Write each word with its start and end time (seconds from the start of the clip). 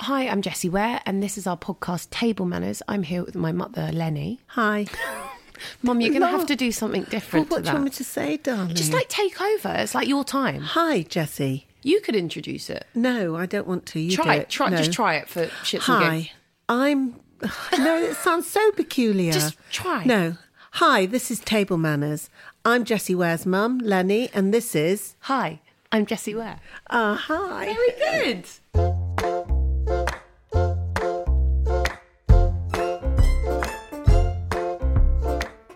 Hi, 0.00 0.26
I'm 0.26 0.42
Jessie 0.42 0.68
Ware, 0.68 1.00
and 1.06 1.22
this 1.22 1.38
is 1.38 1.46
our 1.46 1.56
podcast 1.56 2.10
Table 2.10 2.46
Manners. 2.46 2.82
I'm 2.88 3.04
here 3.04 3.22
with 3.24 3.36
my 3.36 3.52
mother, 3.52 3.90
Lennie. 3.92 4.40
Hi. 4.48 4.86
Mum, 5.82 6.00
you're 6.00 6.10
going 6.10 6.20
to 6.20 6.26
have 6.26 6.46
to 6.46 6.56
do 6.56 6.72
something 6.72 7.04
different 7.04 7.48
what 7.48 7.58
to 7.58 7.62
do 7.62 7.68
you 7.68 7.74
want 7.74 7.84
me 7.84 7.90
to 7.92 8.04
say, 8.04 8.36
darling? 8.38 8.74
Just 8.74 8.92
like 8.92 9.08
take 9.08 9.40
over. 9.40 9.72
It's 9.78 9.94
like 9.94 10.08
your 10.08 10.24
time. 10.24 10.62
Hi, 10.62 11.02
Jessie. 11.02 11.68
You 11.82 12.00
could 12.00 12.16
introduce 12.16 12.68
it. 12.70 12.86
No, 12.94 13.36
I 13.36 13.46
don't 13.46 13.68
want 13.68 13.86
to. 13.86 14.00
You 14.00 14.16
try 14.16 14.36
do 14.36 14.40
it. 14.42 14.48
Try, 14.48 14.68
No. 14.70 14.76
Just 14.78 14.92
try 14.92 15.14
it 15.14 15.28
for 15.28 15.46
shits 15.62 15.74
and 15.74 16.04
Hi, 16.04 16.16
gigs. 16.18 16.30
I'm. 16.68 17.14
No, 17.78 17.98
it 18.02 18.16
sounds 18.16 18.48
so 18.48 18.72
peculiar. 18.72 19.32
Just 19.32 19.56
try. 19.70 20.02
No. 20.04 20.38
Hi, 20.72 21.06
this 21.06 21.30
is 21.30 21.38
Table 21.38 21.76
Manners. 21.76 22.30
I'm 22.64 22.84
Jessie 22.84 23.14
Ware's 23.14 23.46
mum, 23.46 23.78
Lennie, 23.78 24.28
and 24.34 24.52
this 24.52 24.74
is. 24.74 25.14
Hi, 25.20 25.60
I'm 25.92 26.04
Jessie 26.04 26.34
Ware. 26.34 26.58
Ah, 26.90 27.14
hi. 27.28 27.66
Very 27.66 28.42
good. 28.74 29.43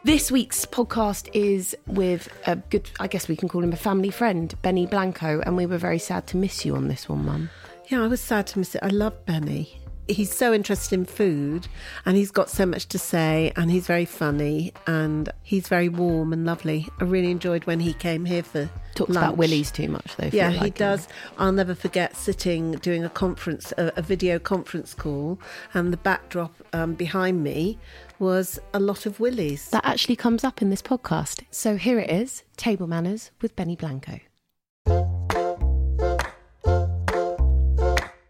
This 0.08 0.32
week's 0.32 0.64
podcast 0.64 1.28
is 1.34 1.76
with 1.86 2.30
a 2.46 2.56
good, 2.56 2.90
I 2.98 3.08
guess 3.08 3.28
we 3.28 3.36
can 3.36 3.46
call 3.46 3.62
him 3.62 3.74
a 3.74 3.76
family 3.76 4.08
friend, 4.08 4.54
Benny 4.62 4.86
Blanco, 4.86 5.42
and 5.44 5.54
we 5.54 5.66
were 5.66 5.76
very 5.76 5.98
sad 5.98 6.26
to 6.28 6.38
miss 6.38 6.64
you 6.64 6.76
on 6.76 6.88
this 6.88 7.10
one, 7.10 7.26
Mum. 7.26 7.50
Yeah, 7.88 8.02
I 8.02 8.06
was 8.06 8.22
sad 8.22 8.46
to 8.46 8.58
miss 8.58 8.74
it. 8.74 8.82
I 8.82 8.88
love 8.88 9.26
Benny. 9.26 9.78
He's 10.08 10.34
so 10.34 10.54
interested 10.54 10.94
in 10.94 11.04
food 11.04 11.68
and 12.06 12.16
he's 12.16 12.30
got 12.30 12.48
so 12.48 12.64
much 12.64 12.86
to 12.86 12.98
say 12.98 13.52
and 13.54 13.70
he's 13.70 13.86
very 13.86 14.06
funny 14.06 14.72
and 14.86 15.28
he's 15.42 15.68
very 15.68 15.90
warm 15.90 16.32
and 16.32 16.46
lovely. 16.46 16.88
I 16.98 17.04
really 17.04 17.30
enjoyed 17.30 17.66
when 17.66 17.80
he 17.80 17.92
came 17.92 18.24
here 18.24 18.42
for 18.42 18.70
Talks 18.94 19.10
lunch. 19.10 19.22
about 19.22 19.36
willies 19.36 19.70
too 19.70 19.90
much, 19.90 20.16
though. 20.16 20.30
Yeah, 20.32 20.48
feel 20.48 20.58
he 20.58 20.64
like, 20.64 20.78
does. 20.78 21.06
I'll 21.36 21.52
never 21.52 21.74
forget 21.74 22.16
sitting 22.16 22.72
doing 22.76 23.04
a 23.04 23.10
conference, 23.10 23.74
a, 23.76 23.92
a 23.96 24.00
video 24.00 24.38
conference 24.38 24.94
call, 24.94 25.38
and 25.74 25.92
the 25.92 25.98
backdrop 25.98 26.54
um, 26.72 26.94
behind 26.94 27.44
me 27.44 27.76
was 28.18 28.58
a 28.74 28.80
lot 28.80 29.06
of 29.06 29.20
willies. 29.20 29.70
That 29.70 29.84
actually 29.84 30.16
comes 30.16 30.44
up 30.44 30.62
in 30.62 30.70
this 30.70 30.82
podcast. 30.82 31.44
So 31.50 31.76
here 31.76 31.98
it 31.98 32.10
is 32.10 32.42
Table 32.56 32.86
Manners 32.86 33.30
with 33.40 33.56
Benny 33.56 33.76
Blanco. 33.76 34.20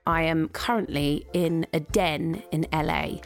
I 0.09 0.23
am 0.23 0.49
currently 0.49 1.27
in 1.35 1.67
a 1.75 1.81
den 1.81 2.43
in 2.51 2.67
LA 2.73 3.19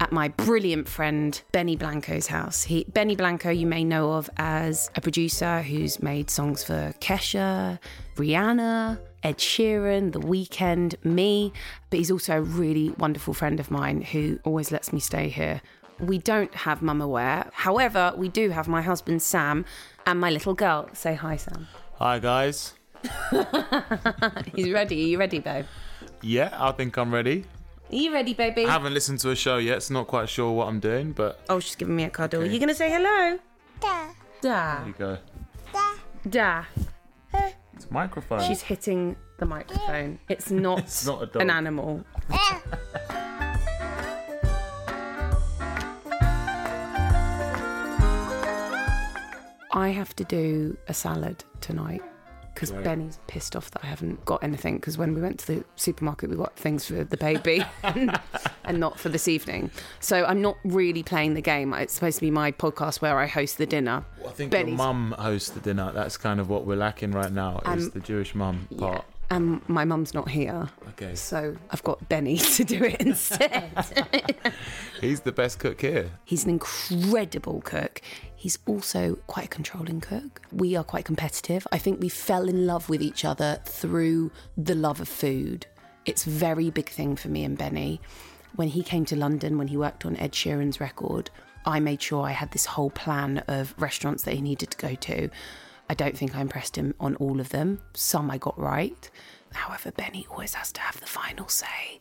at 0.00 0.10
my 0.10 0.28
brilliant 0.28 0.88
friend 0.88 1.40
Benny 1.52 1.76
Blanco's 1.76 2.28
house. 2.28 2.64
He, 2.64 2.84
Benny 2.84 3.14
Blanco, 3.14 3.50
you 3.50 3.66
may 3.66 3.84
know 3.84 4.12
of 4.12 4.30
as 4.38 4.90
a 4.96 5.02
producer 5.02 5.60
who's 5.60 6.02
made 6.02 6.30
songs 6.30 6.64
for 6.64 6.94
Kesha, 6.98 7.78
Rihanna, 8.16 8.98
Ed 9.22 9.36
Sheeran, 9.36 10.12
The 10.12 10.20
Weeknd, 10.20 11.04
me, 11.04 11.52
but 11.90 11.98
he's 11.98 12.10
also 12.10 12.38
a 12.38 12.42
really 12.42 12.88
wonderful 12.96 13.34
friend 13.34 13.60
of 13.60 13.70
mine 13.70 14.00
who 14.00 14.38
always 14.42 14.72
lets 14.72 14.94
me 14.94 14.98
stay 14.98 15.28
here. 15.28 15.60
We 16.00 16.18
don't 16.18 16.54
have 16.54 16.82
Mum 16.82 17.00
Aware. 17.00 17.50
However, 17.52 18.12
we 18.16 18.28
do 18.28 18.50
have 18.50 18.68
my 18.68 18.82
husband 18.82 19.22
Sam 19.22 19.64
and 20.06 20.18
my 20.20 20.30
little 20.30 20.54
girl. 20.54 20.88
Say 20.92 21.14
hi, 21.14 21.36
Sam. 21.36 21.68
Hi 21.96 22.18
guys. 22.18 22.74
He's 24.54 24.70
ready. 24.70 25.02
Are 25.04 25.06
you 25.08 25.18
ready, 25.18 25.38
babe? 25.38 25.66
Yeah, 26.22 26.50
I 26.58 26.72
think 26.72 26.96
I'm 26.96 27.12
ready. 27.12 27.44
Are 27.90 27.94
you 27.96 28.12
ready, 28.12 28.34
baby? 28.34 28.64
I 28.66 28.70
haven't 28.70 28.94
listened 28.94 29.18
to 29.20 29.30
a 29.30 29.36
show 29.36 29.58
yet, 29.58 29.82
so 29.82 29.94
not 29.94 30.06
quite 30.06 30.28
sure 30.28 30.52
what 30.52 30.68
I'm 30.68 30.80
doing, 30.80 31.12
but 31.12 31.40
Oh, 31.48 31.60
she's 31.60 31.76
giving 31.76 31.96
me 31.96 32.04
a 32.04 32.10
cuddle. 32.10 32.42
Okay. 32.42 32.52
You 32.52 32.60
gonna 32.60 32.74
say 32.74 32.90
hello? 32.90 33.38
Da, 33.80 34.08
Da. 34.40 34.78
there 34.78 34.86
you 34.86 34.94
go. 34.98 35.18
Da. 36.28 36.64
It's 37.74 37.90
microphone. 37.90 38.42
She's 38.42 38.60
hitting 38.62 39.16
the 39.38 39.46
microphone. 39.46 40.18
It's 40.28 40.50
not, 40.50 40.78
It's 40.84 41.06
not 41.06 41.22
a 41.22 41.26
dog. 41.26 41.42
an 41.42 41.50
animal. 41.50 42.04
I 49.80 49.88
have 49.90 50.14
to 50.16 50.24
do 50.24 50.76
a 50.88 50.94
salad 50.94 51.42
tonight 51.60 52.02
because 52.54 52.70
Great. 52.72 52.84
Benny's 52.84 53.18
pissed 53.28 53.54
off 53.56 53.70
that 53.70 53.82
I 53.84 53.86
haven't 53.86 54.22
got 54.26 54.42
anything. 54.44 54.76
Because 54.76 54.98
when 54.98 55.14
we 55.14 55.20
went 55.22 55.38
to 55.40 55.46
the 55.46 55.64
supermarket, 55.76 56.28
we 56.30 56.36
got 56.36 56.56
things 56.56 56.84
for 56.86 57.04
the 57.04 57.16
baby 57.16 57.64
and, 57.82 58.20
and 58.64 58.78
not 58.80 58.98
for 58.98 59.08
this 59.08 59.28
evening. 59.28 59.70
So 60.00 60.24
I'm 60.24 60.42
not 60.42 60.56
really 60.64 61.02
playing 61.02 61.34
the 61.34 61.40
game. 61.40 61.72
It's 61.74 61.94
supposed 61.94 62.16
to 62.18 62.20
be 62.22 62.30
my 62.30 62.52
podcast 62.52 63.00
where 63.00 63.18
I 63.18 63.26
host 63.26 63.56
the 63.58 63.66
dinner. 63.66 64.04
I 64.26 64.30
think 64.30 64.50
Benny's- 64.50 64.68
your 64.70 64.76
mum 64.78 65.14
hosts 65.18 65.50
the 65.50 65.60
dinner. 65.60 65.92
That's 65.92 66.16
kind 66.16 66.40
of 66.40 66.50
what 66.50 66.66
we're 66.66 66.76
lacking 66.76 67.12
right 67.12 67.32
now. 67.32 67.60
Is 67.66 67.86
Um, 67.86 67.90
the 67.94 68.00
Jewish 68.00 68.34
mum 68.34 68.68
part? 68.78 69.04
And 69.32 69.62
my 69.68 69.84
mum's 69.84 70.12
not 70.12 70.28
here. 70.28 70.68
Okay. 70.88 71.14
So 71.14 71.56
I've 71.70 71.84
got 71.84 72.08
Benny 72.08 72.36
to 72.56 72.64
do 72.64 72.82
it 72.82 73.00
instead. 73.00 73.70
He's 75.00 75.20
the 75.20 75.30
best 75.32 75.60
cook 75.60 75.80
here. 75.80 76.10
He's 76.24 76.42
an 76.44 76.50
incredible 76.50 77.60
cook. 77.62 78.02
He's 78.40 78.58
also 78.64 79.16
quite 79.26 79.44
a 79.44 79.48
controlling 79.48 80.00
cook. 80.00 80.40
We 80.50 80.74
are 80.74 80.82
quite 80.82 81.04
competitive. 81.04 81.66
I 81.72 81.76
think 81.76 82.00
we 82.00 82.08
fell 82.08 82.48
in 82.48 82.66
love 82.66 82.88
with 82.88 83.02
each 83.02 83.22
other 83.22 83.60
through 83.66 84.30
the 84.56 84.74
love 84.74 84.98
of 84.98 85.08
food. 85.08 85.66
It's 86.06 86.26
a 86.26 86.30
very 86.30 86.70
big 86.70 86.88
thing 86.88 87.16
for 87.16 87.28
me 87.28 87.44
and 87.44 87.58
Benny. 87.58 88.00
When 88.56 88.68
he 88.68 88.82
came 88.82 89.04
to 89.04 89.14
London, 89.14 89.58
when 89.58 89.68
he 89.68 89.76
worked 89.76 90.06
on 90.06 90.16
Ed 90.16 90.32
Sheeran's 90.32 90.80
record, 90.80 91.28
I 91.66 91.80
made 91.80 92.00
sure 92.00 92.24
I 92.24 92.30
had 92.30 92.52
this 92.52 92.64
whole 92.64 92.88
plan 92.88 93.44
of 93.46 93.74
restaurants 93.76 94.22
that 94.22 94.32
he 94.32 94.40
needed 94.40 94.70
to 94.70 94.78
go 94.78 94.94
to. 94.94 95.28
I 95.90 95.92
don't 95.92 96.16
think 96.16 96.34
I 96.34 96.40
impressed 96.40 96.76
him 96.76 96.94
on 96.98 97.16
all 97.16 97.40
of 97.40 97.50
them. 97.50 97.82
Some 97.92 98.30
I 98.30 98.38
got 98.38 98.58
right. 98.58 99.10
However, 99.52 99.92
Benny 99.92 100.26
always 100.30 100.54
has 100.54 100.72
to 100.72 100.80
have 100.80 100.98
the 100.98 101.06
final 101.06 101.48
say 101.48 102.00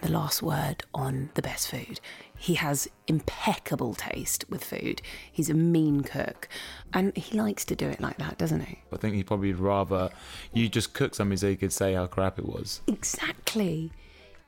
the 0.00 0.10
last 0.10 0.42
word 0.42 0.84
on 0.94 1.30
the 1.34 1.42
best 1.42 1.68
food. 1.68 2.00
He 2.36 2.54
has 2.54 2.88
impeccable 3.06 3.94
taste 3.94 4.44
with 4.48 4.64
food. 4.64 5.02
He's 5.30 5.50
a 5.50 5.54
mean 5.54 6.02
cook. 6.02 6.48
And 6.92 7.16
he 7.16 7.38
likes 7.38 7.64
to 7.66 7.76
do 7.76 7.88
it 7.88 8.00
like 8.00 8.16
that, 8.18 8.38
doesn't 8.38 8.60
he? 8.60 8.78
I 8.92 8.96
think 8.96 9.14
he'd 9.14 9.26
probably 9.26 9.52
rather 9.52 10.10
you 10.52 10.68
just 10.68 10.94
cook 10.94 11.14
something 11.14 11.36
so 11.36 11.48
he 11.48 11.56
could 11.56 11.72
say 11.72 11.94
how 11.94 12.06
crap 12.06 12.38
it 12.38 12.46
was. 12.46 12.80
Exactly. 12.86 13.92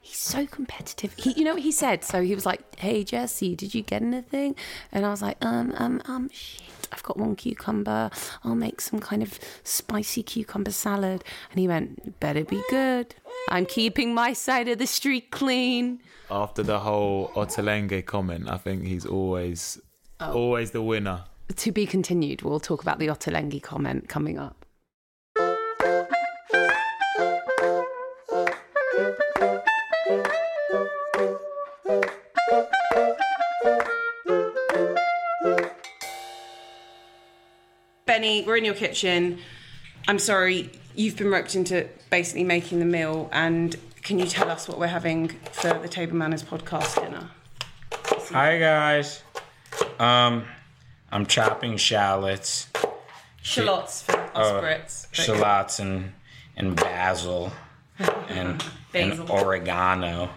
He's 0.01 0.19
so 0.19 0.47
competitive. 0.47 1.15
He, 1.17 1.33
you 1.35 1.45
know 1.45 1.55
what 1.55 1.63
he 1.63 1.71
said? 1.71 2.03
So 2.03 2.23
he 2.23 2.35
was 2.35 2.45
like, 2.45 2.61
"Hey 2.77 3.05
Jessie, 3.05 3.55
did 3.55 3.73
you 3.73 3.83
get 3.83 4.03
anything?" 4.03 4.57
And 4.91 5.07
I 5.07 5.11
was 5.11 5.23
like, 5.23 5.37
"Um, 5.45 5.73
um, 5.77 6.03
um, 6.07 6.29
shit. 6.31 6.89
I've 6.91 7.05
got 7.05 7.17
one 7.19 7.37
cucumber. 7.37 8.11
I'll 8.43 8.57
make 8.57 8.81
some 8.81 8.99
kind 8.99 9.23
of 9.23 9.39
spicy 9.63 10.25
cucumber 10.25 10.73
salad." 10.73 11.23
And 11.53 11.61
he 11.61 11.69
went, 11.69 12.19
"Better 12.19 12.43
be 12.45 12.65
good. 12.69 13.15
I'm 13.53 13.67
keeping 13.67 14.15
my 14.15 14.33
side 14.33 14.67
of 14.69 14.79
the 14.79 14.87
street 14.87 15.31
clean." 15.31 16.01
After 16.31 16.63
the 16.63 16.81
whole 16.81 17.29
Ottolenghi 17.35 18.05
comment, 18.07 18.49
I 18.49 18.57
think 18.57 18.85
he's 18.85 19.05
always 19.05 19.79
Oh. 20.21 20.33
always 20.33 20.71
the 20.71 20.81
winner. 20.83 21.25
To 21.57 21.71
be 21.73 21.85
continued. 21.85 22.41
We'll 22.43 22.61
talk 22.61 22.81
about 22.81 22.99
the 22.99 23.09
Ottolenghi 23.09 23.61
comment 23.63 24.09
coming 24.09 24.39
up. 24.39 24.65
Benny, 38.07 38.43
we're 38.47 38.57
in 38.57 38.65
your 38.65 38.75
kitchen. 38.75 39.39
I'm 40.09 40.19
sorry, 40.19 40.71
you've 40.95 41.17
been 41.17 41.31
roped 41.31 41.55
into 41.55 41.89
basically 42.11 42.45
making 42.45 42.79
the 42.79 42.85
meal, 42.85 43.29
and 43.33 43.77
can 44.03 44.19
you 44.19 44.27
tell 44.27 44.51
us 44.51 44.69
what 44.69 44.79
we're 44.79 44.87
having 44.89 45.29
for 45.53 45.75
the 45.75 45.89
Table 45.89 46.17
Manners 46.17 46.43
podcast 46.43 47.01
dinner? 47.03 47.31
Hi 48.31 48.59
guys. 48.59 49.23
Um, 49.99 50.45
I'm 51.11 51.27
chopping 51.27 51.77
shallots, 51.77 52.69
Shallots 53.43 54.03
for 54.03 54.17
us 54.19 54.31
uh, 54.35 54.61
Brits. 54.63 55.07
shallots 55.13 55.79
and 55.79 56.13
and 56.57 56.77
basil 56.77 57.53
and 58.29 58.63
and 58.95 59.31
oregano. 59.31 60.31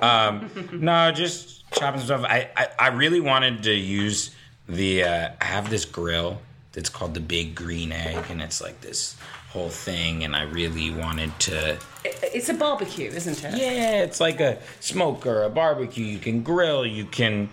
Um, 0.00 0.50
no, 0.72 1.12
just 1.12 1.70
chopping 1.72 2.00
stuff. 2.00 2.24
I, 2.24 2.48
I 2.56 2.68
I 2.78 2.88
really 2.88 3.20
wanted 3.20 3.62
to 3.64 3.72
use 3.72 4.34
the. 4.68 5.04
Uh, 5.04 5.28
I 5.40 5.44
have 5.44 5.70
this 5.70 5.84
grill 5.84 6.40
that's 6.72 6.88
called 6.88 7.14
the 7.14 7.20
Big 7.20 7.54
Green 7.54 7.92
Egg, 7.92 8.24
and 8.30 8.40
it's 8.40 8.60
like 8.60 8.80
this 8.80 9.16
whole 9.52 9.68
thing. 9.68 10.24
And 10.24 10.34
I 10.34 10.42
really 10.42 10.90
wanted 10.90 11.38
to. 11.40 11.78
It's 12.04 12.48
a 12.48 12.54
barbecue, 12.54 13.10
isn't 13.10 13.44
it? 13.44 13.56
Yeah, 13.56 14.02
it's 14.02 14.20
like 14.20 14.40
a 14.40 14.58
smoker, 14.80 15.42
a 15.42 15.50
barbecue. 15.50 16.04
You 16.04 16.18
can 16.18 16.42
grill. 16.42 16.86
You 16.86 17.04
can. 17.04 17.50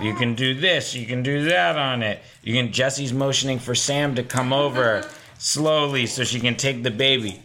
You 0.00 0.14
can 0.14 0.34
do 0.34 0.54
this, 0.54 0.94
you 0.94 1.06
can 1.06 1.22
do 1.22 1.44
that 1.44 1.76
on 1.76 2.02
it. 2.02 2.22
You 2.42 2.54
can 2.54 2.72
Jessie's 2.72 3.12
motioning 3.12 3.58
for 3.58 3.74
Sam 3.74 4.14
to 4.14 4.22
come 4.22 4.52
over 4.52 5.06
slowly 5.38 6.06
so 6.06 6.24
she 6.24 6.40
can 6.40 6.56
take 6.56 6.82
the 6.82 6.90
baby. 6.90 7.42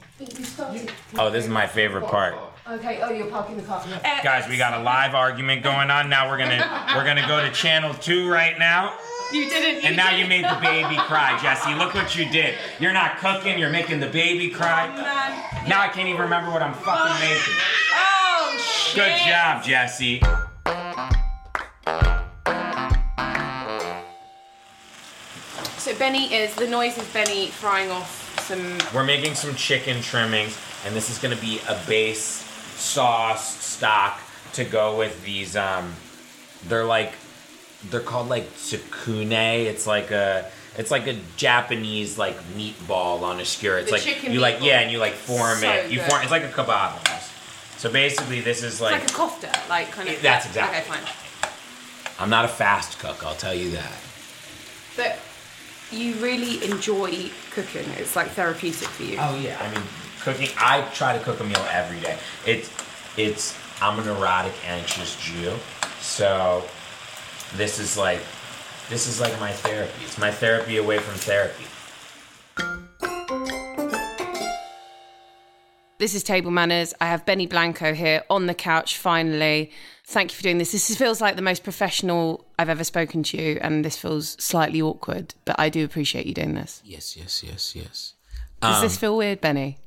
Oh, 1.18 1.30
this 1.30 1.44
is 1.44 1.50
my 1.50 1.68
favorite 1.68 2.06
part. 2.06 2.36
Okay. 2.69 3.00
Oh, 3.01 3.12
you're 3.12 3.27
parking 3.27 3.57
the 3.57 3.63
car. 3.63 3.83
Guys, 4.24 4.48
we 4.50 4.57
got 4.57 4.80
a 4.80 4.83
live 4.83 5.13
argument 5.13 5.63
going 5.63 5.89
on. 5.92 6.09
Now 6.09 6.30
we're 6.30 6.38
gonna 6.38 6.94
we're 6.95 7.06
gonna 7.06 7.27
go 7.27 7.42
to 7.42 7.51
channel 7.51 7.94
two 7.94 8.30
right 8.30 8.57
now. 8.57 8.98
You 9.31 9.50
didn't. 9.50 9.83
And 9.83 9.95
now 9.97 10.15
you 10.15 10.25
made 10.25 10.45
the 10.45 10.57
baby 10.62 10.95
cry, 10.95 11.38
Jessie. 11.41 11.75
Look 11.75 11.94
what 11.94 12.15
you 12.15 12.29
did. 12.29 12.56
You're 12.79 12.94
not 12.94 13.18
cooking, 13.18 13.59
you're 13.59 13.69
making 13.69 14.00
the 14.00 14.07
baby 14.07 14.50
cry. 14.50 14.89
Oh, 14.95 15.68
Now 15.68 15.81
I 15.81 15.89
can't 15.89 16.07
even 16.07 16.21
remember 16.21 16.51
what 16.51 16.62
I'm 16.62 16.74
fucking 16.74 17.19
making. 17.19 17.53
Oh 17.94 18.57
shit. 18.59 18.95
Good 18.95 19.18
job, 19.27 19.63
Jessie. 19.63 20.21
So 25.77 25.95
Benny 25.97 26.33
is 26.33 26.53
the 26.56 26.68
noise 26.68 26.97
is 26.97 27.07
Benny 27.13 27.47
frying 27.47 27.91
off 27.91 28.39
some. 28.47 28.77
We're 28.94 29.06
making 29.06 29.35
some 29.35 29.56
chicken 29.56 30.01
trimmings, 30.01 30.57
and 30.85 30.95
this 30.95 31.09
is 31.09 31.18
gonna 31.18 31.38
be 31.38 31.59
a 31.68 31.80
base 31.88 32.19
sauce 32.75 33.63
stock 33.63 34.19
to 34.53 34.63
go 34.65 34.97
with 34.97 35.23
these. 35.23 35.56
Um, 35.56 35.94
they're 36.68 36.83
like, 36.85 37.13
they're 37.89 38.00
called 38.01 38.29
like 38.29 38.50
tsukune. 38.56 39.31
It's 39.65 39.85
like 39.88 40.12
a, 40.12 40.50
it's 40.77 40.91
like 40.91 41.07
a 41.07 41.18
Japanese 41.38 42.18
like 42.18 42.38
meatball 42.56 43.21
on 43.21 43.39
a 43.39 43.45
skewer. 43.45 43.77
It's 43.77 43.88
The 43.88 43.94
like 43.94 44.01
chicken 44.01 44.31
you 44.33 44.39
like 44.39 44.57
meatball. 44.57 44.65
yeah, 44.65 44.79
and 44.81 44.91
you 44.91 44.97
like 45.00 45.13
form 45.13 45.57
So 45.59 45.69
it. 45.71 45.91
You 45.91 46.00
good. 46.00 46.09
form. 46.09 46.21
It's 46.21 46.31
like 46.31 46.44
a 46.44 46.50
kebab 46.50 46.91
almost. 46.91 47.31
So 47.77 47.91
basically, 47.91 48.41
this 48.41 48.63
is 48.63 48.74
It's 48.74 48.81
like, 48.81 49.01
like 49.01 49.09
a 49.12 49.13
kofta, 49.13 49.69
like 49.69 49.91
kind 49.91 50.09
of. 50.09 50.21
That's 50.21 50.45
exactly. 50.47 50.79
Okay, 50.79 50.88
fine. 50.88 51.50
I'm 52.19 52.29
not 52.29 52.45
a 52.45 52.47
fast 52.47 52.97
cook. 53.00 53.24
I'll 53.25 53.35
tell 53.35 53.53
you 53.53 53.69
that. 53.71 53.91
But 54.95 55.19
you 55.91 56.15
really 56.15 56.63
enjoy 56.65 57.30
cooking. 57.51 57.88
It's 57.97 58.15
like 58.15 58.30
therapeutic 58.30 58.88
for 58.88 59.03
you. 59.03 59.18
Oh 59.19 59.38
yeah, 59.39 59.57
I 59.62 59.71
mean, 59.73 59.83
cooking. 60.21 60.50
I 60.57 60.81
try 60.95 61.15
to 61.15 61.23
cook 61.23 61.39
a 61.39 61.44
meal 61.44 61.63
every 61.69 62.00
day. 62.00 62.18
It's, 62.47 62.71
it's. 63.18 63.56
I'm 63.80 64.00
an 64.00 64.07
erotic, 64.07 64.53
anxious 64.68 65.15
Jew, 65.23 65.53
so 66.01 66.63
this 67.55 67.79
is 67.79 67.97
like, 67.97 68.21
this 68.89 69.07
is 69.07 69.19
like 69.19 69.39
my 69.39 69.51
therapy. 69.51 70.03
It's 70.03 70.17
my 70.17 70.31
therapy 70.31 70.77
away 70.77 70.99
from 70.99 71.15
therapy. 71.15 71.65
This 75.99 76.13
is 76.13 76.21
Table 76.21 76.51
Manners. 76.51 76.94
I 77.01 77.07
have 77.07 77.25
Benny 77.25 77.47
Blanco 77.47 77.94
here 77.94 78.23
on 78.29 78.45
the 78.45 78.53
couch 78.53 78.97
finally. 78.97 79.71
Thank 80.05 80.31
you 80.31 80.35
for 80.35 80.44
doing 80.44 80.59
this. 80.59 80.71
This 80.71 80.95
feels 80.95 81.21
like 81.21 81.35
the 81.35 81.41
most 81.41 81.63
professional 81.63 82.45
I've 82.59 82.69
ever 82.69 82.83
spoken 82.83 83.23
to 83.23 83.38
you, 83.38 83.57
and 83.61 83.83
this 83.83 83.97
feels 83.97 84.38
slightly 84.39 84.79
awkward, 84.81 85.33
but 85.44 85.55
I 85.59 85.69
do 85.69 85.83
appreciate 85.83 86.27
you 86.27 86.35
doing 86.35 86.53
this. 86.53 86.83
Yes, 86.85 87.17
yes, 87.17 87.44
yes, 87.44 87.75
yes. 87.75 88.13
Does 88.61 88.81
this 88.81 88.95
um, 88.95 88.99
feel 88.99 89.17
weird, 89.17 89.41
Benny? 89.41 89.79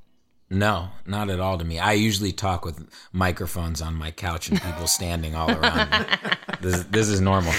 No, 0.50 0.88
not 1.06 1.30
at 1.30 1.38
all 1.38 1.58
to 1.58 1.64
me. 1.64 1.78
I 1.78 1.92
usually 1.92 2.32
talk 2.32 2.64
with 2.64 2.88
microphones 3.12 3.80
on 3.80 3.94
my 3.94 4.10
couch 4.10 4.48
and 4.48 4.60
people 4.60 4.88
standing 4.88 5.36
all 5.36 5.50
around 5.50 5.90
me. 5.90 6.06
This, 6.60 6.84
this 6.84 7.08
is 7.08 7.20
normal. 7.20 7.54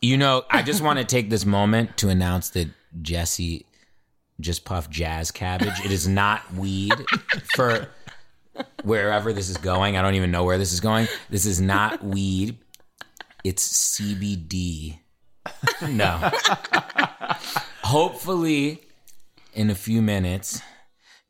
You 0.00 0.16
know, 0.16 0.44
I 0.50 0.62
just 0.62 0.80
want 0.82 0.98
to 0.98 1.04
take 1.04 1.28
this 1.28 1.44
moment 1.44 1.96
to 1.98 2.08
announce 2.08 2.50
that 2.50 2.68
Jessie 3.02 3.66
just 4.40 4.64
puffed 4.64 4.90
jazz 4.90 5.30
cabbage. 5.30 5.84
It 5.84 5.90
is 5.90 6.06
not 6.06 6.54
weed 6.54 6.94
for 7.54 7.88
wherever 8.84 9.32
this 9.32 9.48
is 9.48 9.56
going. 9.56 9.96
I 9.96 10.02
don't 10.02 10.14
even 10.14 10.30
know 10.30 10.44
where 10.44 10.58
this 10.58 10.72
is 10.72 10.80
going. 10.80 11.08
This 11.30 11.46
is 11.46 11.60
not 11.60 12.04
weed. 12.04 12.58
It's 13.44 13.96
CBD. 13.98 14.98
No. 15.88 16.30
Hopefully, 17.82 18.82
in 19.54 19.70
a 19.70 19.74
few 19.74 20.02
minutes, 20.02 20.60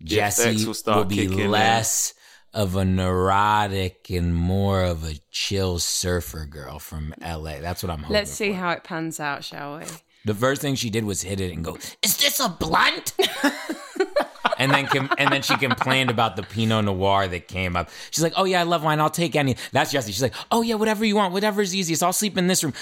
Jessie 0.03 0.67
will 0.67 0.75
will, 0.87 1.05
be 1.05 1.29
less 1.29 2.15
of 2.55 2.77
a 2.77 2.85
neurotic 2.85 4.11
and 4.11 4.35
more 4.35 4.83
of 4.83 5.05
a 5.05 5.15
chill 5.31 5.79
surfer 5.79 6.47
girl 6.47 6.79
from 6.79 7.15
LA. 7.21 7.61
That's 7.61 7.83
what 7.83 7.91
I'm 7.91 7.99
hoping. 7.99 8.15
Let's 8.15 8.31
see 8.31 8.51
for. 8.51 8.57
how 8.57 8.71
it 8.71 8.85
pans 8.85 9.21
out, 9.21 9.45
shall 9.45 9.79
we? 9.79 9.85
The 10.25 10.35
first 10.35 10.61
thing 10.61 10.75
she 10.75 10.91
did 10.91 11.05
was 11.05 11.23
hit 11.23 11.41
it 11.41 11.53
and 11.53 11.65
go, 11.65 11.79
"Is 12.03 12.17
this 12.17 12.41
a 12.41 12.49
blunt?" 12.49 13.15
and 14.59 14.71
then 14.73 14.87
com- 14.87 15.11
and 15.17 15.33
then 15.33 15.43
she 15.43 15.57
complained 15.57 16.11
about 16.11 16.37
the 16.37 16.43
Pinot 16.43 16.85
Noir 16.85 17.29
that 17.29 17.49
came 17.49 17.77
up. 17.77 17.89
She's 18.11 18.23
like, 18.23 18.35
"Oh 18.37 18.45
yeah, 18.45 18.61
I 18.61 18.65
love 18.65 18.83
wine. 18.83 19.01
I'll 19.01 19.11
take 19.11 19.37
any." 19.37 19.57
That's 19.73 19.93
Jessie. 19.93 20.13
She's 20.13 20.23
like, 20.23 20.35
"Oh 20.51 20.63
yeah, 20.63 20.75
whatever 20.75 21.05
you 21.05 21.17
want, 21.17 21.33
whatever's 21.33 21.75
easiest. 21.75 22.03
I'll 22.03 22.13
sleep 22.13 22.37
in 22.37 22.47
this 22.47 22.63
room." 22.65 22.75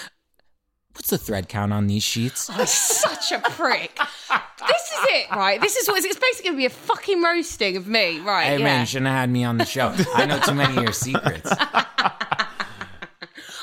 What's 0.97 1.11
the 1.11 1.19
thread 1.19 1.49
count 1.49 1.75
on 1.75 1.87
these 1.89 2.03
sheets? 2.03 2.49
I'm 2.49 2.67
Such 2.67 3.31
a 3.31 3.41
prick. 3.51 3.95
this 3.97 4.83
is 4.83 5.07
it, 5.11 5.31
right? 5.31 5.61
This 5.61 5.77
is 5.77 5.87
what 5.89 6.03
it's 6.03 6.19
basically 6.19 6.49
going 6.49 6.57
to 6.57 6.59
be 6.59 6.65
a 6.65 6.71
fucking 6.71 7.23
roasting 7.23 7.77
of 7.77 7.87
me, 7.87 8.19
right? 8.21 8.47
Hey 8.47 8.59
yeah. 8.59 8.65
man, 8.65 8.81
you 8.81 8.87
shouldn't 8.87 9.09
have 9.09 9.17
had 9.17 9.31
me 9.31 9.45
on 9.45 9.59
the 9.59 9.67
show. 9.67 9.95
I 10.15 10.25
know 10.25 10.41
too 10.41 10.55
many 10.55 10.75
of 10.75 10.83
your 10.83 10.93
secrets. 10.95 11.53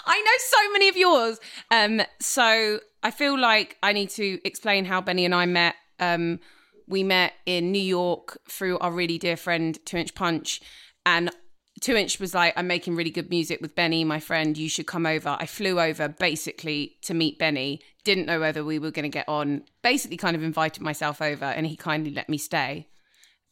I 0.05 0.21
know 0.21 0.31
so 0.37 0.71
many 0.73 0.89
of 0.89 0.95
yours. 0.95 1.39
Um, 1.71 2.01
so 2.19 2.79
I 3.01 3.09
feel 3.09 3.39
like 3.39 3.77
I 3.81 3.93
need 3.93 4.11
to 4.11 4.39
explain 4.45 4.85
how 4.85 5.01
Benny 5.01 5.25
and 5.25 5.33
I 5.33 5.47
met. 5.47 5.75
Um, 5.99 6.39
we 6.87 7.01
met 7.01 7.33
in 7.47 7.71
New 7.71 7.81
York 7.81 8.37
through 8.47 8.77
our 8.77 8.91
really 8.91 9.17
dear 9.17 9.37
friend 9.37 9.77
Two 9.85 9.97
Inch 9.97 10.13
Punch, 10.13 10.61
and 11.03 11.31
Two 11.83 11.95
Inch 11.97 12.17
was 12.19 12.33
like, 12.33 12.53
"I'm 12.55 12.65
making 12.67 12.95
really 12.95 13.09
good 13.11 13.29
music 13.29 13.59
with 13.61 13.75
Benny, 13.75 14.05
my 14.05 14.19
friend. 14.19 14.57
You 14.57 14.69
should 14.69 14.87
come 14.87 15.05
over." 15.05 15.35
I 15.37 15.45
flew 15.45 15.79
over 15.81 16.07
basically 16.07 16.95
to 17.03 17.13
meet 17.13 17.37
Benny. 17.37 17.81
Didn't 18.05 18.25
know 18.25 18.39
whether 18.39 18.63
we 18.63 18.79
were 18.79 18.89
going 18.91 19.03
to 19.03 19.09
get 19.09 19.27
on. 19.27 19.63
Basically, 19.81 20.15
kind 20.15 20.35
of 20.35 20.43
invited 20.43 20.81
myself 20.81 21.21
over, 21.21 21.43
and 21.45 21.67
he 21.67 21.75
kindly 21.75 22.11
let 22.11 22.29
me 22.29 22.37
stay. 22.37 22.87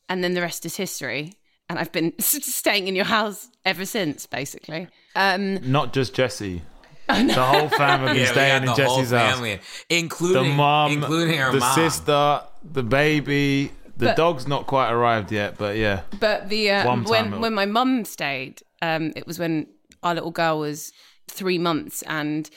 And 0.08 0.24
then 0.24 0.34
the 0.34 0.42
rest 0.42 0.66
is 0.66 0.78
history. 0.78 1.34
And 1.70 1.78
I've 1.78 1.92
been 1.92 2.14
staying 2.20 2.88
in 2.88 2.96
your 2.96 3.06
house 3.06 3.50
ever 3.66 3.86
since, 3.86 4.26
basically. 4.28 4.88
Um, 5.16 5.72
Not 5.72 5.94
just 5.94 6.14
Jessie. 6.14 6.62
The 7.08 7.34
whole 7.44 7.68
family 7.70 8.20
Yeah, 8.22 8.32
staying 8.32 8.58
in 8.64 8.66
the 8.68 8.74
Jessie's 8.74 9.12
house. 9.12 9.34
family, 9.34 9.60
The 9.90 10.44
mom, 10.56 10.92
including 10.94 11.38
her 11.40 11.52
the 11.52 11.60
mom. 11.60 11.76
sister, 11.76 12.42
the 12.64 12.84
baby. 12.84 13.72
The 14.02 14.08
But- 14.08 14.18
dog's 14.18 14.48
not 14.48 14.66
quite 14.66 14.90
arrived 14.92 15.32
yet, 15.32 15.60
but 15.60 15.78
yeah. 15.78 16.02
But 16.20 16.50
the 16.50 16.72
uh, 16.72 16.88
One 16.88 17.04
when 17.04 17.28
it'll- 17.28 17.40
when 17.40 17.54
my 17.54 17.68
mum 17.68 18.04
stayed, 18.04 18.64
um, 18.82 19.14
it 19.16 19.28
was 19.28 19.38
when 19.38 19.68
our 20.02 20.16
little 20.16 20.32
girl 20.32 20.58
was 20.60 20.92
three 21.30 21.60
months, 21.60 22.02
and 22.08 22.50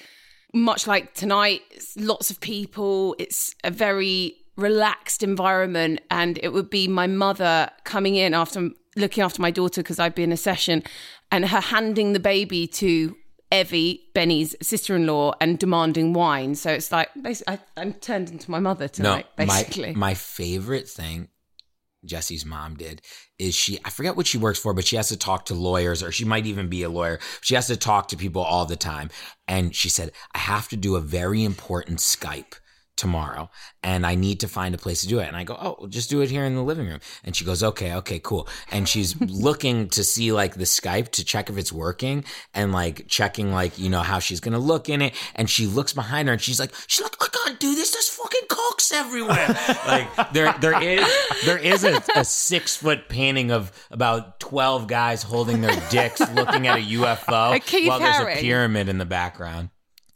much 0.55 0.87
like 0.87 1.13
tonight, 1.13 1.61
lots 1.97 2.31
of 2.31 2.41
people. 2.41 3.15
It's 3.19 3.55
a 3.63 3.71
very 3.71 4.37
relaxed 4.57 5.23
environment, 5.23 6.01
and 6.11 6.39
it 6.43 6.49
would 6.55 6.71
be 6.71 6.89
my 6.89 7.07
mother 7.07 7.69
coming 7.85 8.15
in 8.17 8.33
after 8.33 8.71
looking 8.97 9.23
after 9.23 9.43
my 9.43 9.51
daughter 9.51 9.83
because 9.83 9.99
I'd 9.99 10.15
be 10.15 10.23
in 10.23 10.33
a 10.33 10.39
session, 10.39 10.83
and 11.31 11.49
her 11.51 11.61
handing 11.61 12.15
the 12.15 12.21
baby 12.21 12.67
to. 12.83 13.17
Evie, 13.53 14.09
Benny's 14.15 14.57
sister-in-law, 14.61 15.35
and 15.41 15.61
demanding 15.61 16.13
wine. 16.13 16.57
So 16.57 16.73
it's 16.73 16.91
like 16.91 17.11
basically, 17.23 17.55
I, 17.55 17.81
I'm 17.81 17.93
turned 17.93 18.31
into 18.31 18.51
my 18.51 18.59
mother 18.59 18.89
tonight. 18.89 19.27
basically, 19.37 19.93
My, 19.93 20.09
my 20.09 20.15
favorite 20.15 20.89
thing 20.89 21.29
Jessie's 22.05 22.45
mom 22.45 22.77
did 22.77 23.03
is 23.39 23.55
she 23.55 23.79
I 23.85 23.91
forget 23.91 24.17
what 24.17 24.27
she 24.27 24.39
works 24.39 24.59
for, 24.59 24.75
but 24.75 24.87
she 24.87 24.97
has 24.97 25.09
to 25.09 25.17
talk 25.17 25.47
to 25.47 25.55
lawyers 25.55 26.03
or 26.03 26.13
she 26.13 26.25
might 26.25 26.47
even 26.47 26.69
be 26.69 26.83
a 26.83 26.89
lawyer. 26.89 27.19
She 27.41 27.55
has 27.55 27.67
to 27.69 27.77
talk 27.77 28.09
to 28.09 28.17
people 28.17 28.43
all 28.43 28.67
the 28.67 28.77
time. 28.77 29.11
And 29.47 29.75
she 29.75 29.89
said, 29.89 30.13
I 30.35 30.39
have 30.39 30.69
to 30.69 30.77
do 30.77 30.97
a 30.97 31.01
very 31.01 31.45
important 31.45 31.99
Skype 31.99 32.55
tomorrow 32.97 33.51
and 33.83 34.07
I 34.07 34.15
need 34.15 34.41
to 34.41 34.49
find 34.49 34.75
a 34.75 34.79
place 34.79 35.01
to 35.03 35.09
do 35.09 35.19
it. 35.19 35.27
And 35.27 35.37
I 35.37 35.45
go, 35.45 35.57
Oh, 35.61 35.77
well, 35.79 35.89
just 35.89 36.11
do 36.11 36.21
it 36.21 36.31
here 36.31 36.45
in 36.45 36.55
the 36.55 36.63
living 36.63 36.87
room. 36.87 37.01
And 37.25 37.35
she 37.35 37.45
goes, 37.45 37.63
Okay, 37.63 37.95
okay, 37.95 38.21
cool. 38.21 38.49
And 38.71 38.89
she's 38.89 39.21
looking 39.21 39.89
to 39.91 40.05
see 40.05 40.33
like 40.33 40.55
the 40.55 40.65
Skype 40.65 41.11
to 41.11 41.25
check 41.25 41.51
if 41.51 41.59
it's 41.59 41.73
working 41.73 42.25
and 42.55 42.73
like 42.73 43.09
checking 43.09 43.53
like, 43.53 43.79
you 43.79 43.91
know, 43.91 44.01
how 44.01 44.19
she's 44.19 44.41
gonna 44.41 44.59
look 44.59 44.89
in 44.89 45.03
it. 45.03 45.15
And 45.35 45.51
she 45.51 45.67
looks 45.67 45.93
behind 45.93 46.29
her 46.29 46.33
and 46.33 46.43
she's 46.43 46.61
like, 46.61 46.73
she's 46.87 47.03
like, 47.03 47.17
I 47.21 47.29
can't 47.29 47.61
do 47.61 47.75
this. 47.75 47.91
There's 47.91 48.09
fucking 48.09 48.49
cocks 48.49 48.93
everywhere. 48.93 49.49
like 49.87 50.33
there 50.33 50.55
there 50.61 50.83
is 50.83 51.07
there 51.45 51.59
is 51.59 51.85
a, 51.85 52.03
a 52.17 52.25
six 52.25 52.77
foot 52.77 53.09
painting 53.09 53.51
of 53.51 53.73
about 53.91 54.41
twelve 54.41 54.87
guys 54.87 55.23
holding 55.23 55.61
their 55.61 55.79
dicks 55.91 56.21
looking 56.33 56.67
at 56.67 56.79
a 56.79 56.83
UFO 56.83 57.87
while 57.89 57.99
there's 57.99 58.39
a 58.39 58.41
pyramid 58.41 58.89
in 58.89 58.99
the 58.99 59.05
background. 59.05 59.71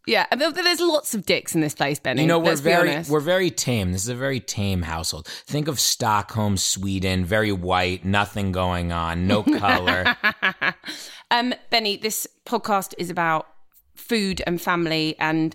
Yeah. 0.08 0.26
There's 0.34 0.80
lots 0.80 1.14
of 1.14 1.24
dicks 1.26 1.54
in 1.54 1.60
this 1.60 1.74
place, 1.74 1.98
Benny. 1.98 2.22
You 2.22 2.28
know, 2.28 2.38
we're 2.38 2.56
very 2.56 3.02
we're 3.08 3.20
very 3.20 3.50
tame. 3.50 3.92
This 3.92 4.02
is 4.02 4.08
a 4.08 4.14
very 4.14 4.40
tame 4.40 4.82
household. 4.82 5.26
Think 5.26 5.68
of 5.68 5.78
Stockholm, 5.78 6.56
Sweden, 6.56 7.24
very 7.24 7.52
white, 7.52 8.04
nothing 8.04 8.52
going 8.52 8.92
on, 8.92 9.26
no 9.26 9.42
color. 9.58 10.16
Um, 11.30 11.54
Benny, 11.70 11.98
this 11.98 12.26
podcast 12.46 12.94
is 12.96 13.10
about 13.10 13.46
food 13.94 14.40
and 14.46 14.60
family, 14.60 15.14
and 15.18 15.54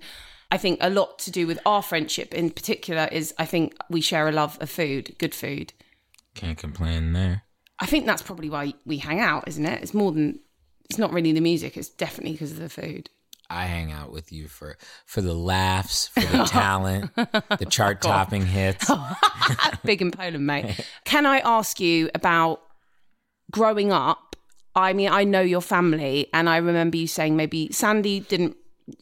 I 0.51 0.57
think 0.57 0.77
a 0.81 0.89
lot 0.89 1.17
to 1.19 1.31
do 1.31 1.47
with 1.47 1.59
our 1.65 1.81
friendship 1.81 2.33
in 2.33 2.51
particular 2.51 3.09
is 3.11 3.33
I 3.39 3.45
think 3.45 3.73
we 3.89 4.01
share 4.01 4.27
a 4.27 4.31
love 4.31 4.57
of 4.61 4.69
food, 4.69 5.15
good 5.17 5.33
food. 5.33 5.73
Can't 6.35 6.57
complain 6.57 7.13
there. 7.13 7.43
I 7.79 7.87
think 7.87 8.05
that's 8.05 8.21
probably 8.21 8.49
why 8.49 8.73
we 8.85 8.97
hang 8.99 9.19
out, 9.19 9.47
isn't 9.47 9.65
it? 9.65 9.81
It's 9.81 9.95
more 9.95 10.11
than 10.11 10.39
it's 10.89 10.99
not 10.99 11.11
really 11.11 11.31
the 11.31 11.41
music, 11.41 11.75
it's 11.75 11.89
definitely 11.89 12.33
because 12.33 12.51
of 12.51 12.59
the 12.59 12.69
food. 12.69 13.09
I 13.53 13.65
hang 13.65 13.91
out 13.91 14.11
with 14.11 14.31
you 14.31 14.47
for 14.47 14.77
for 15.05 15.21
the 15.21 15.33
laughs, 15.33 16.07
for 16.07 16.21
the 16.21 16.43
talent, 16.47 17.15
the 17.15 17.65
chart 17.69 18.01
topping 18.01 18.45
hits. 18.45 18.89
Big 19.85 20.01
in 20.01 20.11
Poland, 20.11 20.45
mate. 20.45 20.79
Can 21.05 21.25
I 21.25 21.39
ask 21.39 21.79
you 21.79 22.09
about 22.15 22.61
growing 23.51 23.91
up? 23.91 24.35
I 24.75 24.93
mean, 24.93 25.09
I 25.09 25.23
know 25.23 25.41
your 25.41 25.61
family, 25.61 26.27
and 26.33 26.49
I 26.49 26.57
remember 26.57 26.97
you 26.97 27.07
saying 27.07 27.35
maybe 27.35 27.71
Sandy 27.71 28.21
didn't. 28.21 28.57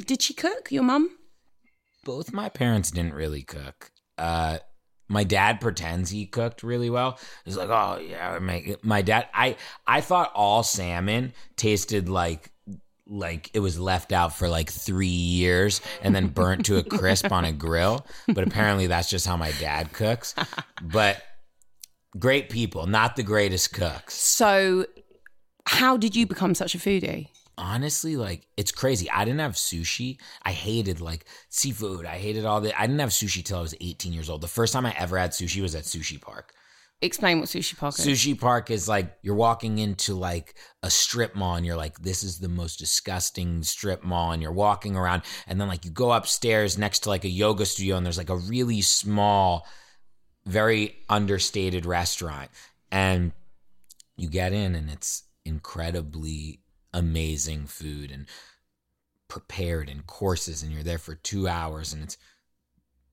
Did 0.06 0.22
she 0.22 0.34
cook? 0.34 0.70
Your 0.70 0.84
mum? 0.84 1.10
Both 2.04 2.34
my 2.34 2.50
parents 2.50 2.92
didn't 2.92 3.14
really 3.14 3.44
cook. 3.44 3.92
Uh, 4.18 4.58
my 5.08 5.24
dad 5.24 5.62
pretends 5.62 6.10
he 6.10 6.26
cooked 6.26 6.62
really 6.62 6.90
well. 6.90 7.20
He's 7.46 7.58
like, 7.58 7.70
"Oh 7.70 8.00
yeah, 8.00 8.38
it." 8.38 8.84
My 8.84 9.02
dad, 9.02 9.28
I 9.34 9.56
I 9.88 10.02
thought 10.02 10.32
all 10.36 10.64
salmon 10.64 11.34
tasted 11.56 12.10
like 12.10 12.51
like 13.12 13.52
it 13.54 13.60
was 13.60 13.80
left 13.80 14.12
out 14.12 14.36
for 14.36 14.48
like 14.48 14.72
three 14.72 15.08
years 15.08 15.82
and 16.02 16.16
then 16.16 16.28
burnt 16.28 16.66
to 16.66 16.78
a 16.78 16.84
crisp 16.84 17.32
on 17.32 17.46
a 17.46 17.52
grill. 17.52 18.06
But 18.28 18.48
apparently 18.48 18.88
that's 18.88 19.10
just 19.10 19.28
how 19.28 19.38
my 19.38 19.52
dad 19.60 19.94
cooks. 19.94 20.34
But 20.82 21.22
great 22.18 22.50
people, 22.50 22.88
not 22.88 23.16
the 23.16 23.24
greatest 23.24 23.74
cooks. 23.74 24.16
So, 24.16 24.86
how 25.66 25.98
did 25.98 26.16
you 26.16 26.26
become 26.26 26.56
such 26.56 26.74
a 26.74 26.78
foodie? 26.78 27.28
honestly 27.58 28.16
like 28.16 28.48
it's 28.58 28.72
crazy 28.72 29.10
i 29.12 29.26
didn't 29.26 29.42
have 29.42 29.52
sushi 29.52 30.18
i 30.44 30.52
hated 30.52 31.02
like 31.02 31.26
seafood 31.50 32.06
i 32.06 32.18
hated 32.18 32.46
all 32.46 32.62
the 32.62 32.76
i 32.80 32.88
didn't 32.88 33.00
have 33.00 33.10
sushi 33.10 33.44
till 33.44 33.58
i 33.58 33.62
was 33.62 33.76
18 33.82 34.14
years 34.14 34.30
old 34.30 34.42
the 34.42 34.48
first 34.48 34.74
time 34.74 34.86
i 34.86 34.96
ever 34.98 35.18
had 35.18 35.32
sushi 35.32 35.62
was 35.62 35.76
at 35.76 35.84
sushi 35.84 36.20
park 36.20 36.54
Explain 37.04 37.40
what 37.40 37.50
sushi 37.50 37.76
park 37.76 37.98
is. 37.98 38.06
sushi 38.06 38.40
park 38.40 38.70
is 38.70 38.88
like 38.88 39.18
you're 39.24 39.34
walking 39.34 39.80
into 39.80 40.14
like 40.14 40.54
a 40.84 40.92
strip 40.92 41.36
mall 41.36 41.56
and 41.56 41.66
you're 41.66 41.76
like 41.76 41.98
this 42.00 42.22
is 42.22 42.38
the 42.38 42.48
most 42.48 42.78
disgusting 42.78 43.64
strip 43.64 44.04
mall 44.04 44.32
and 44.32 44.42
you're 44.42 44.52
walking 44.52 44.96
around 44.96 45.24
and 45.48 45.60
then 45.60 45.68
like 45.68 45.84
you 45.84 45.90
go 45.90 46.12
upstairs 46.12 46.78
next 46.78 47.00
to 47.00 47.10
like 47.10 47.26
a 47.26 47.30
yoga 47.30 47.66
studio 47.66 47.98
and 47.98 48.06
there's 48.06 48.20
like 48.20 48.30
a 48.30 48.36
really 48.36 48.82
small 48.82 49.66
very 50.46 50.96
understated 51.10 51.88
restaurant 51.88 52.52
and 52.92 53.32
you 54.16 54.30
get 54.30 54.54
in 54.54 54.76
and 54.76 54.88
it's 54.88 55.24
incredibly 55.44 56.60
amazing 56.94 57.66
food 57.66 58.12
and 58.12 58.28
prepared 59.28 59.90
and 59.90 60.06
courses 60.06 60.62
and 60.62 60.72
you're 60.72 60.84
there 60.84 61.00
for 61.00 61.16
2 61.16 61.48
hours 61.48 61.94
and 61.94 62.04
it's 62.04 62.18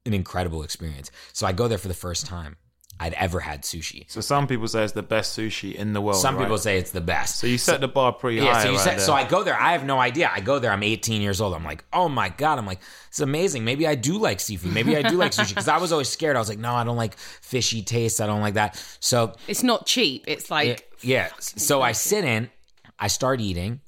an 0.05 0.13
incredible 0.13 0.63
experience 0.63 1.11
so 1.33 1.47
i 1.47 1.53
go 1.53 1.69
there 1.69 1.79
for 1.79 1.89
the 1.89 1.95
first 1.95 2.27
time 2.27 2.57
i'd 3.01 3.15
ever 3.15 3.39
had 3.41 3.63
sushi 3.63 4.05
So 4.11 4.21
some 4.21 4.47
people 4.47 4.67
say 4.69 4.83
it's 4.85 4.93
the 4.93 5.03
best 5.03 5.39
sushi 5.39 5.75
in 5.75 5.93
the 5.93 6.01
world. 6.01 6.21
some 6.21 6.37
right? 6.37 6.43
people 6.45 6.59
say 6.59 6.79
it's 6.79 6.91
the 6.91 7.01
best 7.01 7.39
So 7.39 7.47
you 7.47 7.59
set 7.59 7.81
the 7.81 7.89
bar 7.89 8.13
pretty 8.13 8.39
yeah, 8.39 8.55
high. 8.55 8.63
so 8.65 8.71
you 8.71 8.77
right 8.77 8.85
said, 8.85 8.99
there. 8.99 9.07
so 9.07 9.13
I 9.13 9.25
go 9.25 9.43
there. 9.45 9.59
I 9.61 9.73
have 9.73 9.85
no 9.85 9.99
idea. 10.01 10.31
I 10.33 10.41
go 10.41 10.59
there. 10.59 10.73
I'm 10.73 10.83
18 10.83 11.23
years 11.23 11.41
old. 11.41 11.55
I'm 11.55 11.65
like, 11.65 11.85
oh 11.93 12.09
my 12.09 12.29
god. 12.31 12.59
I'm 12.59 12.67
like, 12.67 12.81
it's 13.09 13.21
amazing. 13.21 13.65
Maybe 13.65 13.87
I 13.87 13.95
do 13.95 14.19
like 14.19 14.41
seafood. 14.41 14.73
Maybe 14.73 14.97
I 14.97 15.03
do 15.03 15.17
like 15.17 15.33
sushi 15.33 15.51
because 15.51 15.69
I 15.69 15.79
was 15.79 15.93
always 15.93 16.09
scared. 16.09 16.35
I 16.37 16.39
was 16.41 16.49
like, 16.49 16.59
no, 16.59 16.75
I 16.75 16.85
don't 16.85 16.97
like 16.97 17.17
fishy 17.17 17.83
taste. 17.83 18.21
I 18.21 18.27
don't 18.27 18.41
like 18.41 18.55
that. 18.55 18.71
So 19.01 19.35
It's 19.47 19.63
not 19.63 19.87
cheap. 19.87 20.25
It's 20.27 20.51
like 20.51 20.89
yeah. 21.03 21.29
So 21.39 21.81
I 21.83 21.93
sit 21.93 22.25
in, 22.25 22.51
I 22.99 23.07
start 23.09 23.41
eating, 23.41 23.81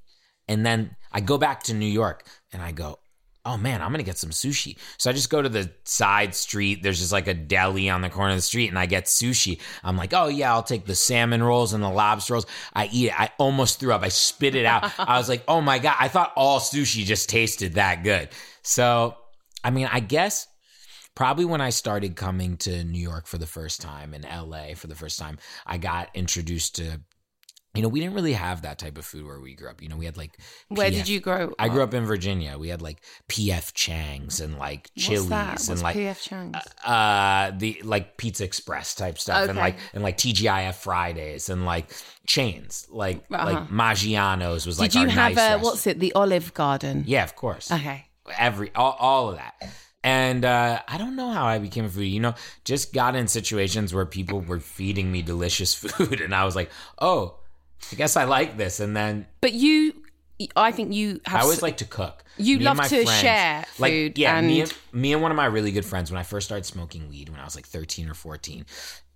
and 0.46 0.64
then 0.64 0.94
I 1.12 1.20
go 1.20 1.36
back 1.38 1.64
to 1.64 1.74
New 1.74 1.86
York 2.02 2.24
and 2.52 2.62
I 2.62 2.70
go, 2.72 2.98
oh 3.44 3.56
man, 3.56 3.80
I'm 3.82 3.90
gonna 3.90 4.02
get 4.02 4.18
some 4.18 4.30
sushi. 4.30 4.76
So 4.98 5.10
I 5.10 5.12
just 5.12 5.30
go 5.30 5.40
to 5.40 5.48
the 5.48 5.70
side 5.84 6.34
street. 6.34 6.82
There's 6.82 6.98
just 6.98 7.12
like 7.12 7.26
a 7.26 7.34
deli 7.34 7.88
on 7.88 8.02
the 8.02 8.10
corner 8.10 8.30
of 8.30 8.38
the 8.38 8.42
street, 8.42 8.68
and 8.68 8.78
I 8.78 8.86
get 8.86 9.04
sushi. 9.04 9.60
I'm 9.82 9.96
like, 9.96 10.12
oh 10.12 10.28
yeah, 10.28 10.52
I'll 10.52 10.62
take 10.62 10.86
the 10.86 10.94
salmon 10.94 11.42
rolls 11.42 11.72
and 11.72 11.82
the 11.82 11.90
lobster 11.90 12.34
rolls. 12.34 12.46
I 12.74 12.88
eat 12.92 13.06
it. 13.06 13.20
I 13.20 13.30
almost 13.38 13.80
threw 13.80 13.92
up. 13.92 14.02
I 14.02 14.08
spit 14.08 14.54
it 14.54 14.66
out. 14.66 14.92
I 14.98 15.18
was 15.18 15.28
like, 15.28 15.44
oh 15.48 15.60
my 15.60 15.78
god, 15.78 15.96
I 15.98 16.08
thought 16.08 16.32
all 16.36 16.60
sushi 16.60 17.04
just 17.04 17.28
tasted 17.28 17.74
that 17.74 18.04
good. 18.04 18.28
So 18.62 19.16
I 19.62 19.70
mean, 19.70 19.88
I 19.90 20.00
guess 20.00 20.46
probably 21.14 21.44
when 21.44 21.60
I 21.60 21.70
started 21.70 22.16
coming 22.16 22.56
to 22.58 22.84
New 22.84 23.00
York 23.00 23.26
for 23.26 23.38
the 23.38 23.46
first 23.46 23.80
time 23.80 24.14
in 24.14 24.22
LA 24.22 24.74
for 24.74 24.86
the 24.86 24.94
first 24.94 25.18
time, 25.18 25.38
I 25.66 25.78
got 25.78 26.08
introduced 26.14 26.76
to 26.76 27.00
you 27.74 27.82
know, 27.82 27.88
we 27.88 28.00
didn't 28.00 28.14
really 28.14 28.32
have 28.32 28.62
that 28.62 28.78
type 28.80 28.98
of 28.98 29.04
food 29.04 29.24
where 29.24 29.38
we 29.38 29.54
grew 29.54 29.68
up. 29.70 29.80
You 29.80 29.88
know, 29.88 29.96
we 29.96 30.04
had 30.04 30.16
like 30.16 30.36
Where 30.68 30.90
did 30.90 31.08
you 31.08 31.20
grow 31.20 31.48
up? 31.48 31.54
I 31.58 31.68
grew 31.68 31.82
up? 31.82 31.94
in 31.94 32.04
Virginia. 32.04 32.58
We 32.58 32.68
had 32.68 32.82
like 32.82 33.00
PF 33.28 33.72
Chang's 33.74 34.40
and 34.40 34.58
like 34.58 34.90
What's 34.94 35.06
Chili's 35.06 35.28
that? 35.28 35.60
and 35.60 35.68
What's 35.68 35.82
like 35.82 35.96
PF 35.96 36.20
Chang's? 36.20 36.56
uh 36.84 37.52
the 37.56 37.80
like 37.84 38.16
Pizza 38.16 38.44
Express 38.44 38.94
type 38.94 39.18
stuff 39.18 39.48
and 39.48 39.56
like 39.58 39.76
and 39.94 40.02
like 40.02 40.16
TGIF 40.18 40.74
Fridays 40.74 41.48
and 41.48 41.64
like 41.64 41.92
chains 42.26 42.86
like 42.90 43.24
Uh-huh. 43.30 43.44
like 43.52 43.68
Maggiano's 43.68 44.66
was 44.66 44.78
like 44.80 44.90
Did 44.90 45.00
you 45.00 45.06
our 45.06 45.12
have 45.12 45.34
nice 45.36 45.60
a 45.60 45.62
what's 45.62 45.86
it? 45.86 46.00
The 46.00 46.12
Olive 46.14 46.52
Garden. 46.54 47.04
Yeah, 47.06 47.24
of 47.24 47.36
course 47.36 47.70
Okay. 47.70 48.06
every 48.38 48.72
all, 48.74 48.96
all 48.98 49.30
of 49.30 49.36
that 49.36 49.54
and 50.02 50.44
uh, 50.44 50.80
i 50.88 50.96
don't 50.96 51.14
know 51.16 51.30
how 51.30 51.44
i 51.44 51.58
became 51.58 51.84
a 51.84 51.88
foodie 51.88 52.10
you 52.10 52.20
know 52.20 52.34
just 52.64 52.92
got 52.94 53.14
in 53.16 53.26
situations 53.28 53.92
where 53.92 54.06
people 54.06 54.40
were 54.40 54.60
feeding 54.60 55.10
me 55.12 55.20
delicious 55.20 55.74
food 55.82 56.20
and 56.20 56.34
i 56.34 56.44
was 56.44 56.54
like 56.56 56.70
oh 57.00 57.36
i 57.92 57.94
guess 57.96 58.16
i 58.16 58.24
like 58.24 58.56
this 58.56 58.80
and 58.80 58.96
then 58.96 59.26
But 59.40 59.52
you, 59.52 59.94
I 60.56 60.72
think 60.72 60.92
you 60.94 61.20
have. 61.24 61.40
i 61.40 61.42
always 61.42 61.58
s- 61.58 61.62
like 61.62 61.76
to 61.78 61.84
cook 61.84 62.24
You 62.38 62.58
Me 62.58 62.64
love 62.64 62.76
my 62.78 62.88
to 62.88 63.04
share 63.06 63.64
like 63.78 63.92
food 63.92 64.18
yeah 64.18 64.40
me 64.40 64.60
and- 64.62 64.70
and 64.92 65.00
me 65.02 65.12
and 65.12 65.20
one 65.22 65.30
of 65.30 65.36
my 65.36 65.46
really 65.46 65.72
good 65.72 65.84
friends 65.84 66.10
when 66.10 66.18
i 66.18 66.22
first 66.22 66.46
started 66.46 66.64
smoking 66.64 67.08
weed 67.08 67.28
when 67.28 67.38
i 67.40 67.44
was 67.44 67.54
like 67.56 67.66
13 67.66 68.08
or 68.08 68.14
14 68.14 68.64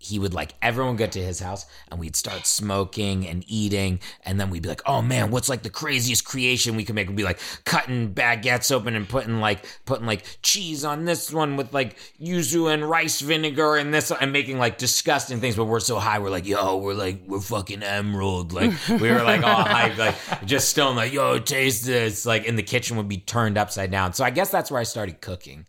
he 0.04 0.18
would 0.18 0.34
like 0.34 0.54
everyone 0.60 0.96
get 0.96 1.12
to 1.12 1.22
his 1.22 1.40
house 1.40 1.66
and 1.90 1.98
we'd 1.98 2.14
start 2.16 2.46
smoking 2.46 3.26
and 3.26 3.44
eating 3.46 4.00
and 4.24 4.38
then 4.38 4.50
we'd 4.50 4.62
be 4.62 4.68
like 4.68 4.82
oh 4.86 5.00
man 5.00 5.30
what's 5.30 5.48
like 5.48 5.62
the 5.62 5.70
craziest 5.70 6.24
creation 6.24 6.76
we 6.76 6.84
could 6.84 6.94
make? 6.94 7.08
We'd 7.08 7.16
be 7.16 7.24
like 7.24 7.40
cutting 7.64 8.12
baguettes 8.14 8.70
open 8.70 8.94
and 8.94 9.08
putting 9.08 9.40
like 9.40 9.64
putting 9.84 10.06
like 10.06 10.24
cheese 10.42 10.84
on 10.84 11.04
this 11.04 11.32
one 11.32 11.56
with 11.56 11.72
like 11.72 11.96
yuzu 12.20 12.72
and 12.72 12.88
rice 12.88 13.20
vinegar 13.20 13.76
and 13.76 13.92
this 13.94 14.10
and 14.10 14.32
making 14.32 14.58
like 14.58 14.78
disgusting 14.78 15.40
things. 15.40 15.56
But 15.56 15.64
we're 15.64 15.80
so 15.80 15.98
high 15.98 16.18
we're 16.18 16.30
like 16.30 16.46
yo 16.46 16.76
we're 16.76 16.94
like 16.94 17.22
we're 17.26 17.40
fucking 17.40 17.80
Emeril. 17.80 18.52
Like 18.52 18.72
we 19.00 19.10
were 19.10 19.22
like 19.22 19.42
all 19.42 19.64
hyped 19.64 19.98
like 19.98 20.14
just 20.46 20.68
stoned 20.68 20.96
like 20.96 21.12
yo 21.12 21.38
taste 21.38 21.86
this. 21.86 22.26
Like 22.26 22.44
in 22.44 22.56
the 22.56 22.62
kitchen 22.62 22.96
would 22.96 23.08
be 23.08 23.18
turned 23.18 23.56
upside 23.58 23.90
down. 23.90 24.12
So 24.12 24.24
i 24.24 24.30
guess 24.30 24.50
that's 24.50 24.70
where 24.70 24.80
i 24.80 24.84
started 24.84 25.20
cooking. 25.20 25.66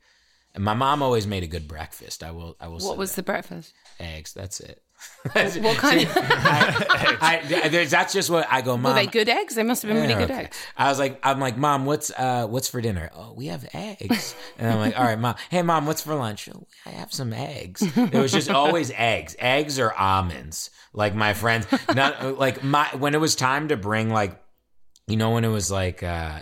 And 0.54 0.64
my 0.64 0.74
mom 0.74 1.02
always 1.02 1.28
made 1.28 1.44
a 1.44 1.48
good 1.48 1.68
breakfast 1.68 2.24
i 2.24 2.32
will 2.32 2.56
i 2.60 2.68
will 2.68 2.80
say 2.80 2.88
What 2.88 2.98
was 2.98 3.12
that. 3.12 3.18
the 3.18 3.32
breakfast? 3.32 3.74
Eggs. 4.00 4.34
That's 4.34 4.60
it. 4.60 4.82
What 5.34 5.78
kind 5.78 6.02
of? 6.04 6.12
I, 6.16 7.42
I, 7.42 7.68
there's- 7.68 7.92
that's 7.92 8.14
just 8.14 8.30
what 8.30 8.48
I 8.50 8.62
go, 8.62 8.78
mom. 8.78 8.94
Were 8.94 9.00
they 9.00 9.08
good 9.08 9.28
eggs? 9.28 9.54
They 9.56 9.64
must 9.64 9.82
have 9.82 9.90
been 9.90 10.02
really 10.02 10.16
good 10.16 10.32
okay. 10.32 10.46
eggs. 10.46 10.58
I 10.78 10.88
was 10.90 10.98
like, 11.00 11.20
I'm 11.22 11.40
like, 11.40 11.58
mom, 11.58 11.86
what's 11.86 12.12
uh, 12.18 12.48
what's 12.48 12.70
for 12.70 12.80
dinner? 12.80 13.10
Oh, 13.14 13.34
we 13.36 13.48
have 13.48 13.68
eggs. 13.74 14.36
And 14.58 14.72
I'm 14.72 14.80
like, 14.80 14.98
all 14.98 15.04
right, 15.04 15.20
mom. 15.20 15.36
Hey, 15.50 15.62
mom, 15.64 15.86
what's 15.86 16.02
for 16.02 16.16
lunch? 16.16 16.48
Oh, 16.56 16.66
I 16.86 16.90
have 16.92 17.14
some 17.14 17.34
eggs. 17.34 17.82
It 17.98 18.14
was 18.14 18.32
just 18.32 18.50
always 18.50 18.90
eggs, 18.96 19.36
eggs 19.38 19.80
or 19.80 19.92
almonds. 19.94 20.70
Like 20.94 21.14
my 21.14 21.34
friends, 21.34 21.68
not 21.94 22.40
like 22.40 22.64
my 22.64 22.88
when 22.98 23.14
it 23.14 23.20
was 23.20 23.36
time 23.36 23.68
to 23.68 23.78
bring 23.78 24.10
like, 24.10 24.42
you 25.08 25.18
know, 25.18 25.32
when 25.32 25.44
it 25.44 25.50
was 25.50 25.70
like. 25.70 26.04
uh 26.04 26.42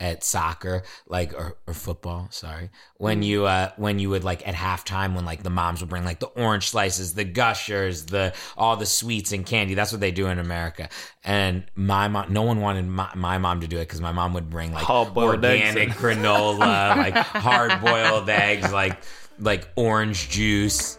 at 0.00 0.24
soccer 0.24 0.82
like 1.06 1.32
or, 1.34 1.56
or 1.68 1.72
football 1.74 2.26
sorry 2.30 2.68
when 2.96 3.22
you 3.22 3.44
uh 3.46 3.70
when 3.76 3.98
you 4.00 4.10
would 4.10 4.24
like 4.24 4.46
at 4.46 4.54
halftime 4.54 5.14
when 5.14 5.24
like 5.24 5.42
the 5.44 5.50
moms 5.50 5.80
would 5.80 5.88
bring 5.88 6.04
like 6.04 6.18
the 6.18 6.26
orange 6.26 6.68
slices 6.68 7.14
the 7.14 7.22
gushers 7.24 8.06
the 8.06 8.34
all 8.56 8.76
the 8.76 8.86
sweets 8.86 9.32
and 9.32 9.46
candy. 9.46 9.74
That's 9.74 9.92
what 9.92 10.00
they 10.00 10.10
do 10.10 10.26
in 10.26 10.38
america. 10.38 10.88
And 11.22 11.64
my 11.76 12.08
mom 12.08 12.32
no 12.32 12.42
one 12.42 12.60
wanted 12.60 12.86
my, 12.86 13.08
my 13.14 13.38
mom 13.38 13.60
to 13.60 13.68
do 13.68 13.76
it 13.76 13.82
because 13.86 14.00
my 14.00 14.12
mom 14.12 14.34
would 14.34 14.50
bring 14.50 14.72
like 14.72 14.84
Hard-boiled 14.84 15.44
eggs. 15.44 15.64
organic 15.76 15.88
and- 15.90 15.98
granola 15.98 16.96
like 16.96 17.14
hard 17.14 17.80
boiled 17.80 18.28
eggs 18.28 18.72
like 18.72 18.98
like 19.38 19.68
orange 19.76 20.28
juice 20.28 20.98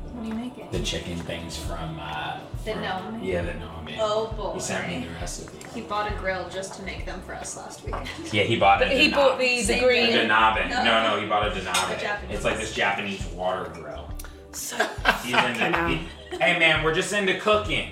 What 0.21 0.27
are 0.31 0.35
you 0.35 0.39
making? 0.49 0.67
The 0.71 0.81
chicken 0.83 1.17
things 1.17 1.57
from. 1.57 1.99
Uh, 1.99 2.37
The 2.63 2.73
from- 2.73 2.81
gnome? 2.83 3.23
Yeah, 3.23 3.41
the 3.41 3.55
gnome. 3.55 3.85
man. 3.85 3.97
Oh, 3.99 4.31
boy. 4.37 4.53
He 4.53 4.59
sent 4.59 4.87
me 4.87 4.99
the 5.07 5.11
recipe. 5.19 5.57
He 5.73 5.81
bought 5.81 6.11
a 6.11 6.15
grill 6.15 6.47
just 6.47 6.75
to 6.75 6.83
make 6.83 7.07
them 7.07 7.19
for 7.25 7.33
us 7.33 7.57
last 7.57 7.83
weekend. 7.83 8.07
Yeah, 8.31 8.43
he 8.43 8.55
bought. 8.59 8.77
But 8.77 8.89
a 8.89 8.91
he 8.91 9.09
Denab- 9.09 9.15
bought 9.15 9.39
the- 9.39 9.63
the 9.63 9.79
green- 9.79 10.11
thing. 10.11 10.29
Denabe. 10.29 10.69
No. 10.69 10.83
No, 10.83 11.15
no, 11.15 11.19
he 11.21 11.25
bought 11.27 11.47
a 11.47 11.49
The 11.49 11.61
Denabe. 11.61 11.99
Japanese. 11.99 12.35
It's 12.35 12.45
like 12.45 12.57
this 12.57 12.71
Japanese 12.75 13.25
water 13.33 13.67
grill. 13.73 14.11
So 14.51 14.75
He's 15.23 15.33
into, 15.33 15.87
he- 15.87 16.07
hey 16.37 16.59
man, 16.59 16.83
we're 16.83 16.93
just 16.93 17.11
into 17.13 17.39
cooking. 17.39 17.87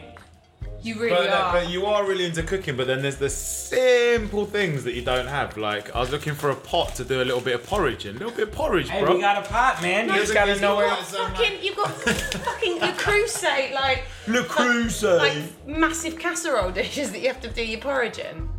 You 0.82 0.96
really 0.96 1.10
But, 1.10 1.30
uh, 1.30 1.34
are. 1.34 1.54
but 1.54 1.70
you 1.70 1.86
are 1.86 2.06
really 2.06 2.26
into 2.26 2.42
cooking, 2.44 2.76
but 2.78 2.88
then 2.88 3.02
there's 3.02 3.18
the 3.18 3.30
simple 3.30 4.46
things 4.46 4.84
that 4.86 4.94
you 4.94 5.02
don't 5.02 5.28
have. 5.28 5.58
Like 5.58 5.96
I 5.96 6.00
was 6.00 6.10
looking 6.12 6.34
for 6.36 6.50
a 6.50 6.56
pot 6.56 6.96
to 6.96 7.04
do 7.04 7.22
a 7.22 7.26
little 7.26 7.42
bit 7.42 7.56
of 7.56 7.66
porridge 7.66 8.06
in. 8.06 8.16
A 8.16 8.20
little 8.20 8.34
bit 8.34 8.48
of 8.50 8.52
porridge, 8.54 8.90
Hey, 8.90 9.04
bro. 9.04 9.16
we 9.16 9.22
got 9.22 9.46
a 9.46 9.50
pot, 9.50 9.82
man. 9.82 10.08
you 10.08 10.16
just 10.16 10.34
gotta 10.34 10.60
know 10.60 10.76
where. 10.78 10.88
got 10.90 11.00
fucking, 11.06 11.62
you've 11.62 11.76
got 11.76 11.92
fucking 11.92 12.78
your 12.78 12.94
crusade, 12.94 13.74
like 13.74 14.04
Le 14.28 14.44
Creuset. 14.44 15.18
like 15.18 15.68
massive 15.68 16.18
casserole 16.18 16.72
dishes 16.72 17.12
that 17.12 17.20
you 17.20 17.28
have 17.28 17.42
to 17.42 17.50
do 17.50 17.64
your 17.66 17.80
porridge 17.82 18.20
in. 18.20 18.50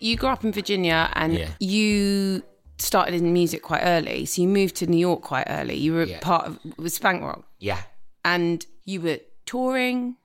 You 0.00 0.16
grew 0.16 0.28
up 0.28 0.44
in 0.44 0.52
Virginia 0.52 1.10
and 1.14 1.34
Yeah. 1.34 1.48
you 1.58 2.42
started 2.78 3.14
in 3.14 3.32
music 3.32 3.62
quite 3.62 3.82
early. 3.82 4.24
So 4.26 4.42
you 4.42 4.48
moved 4.48 4.76
to 4.76 4.86
New 4.86 4.96
York 4.98 5.22
quite 5.22 5.46
early. 5.48 5.74
You 5.74 5.94
were 5.94 6.04
Yeah. 6.04 6.20
part 6.20 6.46
of 6.46 6.58
was 6.78 6.94
Spank 6.94 7.22
Rock 7.22 7.42
Yeah, 7.58 7.82
and 8.24 8.64
you 8.88 9.02
were 9.02 9.20
touring. 9.44 10.16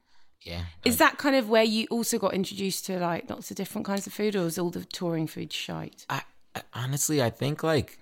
yeah. 0.41 0.63
Is 0.85 0.97
that 0.97 1.17
kind 1.17 1.35
of 1.35 1.49
where 1.49 1.63
you 1.63 1.85
also 1.91 2.17
got 2.17 2.33
introduced 2.33 2.85
to 2.85 2.97
like 2.97 3.29
lots 3.29 3.51
of 3.51 3.57
different 3.57 3.85
kinds 3.85 4.07
of 4.07 4.13
food, 4.13 4.35
or 4.35 4.43
was 4.43 4.57
all 4.57 4.69
the 4.69 4.85
touring 4.85 5.27
food 5.27 5.51
shite? 5.51 6.05
I, 6.09 6.21
I 6.55 6.61
honestly, 6.73 7.21
I 7.21 7.29
think 7.29 7.61
like 7.61 7.99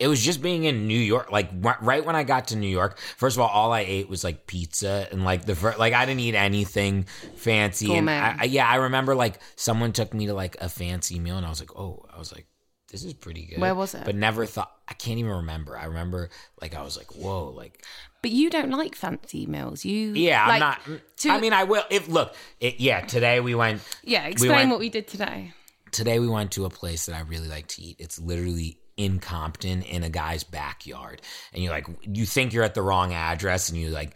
it 0.00 0.08
was 0.08 0.20
just 0.20 0.42
being 0.42 0.64
in 0.64 0.88
New 0.88 0.98
York. 0.98 1.30
Like 1.30 1.50
right 1.80 2.04
when 2.04 2.16
I 2.16 2.24
got 2.24 2.48
to 2.48 2.56
New 2.56 2.68
York, 2.68 2.98
first 3.16 3.36
of 3.36 3.42
all, 3.42 3.48
all 3.48 3.72
I 3.72 3.80
ate 3.80 4.08
was 4.08 4.24
like 4.24 4.48
pizza 4.48 5.06
and 5.12 5.24
like 5.24 5.44
the 5.44 5.54
first, 5.54 5.78
like 5.78 5.94
I 5.94 6.04
didn't 6.04 6.20
eat 6.20 6.34
anything 6.34 7.04
fancy. 7.36 7.86
And 7.86 8.06
Gourmet. 8.06 8.18
I, 8.18 8.36
I, 8.40 8.44
yeah, 8.44 8.68
I 8.68 8.76
remember 8.76 9.14
like 9.14 9.38
someone 9.54 9.92
took 9.92 10.12
me 10.12 10.26
to 10.26 10.34
like 10.34 10.56
a 10.60 10.68
fancy 10.68 11.20
meal, 11.20 11.36
and 11.36 11.46
I 11.46 11.48
was 11.48 11.60
like, 11.60 11.76
oh, 11.76 12.04
I 12.12 12.18
was 12.18 12.32
like. 12.32 12.46
This 12.94 13.02
is 13.02 13.12
pretty 13.12 13.46
good. 13.46 13.58
Where 13.58 13.74
was 13.74 13.92
it? 13.96 14.04
But 14.04 14.14
never 14.14 14.46
thought. 14.46 14.70
I 14.86 14.94
can't 14.94 15.18
even 15.18 15.32
remember. 15.32 15.76
I 15.76 15.86
remember, 15.86 16.30
like, 16.62 16.76
I 16.76 16.82
was 16.82 16.96
like, 16.96 17.16
"Whoa!" 17.16 17.48
Like, 17.48 17.84
But 18.22 18.30
you 18.30 18.50
don't 18.50 18.70
like 18.70 18.94
fancy 18.94 19.46
meals. 19.46 19.84
You 19.84 20.12
yeah, 20.12 20.46
like, 20.46 20.54
I'm 20.54 20.60
not. 20.60 20.80
to- 21.16 21.30
I 21.30 21.40
mean, 21.40 21.52
I 21.52 21.64
will. 21.64 21.82
If 21.90 22.06
look, 22.06 22.36
it, 22.60 22.78
yeah. 22.78 23.00
Today 23.00 23.40
we 23.40 23.56
went. 23.56 23.82
yeah. 24.04 24.26
we 24.26 24.30
Explain 24.30 24.52
went- 24.52 24.70
what 24.70 24.78
we 24.78 24.90
did 24.90 25.08
today. 25.08 25.52
today 25.90 26.20
we 26.20 26.28
went 26.28 26.52
to 26.52 26.66
a 26.66 26.70
place 26.70 27.06
that 27.06 27.16
I 27.16 27.22
really 27.22 27.48
like 27.48 27.66
to 27.66 27.82
eat. 27.82 27.96
It's 27.98 28.20
literally 28.20 28.78
in 28.96 29.18
Compton 29.18 29.82
in 29.82 30.04
a 30.04 30.08
guy's 30.08 30.44
backyard. 30.44 31.20
And 31.52 31.64
you're 31.64 31.72
like 31.72 31.88
you 32.02 32.26
think 32.26 32.52
you're 32.52 32.62
at 32.62 32.74
the 32.74 32.82
wrong 32.82 33.12
address 33.12 33.70
and 33.70 33.76
you 33.76 33.88
like 33.88 34.14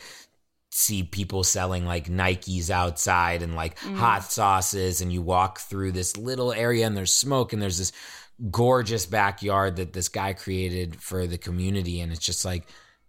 see 0.70 1.02
people 1.02 1.42
selling 1.42 1.84
like 1.84 2.06
Nikes 2.06 2.70
outside 2.70 3.42
and 3.42 3.56
like 3.56 3.76
mm. 3.80 3.96
hot 3.96 4.22
sauces 4.22 5.00
and 5.00 5.12
you 5.12 5.20
walk 5.20 5.58
through 5.58 5.90
this 5.90 6.16
little 6.16 6.52
area 6.52 6.86
and 6.86 6.96
there's 6.96 7.12
smoke 7.12 7.52
and 7.52 7.60
there's 7.60 7.78
this 7.78 7.90
gorgeous 8.50 9.06
backyard 9.06 9.76
that 9.76 9.92
this 9.92 10.08
guy 10.08 10.32
created 10.32 11.00
for 11.00 11.26
the 11.26 11.38
community 11.38 12.00
and 12.00 12.12
it's 12.12 12.24
just 12.24 12.44
like 12.44 12.66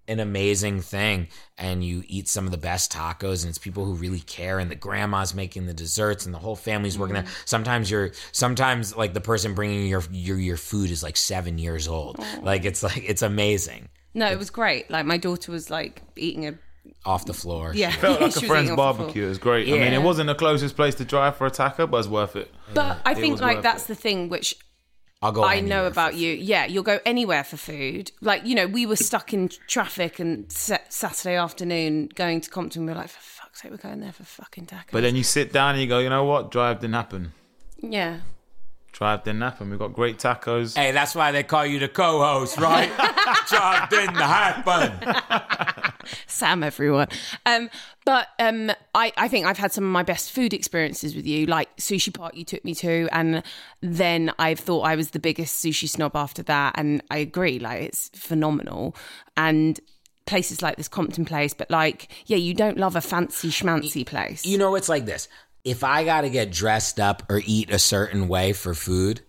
an 0.07 0.19
amazing 0.19 0.81
thing 0.81 1.27
and 1.55 1.83
you 1.83 2.03
eat 2.07 2.27
some 2.27 2.45
of 2.45 2.51
the 2.51 2.57
best 2.57 2.91
tacos 2.91 3.43
and 3.43 3.50
it's 3.50 3.59
people 3.59 3.86
who 3.86 3.93
really 3.93 4.21
care 4.21 4.57
and 4.57 4.71
the 4.71 4.75
grandma's 4.75 5.36
making 5.36 5.67
the 5.67 5.74
desserts 5.74 6.25
and 6.25 6.33
the 6.33 6.39
whole 6.39 6.55
family's 6.55 6.98
working 6.98 7.13
there 7.13 7.24
mm-hmm. 7.24 7.41
sometimes 7.45 7.91
you're 7.91 8.12
sometimes 8.31 8.98
like 8.98 9.13
the 9.13 9.21
person 9.21 9.53
bringing 9.53 9.88
your 9.88 10.01
your 10.12 10.39
your 10.39 10.57
food 10.57 10.89
is 10.89 11.03
like 11.03 11.15
7 11.15 11.59
years 11.59 11.88
old 11.88 12.17
like 12.41 12.65
it's 12.65 12.81
like 12.81 13.03
it's 13.07 13.21
amazing 13.21 13.88
No, 14.13 14.29
it 14.31 14.39
was 14.39 14.50
great. 14.50 14.89
Like 14.89 15.05
my 15.05 15.17
daughter 15.17 15.51
was 15.51 15.69
like 15.69 16.01
eating 16.15 16.48
a 16.48 16.57
off 17.05 17.25
the 17.25 17.33
floor 17.33 17.71
yeah. 17.75 17.91
Felt 17.91 18.19
like 18.19 18.36
a 18.36 18.41
friend's 18.41 18.69
eating 18.69 18.79
off 18.79 18.93
the 18.98 18.98
floor. 18.98 19.05
barbecue. 19.05 19.25
It 19.25 19.29
was 19.29 19.38
great. 19.38 19.67
I 19.69 19.74
mean, 19.74 19.93
it 19.93 20.01
wasn't 20.01 20.27
the 20.27 20.36
closest 20.36 20.75
place 20.75 20.95
to 20.95 21.05
drive 21.05 21.38
for 21.38 21.45
a 21.48 21.51
taco, 21.51 21.88
but 21.88 21.98
it's 21.98 22.07
worth 22.07 22.36
it. 22.36 22.51
But 22.74 23.00
I 23.05 23.13
think 23.13 23.39
like 23.39 23.62
that's 23.62 23.86
it. 23.86 23.89
the 23.89 23.95
thing 23.95 24.29
which 24.29 24.55
I'll 25.21 25.31
go 25.33 25.43
I 25.43 25.59
know 25.59 25.85
about 25.85 26.15
you. 26.15 26.31
Yeah, 26.33 26.65
you'll 26.65 26.83
go 26.83 26.99
anywhere 27.05 27.43
for 27.43 27.57
food. 27.57 28.12
Like 28.21 28.45
you 28.45 28.55
know, 28.55 28.67
we 28.67 28.86
were 28.86 28.95
stuck 28.95 29.34
in 29.34 29.49
traffic 29.67 30.19
and 30.19 30.49
sa- 30.51 30.77
Saturday 30.88 31.36
afternoon 31.36 32.10
going 32.15 32.39
to 32.41 32.49
Compton. 32.49 32.86
We 32.86 32.93
were 32.93 32.97
like, 32.99 33.10
for 33.10 33.19
fuck's 33.21 33.62
sake, 33.62 33.71
we're 33.71 33.77
going 33.77 33.99
there 33.99 34.13
for 34.13 34.23
fucking 34.23 34.67
tacos. 34.67 34.91
But 34.91 35.01
then 35.01 35.15
you 35.17 35.23
sit 35.23 35.51
down 35.51 35.71
and 35.71 35.82
you 35.82 35.88
go, 35.88 35.99
you 35.99 36.10
know 36.10 36.23
what? 36.23 36.51
Drive 36.51 36.79
didn't 36.79 36.93
happen. 36.95 37.34
yeah. 37.82 38.19
Drive 38.91 39.23
didn't 39.23 39.41
happen. 39.41 39.69
We've 39.69 39.80
got 39.80 39.93
great 39.93 40.17
tacos. 40.17 40.75
Hey, 40.75 40.91
that's 40.91 41.15
why 41.15 41.32
they 41.32 41.43
call 41.43 41.65
you 41.65 41.80
the 41.80 41.88
co-host, 41.88 42.58
right? 42.58 42.89
Job 43.49 43.89
didn't 43.89 44.15
happen. 44.15 45.93
Sam, 46.28 46.63
everyone. 46.63 47.08
Um, 47.45 47.69
but 48.06 48.28
um, 48.39 48.71
I, 48.95 49.13
I 49.17 49.28
think 49.28 49.45
I've 49.45 49.58
had 49.58 49.71
some 49.71 49.84
of 49.84 49.91
my 49.91 50.04
best 50.04 50.32
food 50.32 50.54
experiences 50.54 51.15
with 51.15 51.25
you, 51.28 51.45
like 51.45 51.75
Sushi 51.78 52.13
Park 52.13 52.36
you 52.36 52.43
took 52.43 52.65
me 52.65 52.73
to, 52.75 53.08
and 53.12 53.43
then 53.82 54.32
I 54.39 54.56
thought 54.56 54.82
I 54.82 54.95
was 54.95 55.12
the 55.12 55.19
biggest 55.19 55.63
sushi 55.63 55.88
snob 55.88 56.15
after 56.15 56.43
that, 56.43 56.73
and 56.75 57.04
I 57.12 57.17
agree, 57.17 57.60
like 57.60 57.84
it's 57.84 58.10
phenomenal, 58.15 58.95
and 59.38 59.80
places 60.30 60.62
like 60.62 60.78
this 60.78 60.88
Compton 60.88 61.25
place, 61.25 61.54
but 61.54 61.69
like, 61.71 62.08
yeah, 62.28 62.38
you 62.38 62.54
don't 62.54 62.78
love 62.78 62.95
a 62.95 63.02
fancy 63.02 63.49
schmancy 63.49 64.06
place. 64.06 64.45
You 64.45 64.58
know, 64.58 64.75
it's 64.75 64.88
like 64.88 65.06
this. 65.06 65.28
If 65.69 65.84
I 65.84 66.03
got 66.03 66.21
to 66.21 66.29
get 66.29 66.51
dressed 66.51 66.99
up 66.99 67.23
or 67.29 67.41
eat 67.45 67.69
a 67.71 67.79
certain 67.79 68.27
way 68.27 68.53
for 68.53 68.73
food, 68.73 69.21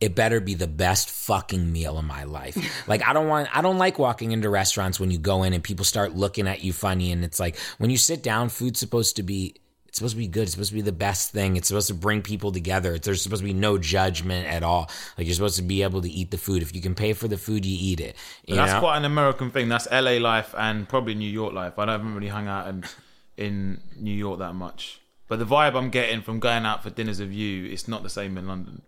it 0.00 0.14
better 0.14 0.40
be 0.40 0.54
the 0.54 0.66
best 0.66 1.10
fucking 1.10 1.70
meal 1.72 1.98
of 1.98 2.04
my 2.04 2.24
life. 2.24 2.56
like 2.88 3.06
I 3.06 3.12
don't 3.12 3.28
want 3.28 3.48
I 3.56 3.60
don't 3.60 3.78
like 3.78 3.98
walking 3.98 4.32
into 4.32 4.48
restaurants 4.48 5.00
when 5.00 5.10
you 5.10 5.18
go 5.18 5.42
in 5.42 5.52
and 5.52 5.62
people 5.62 5.84
start 5.84 6.14
looking 6.14 6.48
at 6.48 6.62
you 6.62 6.72
funny 6.72 7.12
and 7.12 7.24
it's 7.24 7.40
like 7.40 7.58
when 7.78 7.90
you 7.90 7.96
sit 7.96 8.22
down 8.22 8.48
food's 8.48 8.78
supposed 8.78 9.16
to 9.16 9.22
be 9.22 9.56
it's 9.88 9.98
supposed 9.98 10.14
to 10.14 10.18
be 10.18 10.28
good. 10.28 10.44
It's 10.44 10.52
supposed 10.52 10.70
to 10.70 10.76
be 10.76 10.82
the 10.82 10.92
best 10.92 11.32
thing. 11.32 11.56
It's 11.56 11.66
supposed 11.66 11.88
to 11.88 11.94
bring 11.94 12.22
people 12.22 12.52
together. 12.52 12.96
There's 12.96 13.22
supposed 13.22 13.42
to 13.42 13.44
be 13.46 13.52
no 13.52 13.76
judgment 13.76 14.46
at 14.46 14.62
all. 14.62 14.88
Like 15.18 15.26
you're 15.26 15.34
supposed 15.34 15.56
to 15.56 15.64
be 15.64 15.82
able 15.82 16.00
to 16.02 16.08
eat 16.08 16.30
the 16.30 16.38
food. 16.38 16.62
If 16.62 16.76
you 16.76 16.80
can 16.80 16.94
pay 16.94 17.12
for 17.12 17.26
the 17.26 17.36
food, 17.36 17.66
you 17.66 17.76
eat 17.76 17.98
it. 17.98 18.14
You 18.46 18.54
That's 18.54 18.78
quite 18.78 18.98
an 18.98 19.04
American 19.04 19.50
thing. 19.50 19.68
That's 19.68 19.90
LA 19.90 20.18
life 20.18 20.54
and 20.56 20.88
probably 20.88 21.16
New 21.16 21.28
York 21.28 21.54
life. 21.54 21.76
I 21.76 21.90
haven't 21.90 22.14
really 22.14 22.28
hung 22.28 22.46
out 22.46 22.68
in, 22.68 22.84
in 23.36 23.80
New 23.96 24.14
York 24.14 24.38
that 24.38 24.54
much. 24.54 24.99
But 25.30 25.38
the 25.38 25.46
vibe 25.46 25.74
I'm 25.76 25.88
getting 25.88 26.20
from 26.20 26.40
going 26.40 26.66
out 26.66 26.82
for 26.82 26.90
dinners 26.90 27.20
with 27.20 27.32
you, 27.32 27.64
it's 27.72 27.88
not 27.88 28.02
the 28.02 28.10
same 28.10 28.36
in 28.36 28.46
London. 28.48 28.82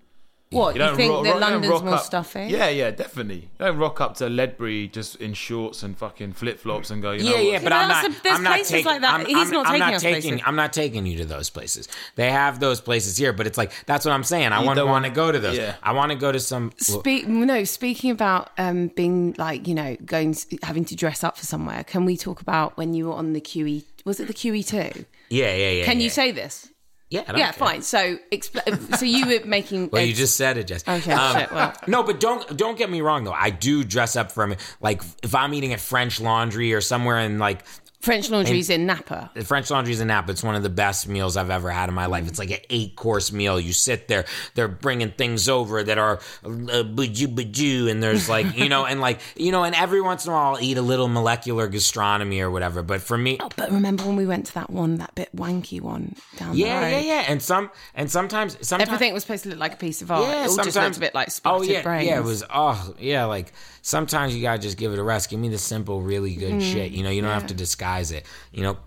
what 0.50 0.74
you, 0.74 0.80
don't 0.80 0.96
think 0.96 1.10
ro- 1.10 1.22
that 1.22 1.28
ro- 1.30 1.34
you 1.36 1.40
don't 1.40 1.50
London's 1.52 1.70
rock 1.72 1.84
more 1.84 1.94
up- 1.94 2.02
stuffy? 2.04 2.46
Yeah, 2.50 2.68
yeah, 2.68 2.90
definitely. 2.90 3.36
You 3.42 3.48
don't 3.60 3.78
rock 3.78 4.02
up 4.02 4.16
to 4.16 4.28
Ledbury 4.28 4.88
just 4.88 5.16
in 5.16 5.32
shorts 5.32 5.82
and 5.82 5.96
fucking 5.96 6.34
flip 6.34 6.58
flops 6.58 6.90
and 6.90 7.00
go, 7.00 7.12
you 7.12 7.22
know 7.24 7.30
yeah, 7.30 7.36
what? 7.36 7.44
yeah, 7.46 7.58
but 7.60 7.64
but 7.64 7.72
I'm 7.72 7.88
not. 7.88 8.04
a- 8.04 8.22
there's 8.22 8.36
I'm 8.36 8.42
not 8.42 8.50
places 8.54 8.70
taking. 8.70 8.86
like 8.86 9.00
that. 9.00 9.14
I'm, 9.20 9.26
He's 9.26 9.36
I'm- 9.38 9.50
not 9.50 9.66
I'm 9.66 9.72
taking 9.72 9.92
not 9.92 10.00
taking. 10.00 10.40
I'm 10.44 10.56
not 10.56 10.72
taking 10.74 11.06
you 11.06 11.16
to 11.18 11.24
those 11.24 11.48
places. 11.48 11.88
They 12.16 12.30
have 12.30 12.60
those 12.60 12.80
places 12.82 13.16
here, 13.16 13.32
but 13.32 13.46
it's 13.46 13.56
like 13.56 13.72
that's 13.86 14.04
what 14.04 14.12
I'm 14.12 14.24
saying. 14.24 14.52
I 14.52 14.60
You 14.60 14.66
want 14.66 14.76
don't 14.76 14.90
want 14.90 15.04
to 15.06 15.10
wanna- 15.10 15.14
go 15.14 15.32
to 15.32 15.38
those. 15.38 15.56
yeah. 15.56 15.76
I 15.82 15.92
want 15.92 16.12
to 16.12 16.18
go 16.18 16.32
to 16.32 16.40
some. 16.40 16.72
Speak, 16.76 17.26
no, 17.28 17.64
speaking 17.64 18.10
about 18.10 18.50
um, 18.58 18.88
being 18.88 19.34
like, 19.38 19.66
you 19.68 19.74
know, 19.74 19.96
going, 20.04 20.36
having 20.64 20.84
to 20.86 20.96
dress 20.96 21.24
up 21.24 21.38
for 21.38 21.46
somewhere, 21.46 21.82
can 21.84 22.04
we 22.04 22.16
talk 22.18 22.40
about 22.42 22.76
when 22.76 22.92
you 22.92 23.06
were 23.06 23.14
on 23.14 23.32
the 23.32 23.40
QE? 23.40 23.84
Was 24.04 24.18
it 24.20 24.26
the 24.26 24.34
QE2? 24.34 25.06
Yeah, 25.32 25.54
yeah, 25.54 25.70
yeah. 25.70 25.84
Can 25.84 25.98
yeah. 25.98 26.04
you 26.04 26.10
say 26.10 26.30
this? 26.32 26.68
Yeah, 27.10 27.24
Yeah, 27.36 27.52
care. 27.52 27.52
fine. 27.52 27.82
So, 27.82 28.16
expl- 28.32 28.96
so 28.96 29.04
you 29.04 29.26
were 29.26 29.44
making. 29.46 29.90
Well, 29.92 30.02
you 30.02 30.14
just 30.14 30.34
said 30.34 30.56
it, 30.56 30.66
Jess. 30.66 30.82
Okay, 30.88 31.12
Um, 31.12 31.36
shit, 31.36 31.52
well. 31.52 31.74
no, 31.86 32.02
but 32.02 32.20
don't 32.20 32.56
don't 32.56 32.78
get 32.78 32.88
me 32.88 33.02
wrong 33.02 33.24
though. 33.24 33.32
I 33.34 33.50
do 33.50 33.84
dress 33.84 34.16
up 34.16 34.32
for 34.32 34.46
me. 34.46 34.56
Like 34.80 35.02
if 35.22 35.34
I'm 35.34 35.52
eating 35.52 35.74
at 35.74 35.80
French 35.80 36.20
Laundry 36.22 36.72
or 36.72 36.80
somewhere 36.80 37.18
in 37.18 37.38
like 37.38 37.64
French 38.02 38.28
Laundry's 38.30 38.68
in 38.68 38.84
Napa. 38.84 39.30
The 39.32 39.44
French 39.44 39.70
Laundry's 39.70 40.00
in 40.00 40.08
Napa. 40.08 40.32
It's 40.32 40.42
one 40.42 40.56
of 40.56 40.62
the 40.64 40.68
best 40.68 41.08
meals 41.08 41.36
I've 41.36 41.50
ever 41.50 41.70
had 41.70 41.88
in 41.88 41.94
my 41.94 42.06
life. 42.06 42.26
It's 42.26 42.38
like 42.38 42.50
an 42.50 42.58
eight 42.68 42.96
course 42.96 43.30
meal. 43.32 43.58
You 43.60 43.72
sit 43.72 44.08
there, 44.08 44.24
they're 44.54 44.66
bringing 44.68 45.12
things 45.12 45.48
over 45.48 45.82
that 45.84 45.98
are 45.98 46.16
uh, 46.44 46.82
bujoo, 46.82 47.88
and 47.88 48.02
there's 48.02 48.28
like 48.28 48.58
you 48.58 48.68
know, 48.68 48.84
and 48.84 49.00
like 49.00 49.20
you 49.36 49.52
know, 49.52 49.62
and 49.64 49.74
every 49.74 50.00
once 50.00 50.26
in 50.26 50.32
a 50.32 50.34
while 50.34 50.56
I'll 50.56 50.60
eat 50.62 50.76
a 50.78 50.82
little 50.82 51.06
molecular 51.08 51.68
gastronomy 51.68 52.40
or 52.40 52.50
whatever. 52.50 52.82
But 52.82 53.02
for 53.02 53.16
me, 53.16 53.38
Oh, 53.40 53.48
but 53.56 53.70
remember 53.70 54.04
when 54.04 54.16
we 54.16 54.26
went 54.26 54.46
to 54.46 54.54
that 54.54 54.68
one, 54.70 54.96
that 54.96 55.14
bit 55.14 55.34
wanky 55.34 55.80
one 55.80 56.16
down 56.36 56.56
there. 56.56 56.66
yeah, 56.66 56.80
the 56.80 56.86
road? 56.86 56.90
yeah, 56.92 56.98
yeah, 56.98 57.20
yeah. 57.22 57.26
and 57.28 57.40
some 57.40 57.70
and 57.94 58.10
sometimes 58.10 58.56
sometimes 58.66 58.88
Everything 58.88 59.14
was 59.14 59.22
supposed 59.22 59.44
to 59.44 59.50
look 59.50 59.58
like 59.60 59.74
a 59.74 59.76
piece 59.76 60.02
of 60.02 60.10
art. 60.10 60.22
Yeah, 60.24 60.44
it 60.44 60.48
all 60.48 60.56
just 60.56 60.72
sometimes 60.72 60.74
looked 60.74 60.96
a 60.96 61.00
bit 61.00 61.14
like 61.14 61.28
oh 61.28 61.30
splattered 61.30 61.68
yeah, 61.68 61.82
brains. 61.82 62.08
yeah. 62.08 62.18
It 62.18 62.24
was 62.24 62.42
oh 62.52 62.94
yeah, 62.98 63.26
like 63.26 63.52
sometimes 63.82 64.34
you 64.34 64.42
gotta 64.42 64.60
just 64.60 64.76
give 64.76 64.92
it 64.92 64.98
a 64.98 65.02
rest. 65.04 65.30
Give 65.30 65.38
me 65.38 65.48
the 65.50 65.58
simple, 65.58 66.02
really 66.02 66.34
good 66.34 66.52
Mm-hmm. 66.54 66.72
shit. 66.72 66.90
You 66.92 67.04
know, 67.04 67.10
you 67.10 67.22
don't 67.22 67.30
have 67.30 67.46
to 67.46 67.54
disguise 67.54 67.91
it. 68.00 68.24
You 68.52 68.62
know, 68.62 68.78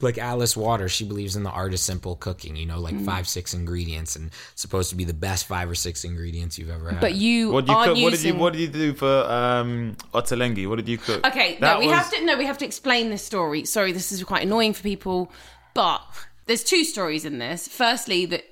like 0.00 0.18
Alice 0.18 0.56
Waters, 0.56 0.92
she 0.92 1.04
believes 1.04 1.36
in 1.36 1.42
the 1.42 1.50
art 1.50 1.72
of 1.72 1.78
simple 1.80 2.16
cooking. 2.16 2.54
You 2.56 2.66
know, 2.66 2.78
like 2.80 2.94
Mm. 2.94 3.04
five, 3.06 3.26
six 3.28 3.54
ingredients, 3.54 4.14
and 4.16 4.30
supposed 4.54 4.90
to 4.90 4.96
be 4.96 5.04
the 5.04 5.14
best 5.14 5.46
five 5.46 5.70
or 5.70 5.74
six 5.74 6.04
ingredients 6.04 6.58
you've 6.58 6.68
ever 6.70 6.90
had. 6.90 7.00
But 7.00 7.14
you 7.14 7.50
What 7.50 7.64
did 7.66 7.72
you 7.72 7.78
aren't 7.78 7.94
cook? 7.94 8.02
What 8.02 8.10
did 8.10 8.20
you 8.20 8.26
using- 8.28 8.38
What 8.38 8.52
did 8.52 8.60
you 8.62 8.68
do 8.68 8.94
for 8.94 9.24
um, 9.30 9.96
ottolenghi? 10.12 10.68
What 10.68 10.76
did 10.76 10.88
you 10.88 10.98
cook? 10.98 11.26
Okay, 11.26 11.56
That 11.60 11.74
no, 11.74 11.80
we 11.80 11.86
was- 11.86 11.96
have 11.96 12.10
to 12.12 12.24
no, 12.24 12.36
we 12.36 12.44
have 12.44 12.58
to 12.58 12.66
explain 12.66 13.08
this 13.10 13.24
story. 13.24 13.64
Sorry, 13.64 13.92
this 13.92 14.12
is 14.12 14.22
quite 14.24 14.42
annoying 14.42 14.74
for 14.74 14.82
people, 14.82 15.32
but 15.74 16.02
there's 16.46 16.62
two 16.62 16.84
stories 16.84 17.24
in 17.24 17.38
this. 17.38 17.66
Firstly, 17.66 18.26
that 18.26 18.44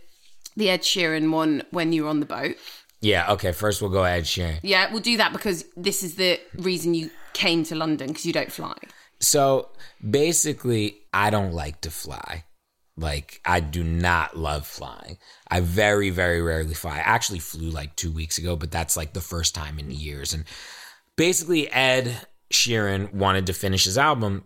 the 0.57 0.71
Ed 0.71 0.81
Sheeran 0.83 1.31
one 1.31 1.63
when 1.73 1.93
you 1.93 2.05
were 2.05 2.09
on 2.11 2.21
the 2.21 2.27
boat. 2.27 2.57
yeah, 3.03 3.31
okay. 3.33 3.53
First, 3.53 3.83
we'll 3.83 3.91
go 3.91 4.05
Ed 4.05 4.25
Sheeran. 4.25 4.61
Yeah, 4.63 4.91
we'll 4.91 5.03
do 5.03 5.19
that 5.19 5.33
because 5.33 5.67
this 5.77 6.03
is 6.03 6.15
the 6.15 6.41
reason 6.57 6.95
you 6.95 7.11
came 7.35 7.65
to 7.65 7.75
London 7.75 8.07
because 8.09 8.25
you 8.25 8.33
don't 8.33 8.51
fly. 8.51 8.75
So 9.21 9.69
basically, 10.09 10.97
I 11.13 11.31
don't 11.31 11.53
like 11.53 11.81
to 11.83 11.91
fly. 11.91 12.45
Like, 12.97 13.41
I 13.45 13.61
do 13.61 13.83
not 13.83 14.37
love 14.37 14.67
flying. 14.67 15.19
I 15.49 15.61
very, 15.61 16.11
very 16.11 16.41
rarely 16.41 16.75
fly. 16.75 16.97
I 16.97 17.01
actually 17.01 17.41
flew 17.41 17.71
like 17.71 17.97
two 17.97 18.13
weeks 18.13 18.39
ago, 18.39 18.55
but 18.55 18.71
that's 18.71 18.97
like 18.97 19.13
the 19.13 19.21
first 19.21 19.55
time 19.55 19.79
in 19.79 19.91
years. 19.91 20.33
And 20.33 20.45
basically, 21.17 21.71
Ed 21.73 22.27
Sheeran 22.53 23.13
wanted 23.13 23.47
to 23.47 23.53
finish 23.53 23.85
his 23.85 23.99
album 23.99 24.45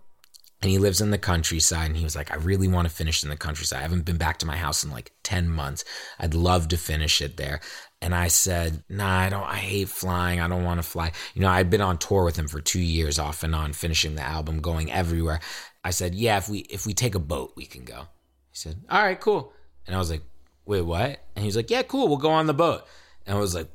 and 0.60 0.70
he 0.70 0.78
lives 0.78 1.00
in 1.00 1.10
the 1.10 1.18
countryside 1.18 1.86
and 1.86 1.96
he 1.96 2.04
was 2.04 2.16
like 2.16 2.32
i 2.32 2.36
really 2.36 2.68
want 2.68 2.88
to 2.88 2.94
finish 2.94 3.22
in 3.22 3.30
the 3.30 3.36
countryside 3.36 3.78
i 3.78 3.82
haven't 3.82 4.04
been 4.04 4.16
back 4.16 4.38
to 4.38 4.46
my 4.46 4.56
house 4.56 4.84
in 4.84 4.90
like 4.90 5.12
10 5.22 5.48
months 5.48 5.84
i'd 6.18 6.34
love 6.34 6.68
to 6.68 6.76
finish 6.76 7.20
it 7.20 7.36
there 7.36 7.60
and 8.00 8.14
i 8.14 8.28
said 8.28 8.82
nah 8.88 9.18
i 9.20 9.28
don't 9.28 9.44
i 9.44 9.56
hate 9.56 9.88
flying. 9.88 10.40
I 10.40 10.48
don't 10.48 10.64
want 10.64 10.78
to 10.82 10.88
fly. 10.88 11.12
You 11.34 11.42
know 11.42 11.48
i'd 11.48 11.70
been 11.70 11.80
on 11.80 11.98
tour 11.98 12.24
with 12.24 12.36
him 12.36 12.48
for 12.48 12.60
two 12.60 12.80
years 12.80 13.18
off 13.18 13.42
and 13.42 13.54
on 13.54 13.72
finishing 13.72 14.14
the 14.14 14.22
album 14.22 14.60
going 14.60 14.90
everywhere. 14.90 15.40
I 15.84 15.90
said 15.90 16.14
yeah 16.14 16.36
if 16.38 16.48
we 16.48 16.60
if 16.60 16.86
we 16.86 16.94
take 16.94 17.14
a 17.14 17.20
boat 17.20 17.52
we 17.56 17.64
can 17.66 17.84
go. 17.84 18.08
He 18.50 18.56
said 18.56 18.76
all 18.90 19.02
right 19.02 19.20
cool. 19.20 19.52
And 19.86 19.94
i 19.94 19.98
was 19.98 20.10
like 20.10 20.22
wait 20.64 20.82
what? 20.82 21.18
And 21.34 21.42
he 21.42 21.46
was 21.46 21.56
like 21.56 21.70
yeah 21.70 21.82
cool 21.82 22.08
we'll 22.08 22.18
go 22.18 22.30
on 22.30 22.46
the 22.46 22.54
boat. 22.54 22.84
And 23.26 23.36
i 23.36 23.40
was 23.40 23.54
like 23.54 23.68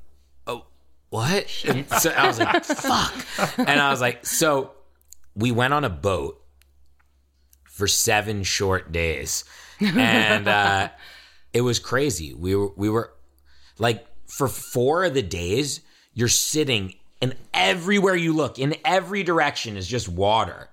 oh 0.48 0.66
what? 1.10 1.50
So 2.00 2.10
i 2.12 2.28
was 2.28 2.40
like 2.40 2.64
fuck. 2.64 3.26
And 3.58 3.80
i 3.80 3.90
was 3.92 4.02
like 4.02 4.26
so 4.26 4.72
we 5.36 5.52
went 5.52 5.74
on 5.74 5.84
a 5.84 5.90
boat 5.90 6.40
for 7.74 7.88
seven 7.88 8.44
short 8.44 8.92
days, 8.92 9.46
and 9.80 10.48
uh, 10.48 10.90
it 11.54 11.62
was 11.62 11.80
crazy. 11.80 12.34
We 12.34 12.56
were 12.56 12.70
we 12.76 12.88
were 12.88 13.14
like 13.80 14.06
for 14.26 14.48
four 14.48 15.06
of 15.06 15.14
the 15.14 15.22
days, 15.22 15.82
you're 16.14 16.28
sitting, 16.28 16.96
and 17.22 17.36
everywhere 17.54 18.16
you 18.16 18.34
look, 18.34 18.60
in 18.60 18.76
every 18.86 19.24
direction, 19.24 19.78
is 19.78 19.88
just 19.88 20.08
water. 20.10 20.70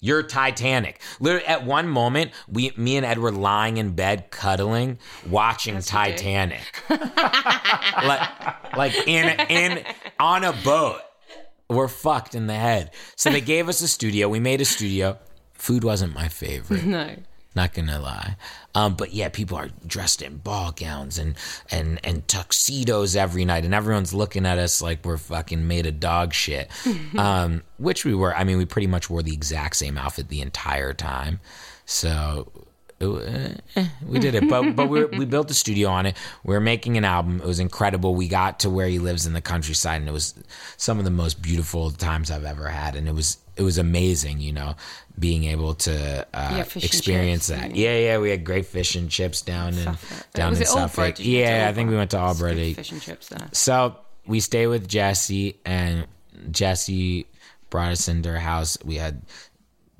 You're 0.00 0.22
Titanic. 0.22 1.00
Literally, 1.18 1.46
at 1.46 1.64
one 1.64 1.88
moment, 1.88 2.32
we, 2.46 2.72
me 2.76 2.98
and 2.98 3.06
Ed 3.06 3.18
were 3.18 3.32
lying 3.32 3.78
in 3.78 3.94
bed, 3.94 4.30
cuddling, 4.30 4.98
watching 5.30 5.80
Titanic, 5.80 6.60
like, 6.90 8.76
like 8.76 8.94
in 9.06 9.40
in 9.48 9.82
on 10.20 10.44
a 10.44 10.52
boat. 10.52 11.00
We're 11.70 11.88
fucked 11.88 12.34
in 12.34 12.46
the 12.46 12.54
head. 12.54 12.90
So 13.16 13.30
they 13.30 13.40
gave 13.40 13.70
us 13.70 13.80
a 13.80 13.88
studio. 13.88 14.28
We 14.28 14.40
made 14.40 14.60
a 14.60 14.66
studio. 14.66 15.18
Food 15.54 15.82
wasn't 15.84 16.14
my 16.14 16.28
favorite. 16.28 16.84
No. 16.94 17.16
Not 17.54 17.72
gonna 17.72 18.00
lie, 18.00 18.36
um, 18.74 18.94
but 18.94 19.12
yeah, 19.12 19.28
people 19.28 19.56
are 19.56 19.68
dressed 19.86 20.22
in 20.22 20.38
ball 20.38 20.72
gowns 20.72 21.18
and 21.18 21.36
and 21.70 22.00
and 22.02 22.26
tuxedos 22.26 23.14
every 23.14 23.44
night, 23.44 23.64
and 23.64 23.72
everyone's 23.72 24.12
looking 24.12 24.44
at 24.44 24.58
us 24.58 24.82
like 24.82 25.04
we're 25.04 25.16
fucking 25.16 25.66
made 25.66 25.86
of 25.86 26.00
dog 26.00 26.32
shit. 26.32 26.68
um, 27.18 27.62
which 27.78 28.04
we 28.04 28.14
were. 28.14 28.34
I 28.34 28.44
mean, 28.44 28.58
we 28.58 28.64
pretty 28.64 28.88
much 28.88 29.08
wore 29.08 29.22
the 29.22 29.32
exact 29.32 29.76
same 29.76 29.96
outfit 29.96 30.28
the 30.28 30.40
entire 30.40 30.92
time. 30.92 31.40
So 31.86 32.50
eh, 33.00 33.54
we 34.06 34.18
did 34.18 34.34
it, 34.34 34.48
but 34.48 34.74
but 34.74 34.88
we 34.88 35.04
we 35.04 35.24
built 35.24 35.50
a 35.50 35.54
studio 35.54 35.88
on 35.90 36.06
it. 36.06 36.16
We 36.42 36.54
were 36.54 36.60
making 36.60 36.96
an 36.96 37.04
album. 37.04 37.40
It 37.40 37.46
was 37.46 37.60
incredible. 37.60 38.14
We 38.14 38.28
got 38.28 38.60
to 38.60 38.70
where 38.70 38.88
he 38.88 38.98
lives 38.98 39.26
in 39.26 39.32
the 39.32 39.40
countryside, 39.40 40.00
and 40.00 40.08
it 40.08 40.12
was 40.12 40.34
some 40.76 40.98
of 40.98 41.04
the 41.04 41.10
most 41.10 41.42
beautiful 41.42 41.90
times 41.90 42.30
I've 42.30 42.44
ever 42.44 42.68
had. 42.68 42.96
And 42.96 43.06
it 43.06 43.14
was 43.14 43.38
it 43.56 43.62
was 43.62 43.78
amazing, 43.78 44.40
you 44.40 44.52
know, 44.52 44.74
being 45.18 45.44
able 45.44 45.74
to 45.74 46.26
uh, 46.34 46.50
Yeah, 46.56 46.64
experience 46.82 47.46
that. 47.48 47.64
and- 47.64 47.76
Yeah, 47.76 47.96
yeah, 47.98 48.18
we 48.18 48.30
had 48.30 48.44
great 48.44 48.66
fish 48.66 48.94
and 48.96 49.08
chips 49.10 49.42
down 49.42 49.68
in 49.74 49.84
Suffolk. 49.84 50.26
down 50.32 50.50
was 50.50 50.58
in 50.58 50.62
it 50.64 50.68
Suffolk. 50.68 51.14
Did 51.16 51.26
you 51.26 51.38
go 51.42 51.44
to 51.46 51.50
Yeah, 51.52 51.68
I 51.68 51.72
think 51.72 51.90
we 51.90 51.96
went 51.96 52.10
to 52.12 52.16
It's 52.16 52.40
Aldeburgh. 52.40 52.74
Fish 52.76 52.90
and 52.92 53.00
chips 53.00 53.28
there. 53.28 53.48
So 53.52 53.96
we 54.26 54.40
stay 54.40 54.66
with 54.66 54.88
Jessie, 54.88 55.60
and 55.64 56.06
Jessie 56.50 57.26
brought 57.70 57.92
us 57.92 58.08
into 58.08 58.30
her 58.30 58.38
house. 58.40 58.76
We 58.84 58.96
had 58.96 59.22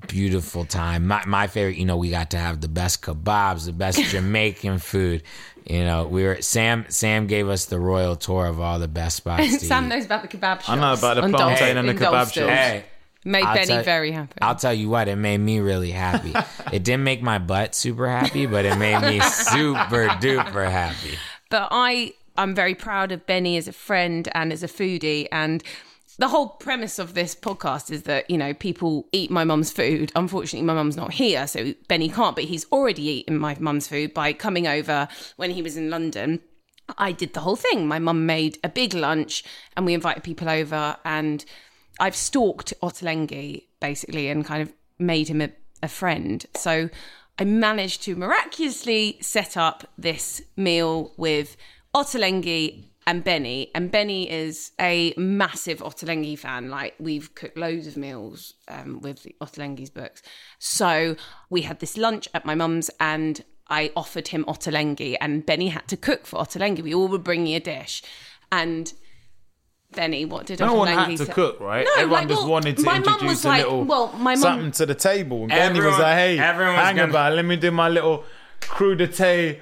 beautiful 0.09 0.65
time. 0.65 1.07
My 1.07 1.23
my 1.27 1.47
favorite, 1.47 1.77
you 1.77 1.85
know, 1.87 1.97
we 1.97 2.11
got 2.11 2.31
to 2.33 2.39
have 2.39 2.61
the 2.61 2.69
best 2.69 3.03
kebabs, 3.03 3.67
the 3.67 3.73
best 3.73 4.03
Jamaican 4.11 4.79
food. 4.79 5.23
You 5.65 5.85
know, 5.85 6.07
we 6.07 6.25
were 6.25 6.43
Sam. 6.43 6.85
Sam 6.89 7.27
gave 7.27 7.49
us 7.49 7.67
the 7.67 7.79
royal 7.79 8.17
tour 8.17 8.47
of 8.47 8.61
all 8.61 8.79
the 8.79 8.89
best 8.89 9.17
spots. 9.17 9.59
to 9.61 9.65
Sam 9.65 9.85
eat. 9.85 9.89
knows 9.89 10.05
about 10.07 10.23
the 10.23 10.29
kebab 10.29 10.57
shops. 10.61 10.69
I 10.69 10.75
know 10.77 10.93
about 10.93 11.15
the 11.15 11.23
on 11.23 11.33
plantain 11.33 11.77
Dol- 11.77 11.79
and 11.79 11.89
the 11.89 11.95
kebab 11.95 12.11
Dalston. 12.11 12.43
shops. 12.49 12.53
Hey, 12.55 12.85
Made 13.25 13.45
I'll 13.45 13.55
Benny 13.55 13.67
tell- 13.67 13.83
very 13.83 14.13
happy. 14.13 14.35
I'll 14.43 14.55
tell 14.55 14.75
you 14.75 14.89
what, 14.91 15.09
it 15.09 15.17
made 15.17 15.39
me 15.39 15.59
really 15.61 15.91
happy. 15.91 16.35
it 16.73 16.85
didn't 16.85 17.05
make 17.05 17.23
my 17.23 17.39
butt 17.39 17.75
super 17.75 18.09
happy, 18.09 18.47
but 18.47 18.65
it 18.65 18.77
made 18.77 19.01
me 19.01 19.21
super 19.21 20.09
duper 20.21 20.71
happy. 20.71 21.17
but 21.51 21.69
I 21.71 22.13
I'm 22.37 22.55
very 22.55 22.75
proud 22.75 23.13
of 23.13 23.27
Benny 23.27 23.57
as 23.57 23.69
a 23.69 23.73
friend 23.73 24.29
and 24.35 24.53
as 24.53 24.63
a 24.63 24.69
foodie 24.69 25.29
and 25.33 25.63
the 26.19 26.29
whole 26.29 26.49
premise 26.49 26.99
of 27.01 27.15
this 27.15 27.35
podcast 27.35 27.91
is 27.91 28.05
that 28.05 28.29
you 28.31 28.39
know 28.39 28.55
people 28.55 29.09
eat 29.13 29.31
my 29.31 29.43
mum's 29.43 29.73
food. 29.73 30.13
Unfortunately, 30.15 30.65
my 30.65 30.75
mum's 30.75 30.97
not 30.97 31.13
here, 31.13 31.47
so 31.47 31.75
Benny 31.89 32.09
can't. 32.09 32.37
But 32.37 32.45
he's 32.45 32.67
already 32.71 33.03
eaten 33.03 33.37
my 33.39 33.57
mum's 33.59 33.89
food 33.89 34.15
by 34.15 34.33
coming 34.33 34.67
over 34.69 35.09
when 35.37 35.51
he 35.51 35.61
was 35.63 35.77
in 35.77 35.91
London. 35.91 36.41
I 36.99 37.11
did 37.13 37.35
the 37.35 37.41
whole 37.41 37.57
thing. 37.57 37.89
My 37.89 37.99
mum 37.99 38.27
made 38.27 38.59
a 38.63 38.69
big 38.69 38.95
lunch, 38.95 39.43
and 39.77 39.85
we 39.87 39.95
invited 39.95 40.23
people 40.23 40.49
over. 40.49 40.97
And 41.05 41.45
I've 42.01 42.17
stalked 42.17 42.75
Ottolenghi 42.83 43.65
basically, 43.85 44.29
and 44.31 44.47
kind 44.47 44.63
of 44.63 44.73
made 44.99 45.29
him 45.29 45.43
a, 45.43 45.51
a 45.83 45.89
friend. 45.89 46.47
So 46.57 46.89
I 47.39 47.45
managed 47.45 48.03
to 48.05 48.17
miraculously 48.17 49.19
set 49.21 49.59
up 49.59 49.87
this 49.99 50.41
meal 50.57 51.13
with 51.19 51.59
Ottolenghi 51.95 52.85
and 53.07 53.23
Benny. 53.23 53.71
And 53.75 53.91
Benny 53.91 54.31
is 54.31 54.73
a 54.81 55.13
massive 55.19 55.81
Ottolenghi 55.81 56.39
fan. 56.39 56.71
Like 56.71 56.95
we've 56.99 57.35
cooked 57.35 57.59
loads 57.59 57.87
of 57.87 57.99
meals 57.99 58.55
um, 58.69 59.01
with 59.03 59.27
Ottolenghi's 59.43 59.91
books. 59.91 60.23
So 60.59 61.17
we 61.51 61.61
had 61.61 61.81
this 61.81 61.99
lunch 61.99 62.27
at 62.33 62.47
my 62.47 62.55
mum's 62.55 62.91
and 62.99 63.45
I 63.69 63.93
offered 63.95 64.29
him 64.29 64.47
Ottolenghi 64.47 65.19
and 65.21 65.45
Benny 65.45 65.69
had 65.69 65.89
to 65.89 65.99
cook 65.99 66.25
for 66.25 66.39
Ottolenghi. 66.39 66.83
We 66.83 66.95
all 66.95 67.09
were 67.09 67.19
bringing 67.19 67.55
a 67.55 67.61
dish. 67.61 68.03
And 68.51 68.95
Benny, 69.95 70.25
what 70.25 70.47
did 70.47 70.61
No 70.61 70.75
one 70.75 70.89
Ottolenghi 70.89 70.95
had 71.11 71.17
to 71.19 71.27
say? 71.27 71.33
cook, 71.33 71.61
right? 71.61 71.85
No, 71.85 71.93
Everyone 72.03 72.21
like, 72.21 72.29
just 72.29 72.43
well, 72.43 72.51
wanted 72.51 72.77
to 72.79 72.83
my 72.85 72.99
mum 72.99 73.03
introduce 73.15 73.29
was 73.31 73.45
a 73.45 73.49
like, 73.49 73.63
little 73.65 73.85
well, 73.85 74.13
my 74.19 74.33
mum- 74.35 74.37
something 74.43 74.73
to 74.73 74.87
the 74.87 74.95
table. 74.95 75.43
And 75.43 75.51
Benny 75.51 75.81
was 75.81 75.99
like, 75.99 76.17
"Hey, 76.17 76.39
everyone 76.39 76.75
was 76.75 76.83
hang 76.85 76.97
gonna- 76.97 77.11
about. 77.11 77.33
Let 77.35 77.45
me 77.45 77.57
do 77.57 77.71
my 77.71 77.89
little 77.89 78.25
crudité 78.61 79.61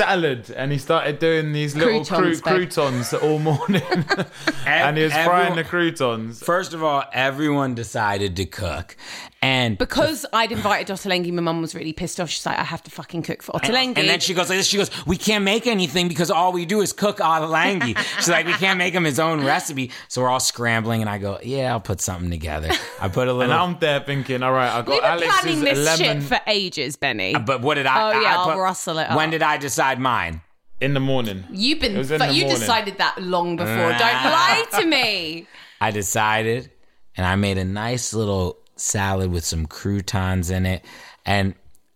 salad." 0.00 0.50
And 0.56 0.72
he 0.72 0.78
started 0.78 1.18
doing 1.18 1.52
these 1.52 1.74
little 1.76 2.04
Croutons, 2.04 2.40
cru- 2.40 2.66
croutons 2.66 3.14
all 3.14 3.38
morning, 3.38 3.82
and 4.66 4.96
he 4.96 5.04
was 5.04 5.12
frying 5.12 5.56
the 5.56 5.64
croutons. 5.64 6.42
First 6.42 6.74
of 6.74 6.82
all, 6.82 7.04
everyone 7.12 7.74
decided 7.74 8.36
to 8.36 8.44
cook, 8.46 8.96
and 9.42 9.78
Because 9.78 10.26
I'd 10.32 10.52
invited 10.52 10.92
Ottolenghi, 10.94 11.32
my 11.32 11.42
mum 11.42 11.60
was 11.62 11.74
really 11.74 11.92
pissed 11.92 12.20
off. 12.20 12.28
She's 12.30 12.44
like, 12.46 12.58
I 12.58 12.64
have 12.64 12.82
to 12.84 12.90
fucking 12.90 13.22
cook 13.22 13.42
for 13.42 13.52
Ottolenghi. 13.52 13.96
And 13.98 14.08
then 14.08 14.20
she 14.20 14.34
goes 14.34 14.48
like 14.48 14.58
this. 14.58 14.66
She 14.66 14.76
goes, 14.76 14.90
"We 15.06 15.16
can't 15.16 15.44
make 15.44 15.66
anything 15.66 16.08
because 16.08 16.30
all 16.30 16.52
we 16.52 16.66
do 16.66 16.80
is 16.80 16.92
cook 16.92 17.18
Ottolenghi." 17.18 17.96
She's 18.18 18.28
like, 18.28 18.46
"We 18.46 18.52
can't 18.54 18.78
make 18.78 18.94
him 18.94 19.04
his 19.04 19.18
own 19.18 19.44
recipe." 19.44 19.90
So 20.08 20.22
we're 20.22 20.28
all 20.28 20.40
scrambling, 20.40 21.00
and 21.00 21.08
I 21.10 21.18
go, 21.18 21.38
"Yeah, 21.42 21.72
I'll 21.72 21.80
put 21.80 22.00
something 22.00 22.30
together." 22.30 22.68
I 23.00 23.08
put 23.08 23.28
a 23.28 23.30
And 23.30 23.38
little. 23.38 23.54
I'm 23.56 23.78
there 23.80 24.00
thinking, 24.00 24.42
"All 24.42 24.52
right, 24.52 24.68
I 24.70 24.78
We've 24.78 25.00
got 25.00 25.18
been 25.20 25.28
Alex's 25.30 25.40
planning 25.40 25.60
this 25.64 25.98
lemon 26.00 26.20
shit 26.20 26.28
for 26.28 26.40
ages, 26.46 26.96
Benny. 26.96 27.34
Uh, 27.34 27.38
but 27.40 27.60
what 27.62 27.74
did 27.74 27.86
I? 27.86 28.12
Oh, 28.12 28.20
yeah, 28.20 28.38
I 28.38 28.50
I'll 28.50 28.58
rustle 28.60 28.98
it 28.98 29.08
When 29.10 29.26
up. 29.28 29.30
did 29.32 29.42
I 29.42 29.56
decide 29.56 29.89
mine? 29.98 30.42
in 30.80 30.94
the 30.94 31.00
morning." 31.00 31.44
You've 31.50 31.80
been, 31.80 31.94
It 31.94 31.98
was 31.98 32.10
in 32.10 32.18
but 32.18 32.28
the 32.28 32.34
you 32.34 32.44
morning. 32.44 32.60
decided 32.60 32.98
that 32.98 33.22
long 33.22 33.56
before. 33.56 33.74
Don't 33.74 34.02
ah. 34.02 34.66
lie 34.72 34.80
to 34.80 34.86
me. 34.86 35.46
I 35.80 35.90
decided, 35.90 36.70
and 37.16 37.26
I 37.26 37.36
made 37.36 37.58
a 37.58 37.64
nice 37.64 38.14
little 38.14 38.58
salad 38.76 39.30
with 39.30 39.44
some 39.44 39.66
croutons 39.66 40.50
in 40.50 40.66
it. 40.66 40.84
And 41.26 41.54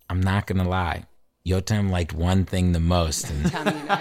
I'm 0.09 0.21
not 0.21 0.47
gonna 0.47 0.67
lie, 0.67 1.05
Yotam 1.47 1.89
liked 1.89 2.13
one 2.13 2.45
thing 2.45 2.71
the 2.71 2.79
most, 2.79 3.29
and 3.29 3.45
you 3.45 3.51
know. 3.65 3.99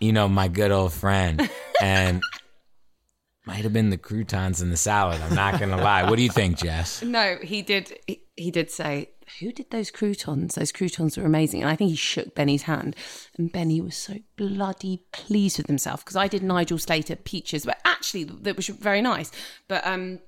you 0.00 0.12
know, 0.12 0.28
my 0.28 0.48
good 0.48 0.70
old 0.70 0.92
friend, 0.92 1.48
and 1.80 2.22
might 3.46 3.62
have 3.62 3.72
been 3.72 3.90
the 3.90 3.98
croutons 3.98 4.60
in 4.60 4.70
the 4.70 4.76
salad. 4.76 5.20
I'm 5.22 5.34
not 5.34 5.58
gonna 5.58 5.76
lie. 5.80 6.08
What 6.08 6.16
do 6.16 6.22
you 6.22 6.30
think, 6.30 6.58
Jess? 6.58 7.02
No, 7.02 7.38
he 7.42 7.62
did. 7.62 7.98
He, 8.06 8.22
he 8.36 8.50
did 8.50 8.70
say, 8.70 9.10
"Who 9.40 9.52
did 9.52 9.70
those 9.70 9.90
croutons? 9.90 10.54
Those 10.54 10.72
croutons 10.72 11.16
were 11.16 11.24
amazing." 11.24 11.62
And 11.62 11.70
I 11.70 11.76
think 11.76 11.90
he 11.90 11.96
shook 11.96 12.34
Benny's 12.34 12.62
hand, 12.62 12.96
and 13.36 13.52
Benny 13.52 13.80
was 13.80 13.96
so 13.96 14.16
bloody 14.36 15.04
pleased 15.12 15.58
with 15.58 15.66
himself 15.66 16.04
because 16.04 16.16
I 16.16 16.28
did 16.28 16.42
Nigel 16.42 16.78
Slater 16.78 17.16
peaches, 17.16 17.64
but 17.64 17.80
actually 17.84 18.24
that 18.24 18.56
was 18.56 18.68
very 18.68 19.02
nice. 19.02 19.30
But 19.68 19.86
um, 19.86 20.20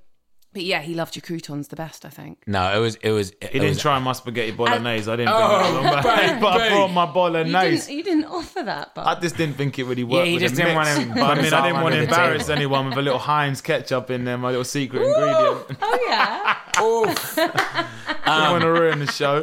but 0.53 0.63
yeah, 0.63 0.81
he 0.81 0.93
loved 0.93 1.15
your 1.15 1.21
croutons 1.21 1.67
the 1.69 1.75
best. 1.75 2.05
I 2.05 2.09
think. 2.09 2.39
No, 2.47 2.75
it 2.75 2.79
was 2.79 2.95
it 2.95 3.11
was. 3.11 3.31
It 3.41 3.43
He 3.51 3.59
didn't 3.59 3.69
was, 3.69 3.81
try 3.81 3.97
my 3.99 4.11
spaghetti 4.13 4.51
bolognese. 4.51 5.09
I 5.11 5.15
didn't 5.15 5.33
Oh, 5.33 5.47
bring 5.59 5.71
it 5.73 5.79
along, 5.79 5.83
but, 5.83 6.03
babe, 6.03 6.43
I 6.43 6.69
brought 6.69 6.87
my 6.91 7.05
You 7.07 7.13
bolognese. 7.13 7.69
didn't. 7.87 7.89
You 7.97 8.03
didn't 8.03 8.25
offer 8.25 8.63
that, 8.63 8.95
but 8.95 9.07
I 9.07 9.19
just 9.19 9.37
didn't 9.37 9.55
think 9.57 9.79
it 9.79 9.85
really 9.85 10.03
worked. 10.03 10.27
he 10.27 10.33
with 10.33 10.41
just 10.43 10.55
didn't 10.55 10.75
mix. 10.75 10.97
want 10.97 11.15
to 11.15 11.21
I 11.23 11.35
mean, 11.41 11.53
I 11.53 11.67
didn't 11.67 11.81
want 11.83 11.95
to 11.95 12.03
embarrass 12.03 12.43
table. 12.47 12.57
anyone 12.57 12.89
with 12.89 12.97
a 12.97 13.01
little 13.01 13.19
Heinz 13.19 13.61
ketchup 13.61 14.09
in 14.11 14.25
there, 14.25 14.37
my 14.37 14.49
little 14.49 14.63
secret 14.63 15.01
ingredient. 15.03 15.77
oh 15.81 16.05
yeah. 16.07 16.57
Oof. 16.81 17.35
didn't 17.35 18.51
want 18.51 18.61
to 18.61 18.67
um, 18.69 18.73
ruin 18.79 18.99
the 18.99 19.07
show. 19.11 19.41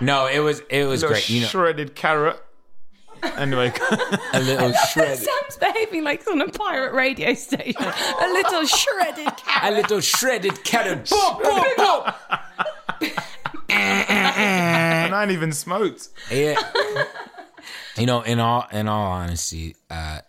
No, 0.00 0.26
it 0.26 0.40
was 0.40 0.60
it 0.70 0.84
was 0.84 1.02
little 1.02 1.14
great. 1.14 1.28
You 1.30 1.40
know, 1.42 1.46
shredded 1.46 1.94
carrot. 1.94 2.42
Anyway, 3.22 3.72
A 4.32 4.40
little 4.40 4.72
shredded. 4.90 5.18
Sam's 5.18 5.56
behaving 5.58 6.04
like 6.04 6.20
it's 6.20 6.28
on 6.28 6.40
a 6.40 6.48
pirate 6.48 6.92
radio 6.92 7.34
station. 7.34 7.82
A 7.82 8.32
little 8.32 8.64
shredded 8.66 9.36
cat. 9.36 9.72
A 9.72 9.76
little 9.76 10.00
shredded 10.00 10.64
carrot. 10.64 11.08
Boom, 11.10 11.42
boom, 11.42 11.64
boom. 11.76 12.12
and 13.68 15.14
I 15.14 15.22
ain't 15.22 15.32
even 15.32 15.52
smoked. 15.52 16.08
Yeah. 16.30 16.56
you 17.96 18.06
know, 18.06 18.22
in 18.22 18.40
all 18.40 18.66
in 18.72 18.88
all 18.88 19.10
honesty, 19.12 19.76
uh 19.90 20.20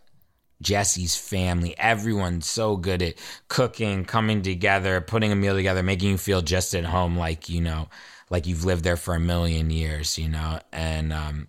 Jessie's 0.61 1.15
family, 1.15 1.75
everyone's 1.77 2.47
so 2.47 2.77
good 2.77 3.01
at 3.03 3.15
cooking, 3.47 4.05
coming 4.05 4.41
together, 4.41 5.01
putting 5.01 5.31
a 5.31 5.35
meal 5.35 5.55
together, 5.55 5.83
making 5.83 6.09
you 6.09 6.17
feel 6.17 6.41
just 6.41 6.73
at 6.73 6.85
home, 6.85 7.15
like 7.17 7.47
you 7.47 7.61
know, 7.61 7.89
like 8.29 8.47
you've 8.47 8.65
lived 8.65 8.83
there 8.83 8.97
for 8.97 9.13
a 9.15 9.19
million 9.19 9.69
years, 9.69 10.17
you 10.17 10.29
know. 10.29 10.59
And 10.71 11.13
um, 11.13 11.47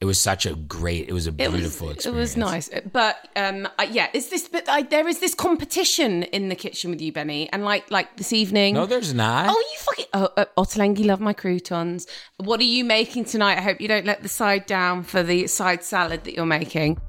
it, 0.00 0.04
was 0.04 0.20
such 0.20 0.46
a 0.46 0.54
great, 0.54 1.08
it 1.08 1.12
was 1.12 1.26
a 1.26 1.30
It 1.30 1.36
beautiful 1.36 1.90
experience 1.90 2.06
it 2.06 2.12
was 2.12 2.36
nice, 2.36 2.70
but 2.92 3.28
um, 3.36 3.68
uh, 3.78 3.86
yeah, 3.90 4.08
is 4.12 4.28
this? 4.28 4.48
But 4.48 4.68
I, 4.68 4.82
there 4.82 5.08
is 5.08 5.18
this 5.18 5.34
competition 5.34 6.22
in 6.24 6.48
the 6.48 6.54
kitchen 6.54 6.90
with 6.90 7.00
you, 7.00 7.12
Benny, 7.12 7.50
and 7.52 7.64
like 7.64 7.90
like 7.90 8.16
this 8.16 8.32
evening. 8.32 8.74
No, 8.74 8.86
there's 8.86 9.14
not. 9.14 9.48
Oh, 9.48 9.58
you 9.58 9.78
fucking 9.78 10.06
oh, 10.14 10.28
uh, 10.36 10.44
Ottolenghi 10.56 11.04
love 11.04 11.20
my 11.20 11.32
croutons. 11.32 12.06
What 12.36 12.60
are 12.60 12.64
you 12.64 12.84
making 12.84 13.24
tonight? 13.24 13.58
I 13.58 13.62
hope 13.62 13.80
you 13.80 13.88
don't 13.88 14.06
let 14.06 14.22
the 14.22 14.28
side 14.28 14.66
down 14.66 15.02
for 15.02 15.22
the 15.22 15.46
side 15.46 15.82
salad 15.82 16.24
that 16.24 16.34
you're 16.34 16.46
making. 16.46 17.00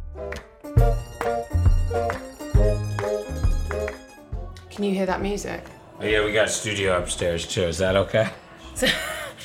Can 4.69 4.83
you 4.83 4.93
hear 4.93 5.05
that 5.05 5.21
music? 5.21 5.63
Oh, 5.99 6.05
yeah, 6.05 6.23
we 6.23 6.31
got 6.31 6.47
a 6.47 6.51
studio 6.51 6.97
upstairs 6.97 7.45
too. 7.45 7.63
Is 7.63 7.79
that 7.79 7.97
okay? 7.97 8.29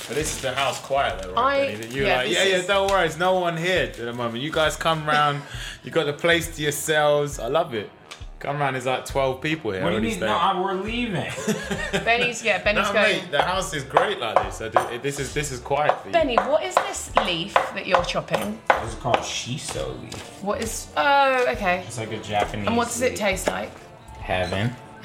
But 0.07 0.17
this 0.17 0.37
is 0.37 0.43
the 0.43 0.53
house 0.53 0.81
quiet 0.81 1.23
though, 1.23 1.35
I- 1.35 1.59
right? 1.69 1.81
Benny? 1.81 1.95
You're 1.95 2.07
yeah, 2.07 2.17
like, 2.17 2.29
this 2.29 2.37
yeah, 2.37 2.45
yeah, 2.45 2.57
is- 2.57 2.67
don't 2.67 2.90
worry, 2.90 3.01
there's 3.01 3.19
no 3.19 3.38
one 3.40 3.57
here 3.57 3.85
at 3.85 3.97
the 3.97 4.12
moment. 4.12 4.43
You 4.43 4.51
guys 4.51 4.77
come 4.77 5.07
round, 5.07 5.43
you 5.83 5.90
got 5.90 6.05
the 6.05 6.12
place 6.12 6.55
to 6.57 6.62
yourselves. 6.62 7.38
I 7.38 7.47
love 7.49 7.73
it. 7.75 7.90
Come 8.38 8.59
round, 8.59 8.75
there's 8.77 8.85
like 8.85 9.07
12 9.07 9.40
people 9.40 9.71
here. 9.71 9.83
already 9.83 10.11
staying. 10.11 10.62
we're 10.62 10.75
leaving. 10.75 11.33
Benny's 12.05 12.45
yeah, 12.45 12.62
Benny's 12.62 12.88
No, 12.88 12.93
mate, 12.93 13.31
the 13.31 13.40
house 13.40 13.73
is 13.73 13.85
great 13.85 14.21
like 14.21 14.35
this. 14.45 14.61
I 14.61 14.69
do- 14.69 14.99
this 14.99 15.19
is 15.19 15.33
this 15.33 15.51
is 15.51 15.61
quiet 15.61 15.99
for 16.03 16.09
you. 16.09 16.12
Benny, 16.12 16.37
what 16.37 16.62
is 16.62 16.75
this 16.75 17.17
leaf 17.25 17.55
that 17.55 17.87
you're 17.87 18.05
chopping? 18.05 18.61
This 18.69 18.93
is 18.93 18.95
called 18.97 19.17
shiso 19.19 19.99
leaf. 20.03 20.43
What 20.43 20.61
is? 20.61 20.88
Oh, 20.99 21.47
okay. 21.53 21.85
It's 21.87 21.97
like 21.97 22.12
a 22.12 22.19
Japanese. 22.19 22.67
And 22.67 22.77
what 22.77 22.88
does 22.88 23.01
it 23.01 23.17
taste 23.17 23.47
like? 23.47 23.73
Heaven. 24.19 24.75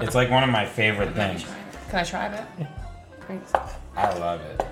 it's 0.00 0.14
like 0.14 0.30
one 0.30 0.42
of 0.42 0.48
my 0.48 0.64
favorite 0.64 1.14
things. 1.14 1.44
Can 1.90 1.98
I 1.98 2.04
try 2.04 2.26
a 2.26 2.30
bit? 2.30 2.68
Thanks. 3.26 3.52
I 3.96 4.18
love 4.18 4.40
it. 4.42 4.62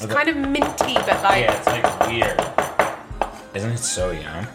It's 0.00 0.06
kind 0.06 0.28
of 0.28 0.36
minty, 0.36 0.94
but 0.94 1.22
like 1.22 1.42
Yeah, 1.42 1.58
it's 1.58 1.66
like 1.66 2.08
weird. 2.08 2.40
Isn't 3.54 3.72
it 3.72 3.78
so 3.78 4.12
yum? 4.12 4.46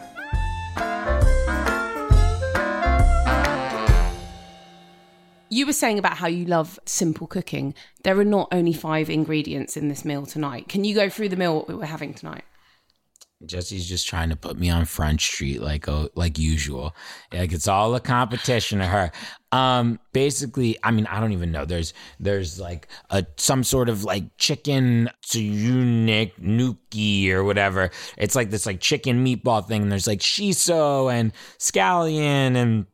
You 5.49 5.65
were 5.67 5.73
saying 5.73 5.99
about 5.99 6.17
how 6.17 6.27
you 6.27 6.45
love 6.45 6.79
simple 6.85 7.27
cooking. 7.27 7.75
There 8.03 8.17
are 8.17 8.25
not 8.25 8.47
only 8.51 8.73
five 8.73 9.09
ingredients 9.09 9.75
in 9.75 9.89
this 9.89 10.05
meal 10.05 10.25
tonight. 10.25 10.69
Can 10.69 10.83
you 10.83 10.95
go 10.95 11.09
through 11.09 11.29
the 11.29 11.35
meal 11.35 11.65
that 11.67 11.77
we're 11.77 11.85
having 11.85 12.13
tonight? 12.13 12.43
Jessie's 13.45 13.87
just 13.87 14.07
trying 14.07 14.29
to 14.29 14.35
put 14.35 14.57
me 14.57 14.69
on 14.69 14.85
Front 14.85 15.21
Street 15.21 15.61
like 15.61 15.87
oh, 15.87 16.09
like 16.15 16.37
usual. 16.37 16.95
Like 17.31 17.51
it's 17.51 17.67
all 17.67 17.95
a 17.95 17.99
competition 17.99 18.79
to 18.79 18.85
her. 18.85 19.11
Um 19.51 19.99
basically, 20.13 20.77
I 20.83 20.91
mean, 20.91 21.05
I 21.07 21.19
don't 21.19 21.33
even 21.33 21.51
know. 21.51 21.65
There's 21.65 21.93
there's 22.19 22.59
like 22.59 22.87
a 23.09 23.25
some 23.37 23.63
sort 23.63 23.89
of 23.89 24.03
like 24.03 24.37
chicken 24.37 25.09
tsuyunik 25.25 26.33
nuki 26.39 27.29
or 27.29 27.43
whatever. 27.43 27.91
It's 28.17 28.35
like 28.35 28.49
this 28.49 28.65
like 28.65 28.79
chicken 28.79 29.25
meatball 29.25 29.67
thing 29.67 29.83
and 29.83 29.91
there's 29.91 30.07
like 30.07 30.19
shiso 30.19 31.13
and 31.13 31.33
scallion 31.59 32.55
and 32.55 32.85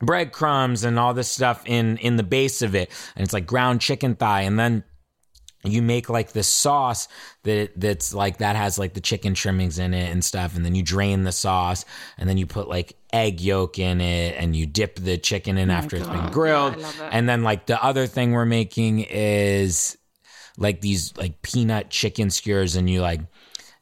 breadcrumbs 0.00 0.84
and 0.84 0.98
all 0.98 1.14
this 1.14 1.30
stuff 1.30 1.62
in 1.64 1.96
in 1.98 2.16
the 2.16 2.22
base 2.22 2.60
of 2.60 2.74
it 2.74 2.90
and 3.14 3.24
it's 3.24 3.32
like 3.32 3.46
ground 3.46 3.80
chicken 3.80 4.14
thigh 4.14 4.42
and 4.42 4.58
then 4.58 4.84
you 5.72 5.82
make 5.82 6.08
like 6.08 6.32
this 6.32 6.48
sauce 6.48 7.08
that 7.44 7.70
that's 7.76 8.14
like 8.14 8.38
that 8.38 8.56
has 8.56 8.78
like 8.78 8.94
the 8.94 9.00
chicken 9.00 9.34
trimmings 9.34 9.78
in 9.78 9.94
it 9.94 10.10
and 10.10 10.24
stuff 10.24 10.56
and 10.56 10.64
then 10.64 10.74
you 10.74 10.82
drain 10.82 11.24
the 11.24 11.32
sauce 11.32 11.84
and 12.18 12.28
then 12.28 12.36
you 12.36 12.46
put 12.46 12.68
like 12.68 12.96
egg 13.12 13.40
yolk 13.40 13.78
in 13.78 14.00
it 14.00 14.34
and 14.38 14.54
you 14.54 14.66
dip 14.66 14.96
the 14.96 15.16
chicken 15.18 15.58
in 15.58 15.70
oh 15.70 15.74
after 15.74 15.96
it's 15.96 16.08
been 16.08 16.30
grilled 16.30 16.76
love 16.76 17.00
it. 17.00 17.08
and 17.12 17.28
then 17.28 17.42
like 17.42 17.66
the 17.66 17.82
other 17.82 18.06
thing 18.06 18.32
we're 18.32 18.44
making 18.44 19.00
is 19.00 19.96
like 20.58 20.80
these 20.80 21.16
like 21.16 21.42
peanut 21.42 21.90
chicken 21.90 22.30
skewers 22.30 22.76
and 22.76 22.88
you 22.88 23.00
like 23.00 23.20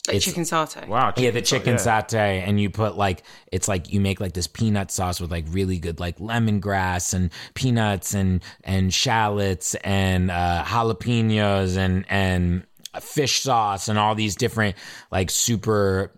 Like 0.06 0.16
It's- 0.16 0.24
chicken 0.24 0.42
satay. 0.42 0.86
Wow. 0.86 1.14
yeah, 1.16 1.30
the 1.30 1.40
chicken 1.40 1.74
yeah. 1.74 1.78
satay, 1.78 2.46
and 2.46 2.60
you 2.60 2.68
put 2.68 2.96
like 2.96 3.22
it's 3.50 3.68
like 3.68 3.90
you 3.90 4.00
make 4.00 4.20
like 4.20 4.34
this 4.34 4.46
peanut 4.46 4.90
sauce 4.90 5.18
with 5.18 5.30
like 5.30 5.46
really 5.48 5.78
good 5.78 5.98
like 5.98 6.18
lemongrass 6.18 7.14
and 7.14 7.30
peanuts 7.54 8.12
and 8.12 8.42
and 8.64 8.92
shallots 8.92 9.74
and 9.76 10.30
uh, 10.30 10.62
jalapenos 10.66 11.78
and 11.78 12.04
and 12.10 12.66
fish 13.00 13.40
sauce 13.40 13.88
and 13.88 13.98
all 13.98 14.14
these 14.14 14.36
different 14.36 14.76
like 15.10 15.30
super. 15.30 16.12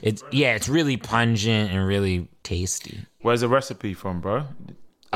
It's 0.00 0.22
yeah, 0.30 0.54
it's 0.54 0.68
really 0.68 0.96
pungent 0.96 1.72
and 1.72 1.84
really 1.86 2.28
tasty. 2.44 3.04
Where's 3.22 3.40
the 3.40 3.48
recipe 3.48 3.94
from, 3.94 4.20
bro? 4.20 4.44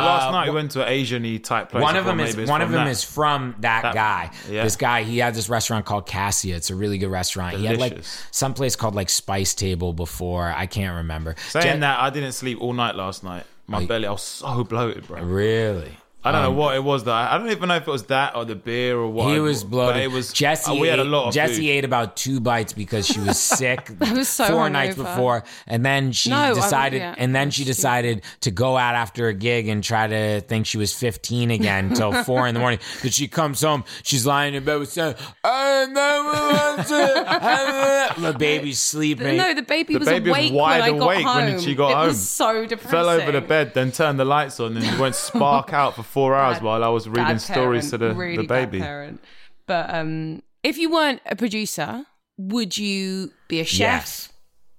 Last 0.05 0.29
Uh, 0.29 0.31
night 0.33 0.49
we 0.49 0.55
went 0.55 0.71
to 0.73 0.83
an 0.83 0.89
Asian-y 0.89 1.39
type 1.39 1.71
place. 1.71 1.83
one 1.83 1.97
of 1.97 2.05
them 2.05 2.21
is 2.21 2.37
one 2.37 2.61
of 2.63 2.69
from 2.69 2.73
them 2.73 2.85
that. 2.87 2.91
is 2.91 3.03
from 3.05 3.55
that, 3.61 3.83
That- 3.83 3.95
guy. 3.95 4.31
yeah. 4.51 4.63
This 4.65 4.77
guy, 4.77 5.03
he 5.03 5.19
had 5.19 5.35
this 5.35 5.49
restaurant 5.49 5.85
called 5.87 6.07
Cassia. 6.07 6.57
It's 6.57 6.71
a 6.71 6.75
really 6.75 6.99
good 6.99 7.11
restaurant. 7.11 7.57
He 7.57 7.67
had 7.67 7.79
like 7.79 7.93
Delicious. 7.93 8.23
some 8.31 8.55
place 8.55 8.77
called 8.77 8.95
like 8.95 9.11
Spice 9.11 9.55
Table 9.55 9.93
before. 9.93 10.53
I 10.57 10.67
can't 10.67 10.97
remember. 10.97 11.35
Saying 11.51 11.65
Jen- 11.65 11.81
that, 11.81 12.01
I 12.01 12.11
didn't 12.11 12.33
sleep 12.33 12.59
all 12.61 12.73
night 12.73 12.95
last 12.97 13.23
night. 13.25 13.45
My 13.67 13.83
Oh, 13.83 13.87
belly, 13.87 14.07
I 14.07 14.13
was 14.13 14.23
so 14.23 14.65
bloated, 14.65 15.07
bro. 15.07 15.21
really. 15.23 15.97
I 16.25 16.33
don't 16.33 16.43
know 16.43 16.51
what 16.51 16.75
it 16.75 16.83
was. 16.83 17.05
That 17.05 17.33
I 17.33 17.39
don't 17.39 17.49
even 17.51 17.69
know 17.69 17.77
if 17.77 17.87
it 17.87 17.91
was 17.91 18.03
that 18.07 18.35
or 18.37 18.45
the 18.45 18.57
beer 18.57 18.97
or 18.99 19.09
what. 19.09 19.33
He 19.33 19.39
was 19.41 19.63
but 19.63 19.71
bloated. 19.71 20.03
It 20.03 20.11
was 20.11 20.33
Jessie. 20.33 20.73
uh, 20.73 20.75
we 20.75 20.89
had 20.89 20.99
a 20.99 21.03
ate, 21.03 21.09
lot 21.09 21.29
of 21.29 21.35
Jessie 21.35 21.63
food. 21.63 21.69
ate 21.71 21.85
about 21.85 22.17
two 22.17 22.41
bites 22.41 22.73
because 22.73 23.07
she 23.07 23.21
was 23.21 23.39
sick. 23.59 23.89
Was 24.01 24.29
so 24.29 24.47
four 24.49 24.69
nights 24.69 24.97
before, 24.97 25.45
and 25.67 25.87
then 25.87 26.11
she 26.13 26.29
No, 26.31 26.55
decided, 26.55 26.99
yeah, 26.99 27.15
and 27.17 27.35
then 27.35 27.51
she 27.51 27.65
decided 27.65 28.23
to 28.41 28.51
go 28.51 28.77
out 28.77 28.95
after 28.97 29.29
a 29.29 29.33
gig 29.35 29.69
and 29.69 29.83
try 29.83 30.07
to 30.09 30.41
think 30.43 30.67
she 30.67 30.77
was 30.77 30.93
15 30.93 31.51
again 31.53 31.87
until 31.91 32.13
four 32.25 32.47
in 32.49 32.53
the 32.55 32.61
morning. 32.61 32.81
Then 33.01 33.13
she 33.13 33.29
comes 33.29 33.61
home, 33.63 33.85
she's 34.03 34.27
lying 34.27 34.55
in 34.55 34.65
bed 34.65 34.81
with 34.81 34.91
saying, 34.91 35.15
"I 35.45 35.87
never 35.87 36.33
want 36.33 36.89
to." 36.89 38.09
The 38.29 38.33
baby's 38.37 38.81
sleeping. 38.81 39.37
No, 39.37 39.55
the 39.55 39.63
baby 39.63 39.93
The 39.95 40.01
was 40.01 40.09
baby 40.09 40.31
was 40.31 40.39
awake 40.39 40.53
wide 40.53 40.81
when 40.81 40.83
I 40.83 40.99
got 40.99 41.05
awake 41.05 41.25
home. 41.27 41.45
when 41.45 41.61
she 41.61 41.75
got 41.75 41.91
it 41.91 41.97
home. 41.97 42.07
was 42.09 42.29
so 42.29 42.67
depressing. 42.67 42.91
Fell 42.91 43.09
over 43.09 43.31
the 43.33 43.41
bed, 43.41 43.73
then 43.75 43.93
turned 43.93 44.19
the 44.19 44.25
lights 44.25 44.59
on, 44.61 44.77
and 44.77 44.99
went 44.99 45.15
spark 45.15 45.73
out 45.73 45.95
for 45.95 46.03
four 46.09 46.35
hours 46.35 46.57
Bad- 46.57 46.65
while 46.65 46.85
I 46.85 46.89
was 46.89 47.09
reading 47.09 47.25
bad 47.25 47.41
stories 47.41 47.91
to 47.91 47.99
the, 47.99 48.15
really 48.15 48.39
the 48.39 48.43
baby. 48.49 48.81
Parent. 48.81 49.21
But 49.67 49.93
um, 49.95 50.43
if 50.63 50.79
you 50.79 50.91
weren't 50.91 51.21
a 51.27 51.37
producer, 51.37 52.05
would 52.37 52.77
you 52.79 53.33
be 53.49 53.61
a 53.61 53.65
chef? 53.65 53.79
Yes, 53.81 54.29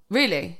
Really? 0.09 0.59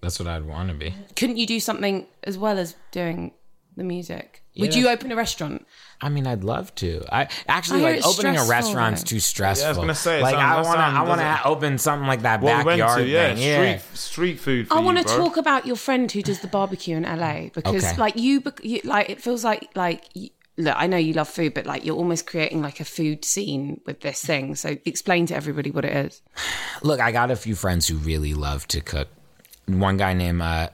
that's 0.00 0.18
what 0.20 0.28
I'd 0.28 0.44
want 0.46 0.68
to 0.68 0.74
be. 0.74 0.94
Couldn't 1.16 1.38
you 1.38 1.46
do 1.46 1.58
something 1.60 2.06
as 2.22 2.36
well 2.38 2.58
as 2.58 2.76
doing 2.92 3.32
the 3.76 3.84
music? 3.84 4.42
Would 4.58 4.74
you 4.74 4.88
open 4.88 5.10
a 5.10 5.16
restaurant? 5.16 5.66
I 6.00 6.08
mean, 6.08 6.26
I'd 6.26 6.44
love 6.44 6.74
to. 6.76 7.02
I 7.10 7.28
actually 7.48 7.84
I 7.86 7.92
like 7.92 8.06
opening 8.06 8.36
a 8.36 8.40
stressful, 8.40 8.74
restaunt's 8.74 9.02
too 9.04 9.20
stressful. 9.20 9.62
Yeah, 9.64 9.68
I 9.68 9.70
was 9.70 9.78
gonna 9.78 9.94
say, 9.94 10.20
like 10.22 10.34
I 10.34 10.60
want 10.62 10.78
to, 10.78 10.84
I 10.84 11.02
want 11.02 11.20
to 11.20 11.40
open 11.46 11.78
something 11.78 12.06
like 12.06 12.22
that 12.22 12.40
What 12.40 12.58
we 12.66 12.72
backyard 12.72 12.98
to, 12.98 13.06
yeah, 13.06 13.34
thing. 13.34 13.42
Yeah, 13.42 13.78
street 13.78 13.96
street 13.98 14.40
food. 14.40 14.68
For 14.68 14.74
I 14.74 14.80
want 14.80 14.98
to 14.98 15.04
talk 15.04 15.36
about 15.36 15.66
your 15.66 15.76
friend 15.76 16.10
who 16.10 16.22
does 16.22 16.40
the 16.40 16.48
barbecue 16.48 16.96
in 16.96 17.04
LA 17.04 17.48
because, 17.54 17.84
Okay. 17.84 17.96
like, 17.96 18.16
you, 18.16 18.42
you, 18.62 18.80
like, 18.84 19.08
it 19.10 19.22
feels 19.22 19.44
like, 19.44 19.70
like, 19.74 20.04
you, 20.14 20.30
look, 20.56 20.74
I 20.76 20.86
know 20.86 20.96
you 20.96 21.14
love 21.14 21.28
food, 21.28 21.54
but 21.54 21.64
like, 21.66 21.84
you're 21.84 21.96
almost 21.96 22.26
creating 22.26 22.60
like 22.62 22.80
a 22.80 22.84
food 22.84 23.24
scene 23.24 23.80
with 23.86 24.00
this 24.00 24.24
thing. 24.24 24.54
So, 24.56 24.76
explain 24.84 25.26
to 25.26 25.34
everybody 25.36 25.70
what 25.70 25.84
it 25.84 25.96
is. 25.96 26.22
Look, 26.82 27.00
I 27.00 27.12
got 27.12 27.30
a 27.30 27.36
few 27.36 27.54
friends 27.54 27.88
who 27.88 27.96
really 27.96 28.34
love 28.34 28.66
to 28.68 28.80
cook. 28.80 29.08
One 29.66 29.96
guy 29.96 30.12
named 30.12 30.42
uh, 30.42 30.68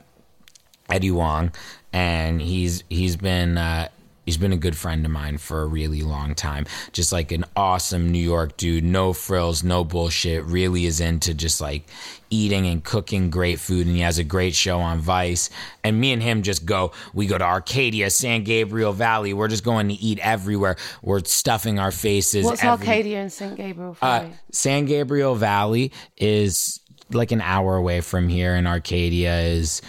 Eddie 0.88 1.08
Huang, 1.08 1.52
and 1.92 2.40
he's 2.40 2.82
he's 2.88 3.14
been 3.16 3.56
uh, 3.56 3.88
he's 4.30 4.36
been 4.36 4.52
a 4.52 4.56
good 4.56 4.76
friend 4.76 5.04
of 5.04 5.10
mine 5.10 5.36
for 5.38 5.62
a 5.62 5.66
really 5.66 6.02
long 6.02 6.36
time. 6.36 6.64
Just 6.92 7.10
like 7.10 7.32
an 7.32 7.44
awesome 7.56 8.12
New 8.12 8.22
York 8.22 8.56
dude, 8.56 8.84
no 8.84 9.12
frills, 9.12 9.64
no 9.64 9.82
bullshit. 9.82 10.44
Really 10.44 10.86
is 10.86 11.00
into 11.00 11.34
just 11.34 11.60
like 11.60 11.82
eating 12.30 12.64
and 12.66 12.84
cooking 12.84 13.28
great 13.28 13.58
food, 13.58 13.88
and 13.88 13.96
he 13.96 14.02
has 14.02 14.18
a 14.18 14.24
great 14.24 14.54
show 14.54 14.78
on 14.78 15.00
Vice. 15.00 15.50
And 15.82 16.00
me 16.00 16.12
and 16.12 16.22
him 16.22 16.42
just 16.42 16.64
go. 16.64 16.92
We 17.12 17.26
go 17.26 17.38
to 17.38 17.44
Arcadia, 17.44 18.08
San 18.10 18.44
Gabriel 18.44 18.92
Valley. 18.92 19.32
We're 19.32 19.48
just 19.48 19.64
going 19.64 19.88
to 19.88 19.94
eat 19.94 20.20
everywhere. 20.20 20.76
We're 21.02 21.24
stuffing 21.24 21.80
our 21.80 21.90
faces. 21.90 22.44
What's 22.44 22.62
every- 22.62 22.86
Arcadia 22.86 23.18
and 23.18 23.32
San 23.32 23.56
Gabriel 23.56 23.96
uh, 24.00 24.20
Valley? 24.20 24.34
San 24.52 24.84
Gabriel 24.84 25.34
Valley 25.34 25.90
is 26.16 26.78
like 27.10 27.32
an 27.32 27.40
hour 27.40 27.74
away 27.74 28.00
from 28.00 28.28
here, 28.28 28.54
and 28.54 28.68
Arcadia 28.68 29.40
is 29.40 29.82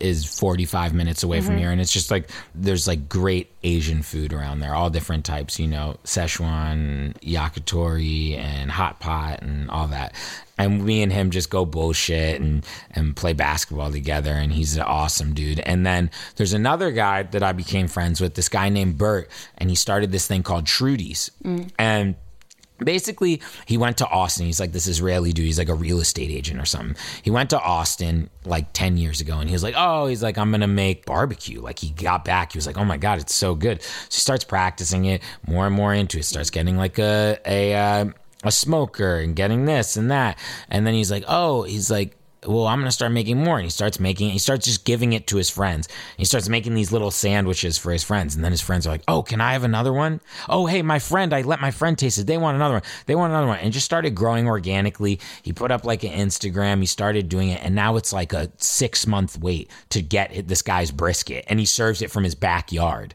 is 0.00 0.24
45 0.24 0.94
minutes 0.94 1.22
away 1.22 1.40
from 1.40 1.50
mm-hmm. 1.50 1.58
here 1.58 1.70
and 1.70 1.80
it's 1.80 1.92
just 1.92 2.10
like 2.10 2.30
there's 2.54 2.86
like 2.86 3.08
great 3.08 3.50
asian 3.62 4.02
food 4.02 4.32
around 4.32 4.60
there 4.60 4.74
all 4.74 4.90
different 4.90 5.24
types 5.24 5.58
you 5.58 5.66
know 5.66 5.96
szechuan 6.04 7.14
yakitori 7.20 8.36
and 8.36 8.70
hot 8.70 9.00
pot 9.00 9.42
and 9.42 9.70
all 9.70 9.88
that. 9.88 10.14
And 10.56 10.84
me 10.84 11.02
and 11.02 11.12
him 11.12 11.30
just 11.30 11.50
go 11.50 11.64
bullshit 11.64 12.40
and 12.40 12.66
and 12.90 13.14
play 13.14 13.32
basketball 13.32 13.92
together 13.92 14.32
and 14.32 14.52
he's 14.52 14.76
an 14.76 14.82
awesome 14.82 15.34
dude. 15.34 15.60
And 15.60 15.86
then 15.86 16.10
there's 16.36 16.52
another 16.52 16.90
guy 16.90 17.22
that 17.24 17.42
i 17.42 17.52
became 17.52 17.88
friends 17.88 18.20
with 18.20 18.34
this 18.34 18.48
guy 18.48 18.68
named 18.68 18.98
bert 18.98 19.30
and 19.56 19.70
he 19.70 19.76
started 19.76 20.12
this 20.12 20.26
thing 20.26 20.42
called 20.42 20.66
trudy's 20.66 21.30
mm. 21.44 21.70
and 21.78 22.14
basically 22.78 23.40
he 23.66 23.76
went 23.76 23.98
to 23.98 24.06
austin. 24.08 24.46
He's 24.46 24.60
like 24.60 24.72
this 24.72 24.86
israeli 24.86 25.32
dude 25.32 25.46
he's 25.46 25.58
like 25.58 25.68
a 25.68 25.74
real 25.74 26.00
estate 26.00 26.30
agent 26.30 26.60
or 26.60 26.64
something. 26.64 26.96
He 27.22 27.30
went 27.30 27.50
to 27.50 27.60
austin 27.60 28.30
like 28.44 28.72
10 28.72 28.96
years 28.96 29.20
ago 29.20 29.38
and 29.38 29.48
he 29.48 29.52
was 29.52 29.62
like 29.62 29.74
oh 29.76 30.06
he's 30.06 30.22
like 30.22 30.38
i'm 30.38 30.50
gonna 30.50 30.66
make 30.66 31.06
barbecue. 31.06 31.60
Like 31.60 31.78
he 31.78 31.90
got 31.90 32.24
back. 32.24 32.52
He 32.52 32.58
was 32.58 32.66
like 32.66 32.78
oh 32.78 32.84
my 32.84 32.96
god 32.96 33.18
it's 33.20 33.34
so 33.34 33.54
good. 33.54 33.82
So 33.82 33.88
he 34.10 34.20
starts 34.20 34.44
practicing 34.44 35.06
it 35.06 35.22
more 35.46 35.66
and 35.66 35.74
more 35.74 35.94
into 35.94 36.18
it. 36.18 36.24
Starts 36.24 36.50
getting 36.50 36.76
like 36.76 36.98
a 36.98 37.38
a 37.46 37.74
uh, 37.74 38.06
a 38.44 38.52
smoker 38.52 39.16
and 39.16 39.34
getting 39.34 39.64
this 39.64 39.96
and 39.96 40.10
that. 40.10 40.38
And 40.68 40.86
then 40.86 40.94
he's 40.94 41.10
like 41.10 41.24
oh 41.28 41.62
he's 41.62 41.90
like 41.90 42.17
well, 42.46 42.66
I'm 42.66 42.78
gonna 42.78 42.92
start 42.92 43.12
making 43.12 43.42
more. 43.42 43.56
And 43.56 43.64
he 43.64 43.70
starts 43.70 43.98
making, 43.98 44.30
he 44.30 44.38
starts 44.38 44.66
just 44.66 44.84
giving 44.84 45.12
it 45.12 45.26
to 45.28 45.36
his 45.36 45.50
friends. 45.50 45.88
He 46.16 46.24
starts 46.24 46.48
making 46.48 46.74
these 46.74 46.92
little 46.92 47.10
sandwiches 47.10 47.78
for 47.78 47.92
his 47.92 48.04
friends. 48.04 48.34
And 48.34 48.44
then 48.44 48.52
his 48.52 48.60
friends 48.60 48.86
are 48.86 48.90
like, 48.90 49.02
oh, 49.08 49.22
can 49.22 49.40
I 49.40 49.52
have 49.52 49.64
another 49.64 49.92
one? 49.92 50.20
Oh, 50.48 50.66
hey, 50.66 50.82
my 50.82 50.98
friend, 50.98 51.32
I 51.32 51.42
let 51.42 51.60
my 51.60 51.70
friend 51.70 51.98
taste 51.98 52.18
it. 52.18 52.26
They 52.26 52.38
want 52.38 52.56
another 52.56 52.74
one. 52.74 52.82
They 53.06 53.14
want 53.14 53.32
another 53.32 53.46
one. 53.48 53.58
And 53.58 53.72
just 53.72 53.86
started 53.86 54.14
growing 54.14 54.46
organically. 54.46 55.20
He 55.42 55.52
put 55.52 55.70
up 55.70 55.84
like 55.84 56.04
an 56.04 56.12
Instagram. 56.12 56.80
He 56.80 56.86
started 56.86 57.28
doing 57.28 57.48
it. 57.48 57.62
And 57.62 57.74
now 57.74 57.96
it's 57.96 58.12
like 58.12 58.32
a 58.32 58.50
six 58.56 59.06
month 59.06 59.38
wait 59.38 59.70
to 59.90 60.02
get 60.02 60.48
this 60.48 60.62
guy's 60.62 60.90
brisket. 60.90 61.44
And 61.48 61.58
he 61.58 61.66
serves 61.66 62.02
it 62.02 62.10
from 62.10 62.24
his 62.24 62.34
backyard. 62.34 63.14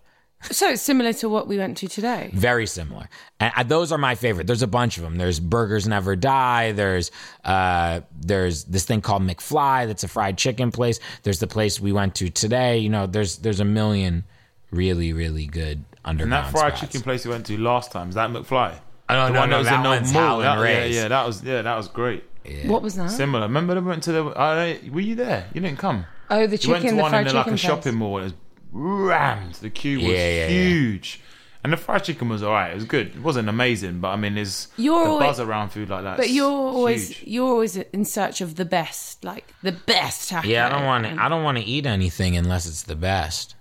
So 0.52 0.70
it's 0.70 0.82
similar 0.82 1.14
to 1.14 1.30
what 1.30 1.48
we 1.48 1.58
went 1.58 1.78
to 1.78 1.88
today. 1.88 2.30
Very 2.34 2.68
similar. 2.68 3.08
And 3.40 3.70
those 3.70 3.92
are 3.92 3.98
my 3.98 4.16
favorite. 4.16 4.46
There's 4.48 4.62
a 4.62 4.68
bunch 4.68 4.98
of 4.98 5.04
them. 5.04 5.18
There's 5.18 5.40
Burgers 5.40 5.88
Never 5.88 6.16
Die. 6.16 6.72
There's 6.74 7.12
uh, 7.46 8.02
there's 8.20 8.66
this 8.66 8.86
thing 8.86 9.02
called 9.02 9.24
McFly. 9.24 9.88
That's 9.88 10.04
a 10.04 10.08
fried 10.08 10.38
chicken 10.38 10.72
place. 10.72 11.00
There's 11.24 11.40
the 11.40 11.48
place 11.48 11.80
we 11.80 11.92
went 11.92 12.16
to 12.16 12.30
today. 12.30 12.78
You 12.80 12.90
know, 12.90 13.08
there's 13.08 13.38
there's 13.38 13.60
a 13.60 13.66
million 13.66 14.24
really 14.72 15.14
really 15.14 15.46
good 15.46 15.84
And 16.06 16.20
that 16.32 16.52
fried 16.52 16.76
spots. 16.78 16.82
chicken 16.82 17.02
place 17.02 17.26
we 17.26 17.32
went 17.32 17.46
to 17.48 17.58
last 17.58 17.92
time 17.92 18.10
is 18.10 18.16
that 18.16 18.30
McFly. 18.30 18.76
Oh, 19.10 19.14
no, 19.16 19.28
The 19.28 19.34
no, 19.34 19.40
one 19.42 19.50
no, 19.50 19.58
was 19.60 19.68
that 19.68 19.76
in 19.80 19.84
one's 19.84 20.14
mall. 20.14 20.42
Howlin' 20.42 20.46
That- 20.66 20.90
yeah, 20.90 21.02
yeah, 21.04 21.08
that 21.10 21.26
was 21.28 21.44
yeah, 21.44 21.62
that 21.62 21.76
was 21.76 21.88
great. 21.88 22.24
What 22.66 22.82
was 22.82 22.96
that? 22.96 23.10
Similar. 23.12 23.44
Remember, 23.48 23.74
they 23.76 23.80
went 23.82 24.04
to 24.04 24.12
the. 24.12 24.26
I 24.36 24.74
don't, 24.82 24.92
were 24.94 25.00
you 25.00 25.16
there? 25.16 25.48
You 25.54 25.62
didn't 25.62 25.80
come. 25.80 26.06
Oh, 26.30 26.46
the 26.48 26.58
You 26.58 26.72
went 26.72 26.82
to 26.82 26.88
chicken, 26.90 26.96
the 26.98 27.02
one 27.02 27.12
fried 27.12 27.28
in 27.28 27.34
like 27.34 27.44
chicken 27.46 27.54
a 27.54 27.58
place. 27.58 27.60
shopping 27.62 27.96
mall. 27.96 28.18
It 28.18 28.24
was 28.24 28.34
rammed. 28.74 29.56
The 29.56 29.70
queue 29.70 30.00
was 30.00 30.08
Yeah, 30.10 30.18
yeah, 30.18 30.48
yeah. 30.48 30.48
huge, 30.48 31.22
and 31.64 31.72
the 31.72 31.78
fried 31.78 32.04
chicken 32.04 32.28
was 32.28 32.44
alright. 32.44 32.72
It 32.72 32.76
was 32.76 32.84
good. 32.86 33.08
It 33.16 33.22
wasn't 33.22 33.48
amazing, 33.48 34.00
but 34.02 34.10
I 34.10 34.16
mean, 34.18 34.36
there's 34.36 34.68
You're 34.76 35.04
the 35.06 35.10
always- 35.12 35.28
buzz 35.28 35.40
around 35.40 35.70
food 35.70 35.90
like 35.90 36.04
that. 36.04 36.18
But 36.18 36.30
you're 36.30 36.50
always 36.52 37.10
huge. 37.10 37.28
you're 37.28 37.48
always 37.48 37.78
in 37.78 38.04
search 38.06 38.42
of 38.42 38.56
the 38.56 38.66
best, 38.66 39.24
like 39.24 39.54
the 39.62 39.72
best 39.72 40.30
taco. 40.30 40.48
Yeah, 40.48 40.66
I 40.66 40.70
don't 40.70 40.86
want 40.86 41.06
to. 41.06 41.16
I 41.24 41.30
don't 41.30 41.44
want 41.44 41.58
to 41.60 41.64
eat 41.64 41.86
anything 41.86 42.36
unless 42.36 42.66
it's 42.66 42.84
the 42.84 42.96
best. 42.96 43.56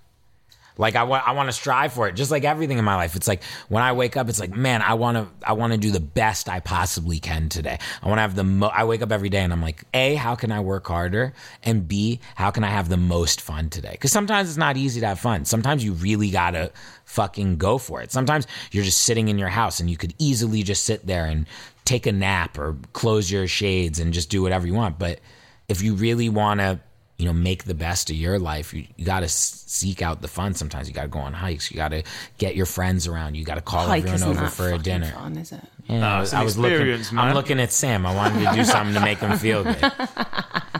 Like 0.77 0.95
I 0.95 1.03
want, 1.03 1.27
I 1.27 1.31
want 1.33 1.49
to 1.49 1.53
strive 1.53 1.93
for 1.93 2.07
it. 2.07 2.15
Just 2.15 2.31
like 2.31 2.43
everything 2.43 2.77
in 2.77 2.85
my 2.85 2.95
life, 2.95 3.15
it's 3.15 3.27
like 3.27 3.43
when 3.69 3.83
I 3.83 3.93
wake 3.93 4.17
up, 4.17 4.29
it's 4.29 4.39
like, 4.39 4.55
man, 4.55 4.81
I 4.81 4.95
want 4.95 5.17
to, 5.17 5.47
I 5.47 5.53
want 5.53 5.73
to 5.73 5.77
do 5.77 5.91
the 5.91 5.99
best 5.99 6.49
I 6.49 6.59
possibly 6.59 7.19
can 7.19 7.49
today. 7.49 7.77
I 8.01 8.07
want 8.07 8.17
to 8.17 8.21
have 8.21 8.35
the. 8.35 8.43
Mo- 8.43 8.71
I 8.73 8.83
wake 8.83 9.01
up 9.01 9.11
every 9.11 9.29
day 9.29 9.39
and 9.39 9.53
I'm 9.53 9.61
like, 9.61 9.83
a, 9.93 10.15
how 10.15 10.35
can 10.35 10.51
I 10.51 10.59
work 10.59 10.87
harder, 10.87 11.33
and 11.63 11.87
b, 11.87 12.19
how 12.35 12.51
can 12.51 12.63
I 12.63 12.69
have 12.69 12.89
the 12.89 12.97
most 12.97 13.41
fun 13.41 13.69
today? 13.69 13.91
Because 13.91 14.11
sometimes 14.11 14.49
it's 14.49 14.57
not 14.57 14.77
easy 14.77 14.99
to 15.01 15.07
have 15.07 15.19
fun. 15.19 15.45
Sometimes 15.45 15.83
you 15.83 15.93
really 15.93 16.29
gotta 16.31 16.71
fucking 17.05 17.57
go 17.57 17.77
for 17.77 18.01
it. 18.01 18.11
Sometimes 18.11 18.47
you're 18.71 18.83
just 18.83 19.03
sitting 19.03 19.27
in 19.27 19.37
your 19.37 19.49
house 19.49 19.79
and 19.79 19.89
you 19.89 19.97
could 19.97 20.13
easily 20.17 20.63
just 20.63 20.83
sit 20.83 21.05
there 21.05 21.25
and 21.25 21.45
take 21.85 22.07
a 22.07 22.11
nap 22.11 22.57
or 22.57 22.77
close 22.93 23.31
your 23.31 23.47
shades 23.47 23.99
and 23.99 24.13
just 24.13 24.29
do 24.29 24.41
whatever 24.41 24.65
you 24.65 24.73
want. 24.73 24.97
But 24.97 25.19
if 25.67 25.81
you 25.81 25.93
really 25.95 26.29
want 26.29 26.59
to 26.59 26.79
you 27.23 27.29
know 27.29 27.33
make 27.33 27.63
the 27.63 27.73
best 27.73 28.09
of 28.09 28.17
your 28.17 28.37
life 28.37 28.73
you, 28.73 28.85
you 28.97 29.05
got 29.05 29.21
to 29.21 29.29
seek 29.29 30.01
out 30.01 30.21
the 30.21 30.27
fun 30.27 30.53
sometimes 30.53 30.89
you 30.89 30.93
got 30.93 31.03
to 31.03 31.07
go 31.07 31.19
on 31.19 31.31
hikes 31.31 31.71
you 31.71 31.77
got 31.77 31.87
to 31.91 32.03
get 32.37 32.53
your 32.53 32.65
friends 32.65 33.07
around 33.07 33.35
you 33.35 33.45
got 33.45 33.55
to 33.55 33.61
call 33.61 33.87
Hike 33.87 34.05
everyone 34.05 34.37
over 34.39 34.49
for 34.49 34.73
a 34.73 34.77
dinner 34.77 35.09
Fun, 35.11 35.37
is 35.37 35.53
it? 35.53 35.61
Yeah, 35.87 35.99
No, 36.01 36.07
I 36.07 36.19
was, 36.19 36.33
I 36.33 36.43
was 36.43 36.57
looking 36.57 36.85
man. 36.87 37.03
i'm 37.17 37.33
looking 37.33 37.61
at 37.61 37.71
sam 37.71 38.05
i 38.05 38.13
wanted 38.13 38.43
to 38.45 38.55
do 38.57 38.65
something 38.75 38.93
to 38.93 38.99
make 38.99 39.19
him 39.19 39.37
feel 39.37 39.63
good 39.63 39.77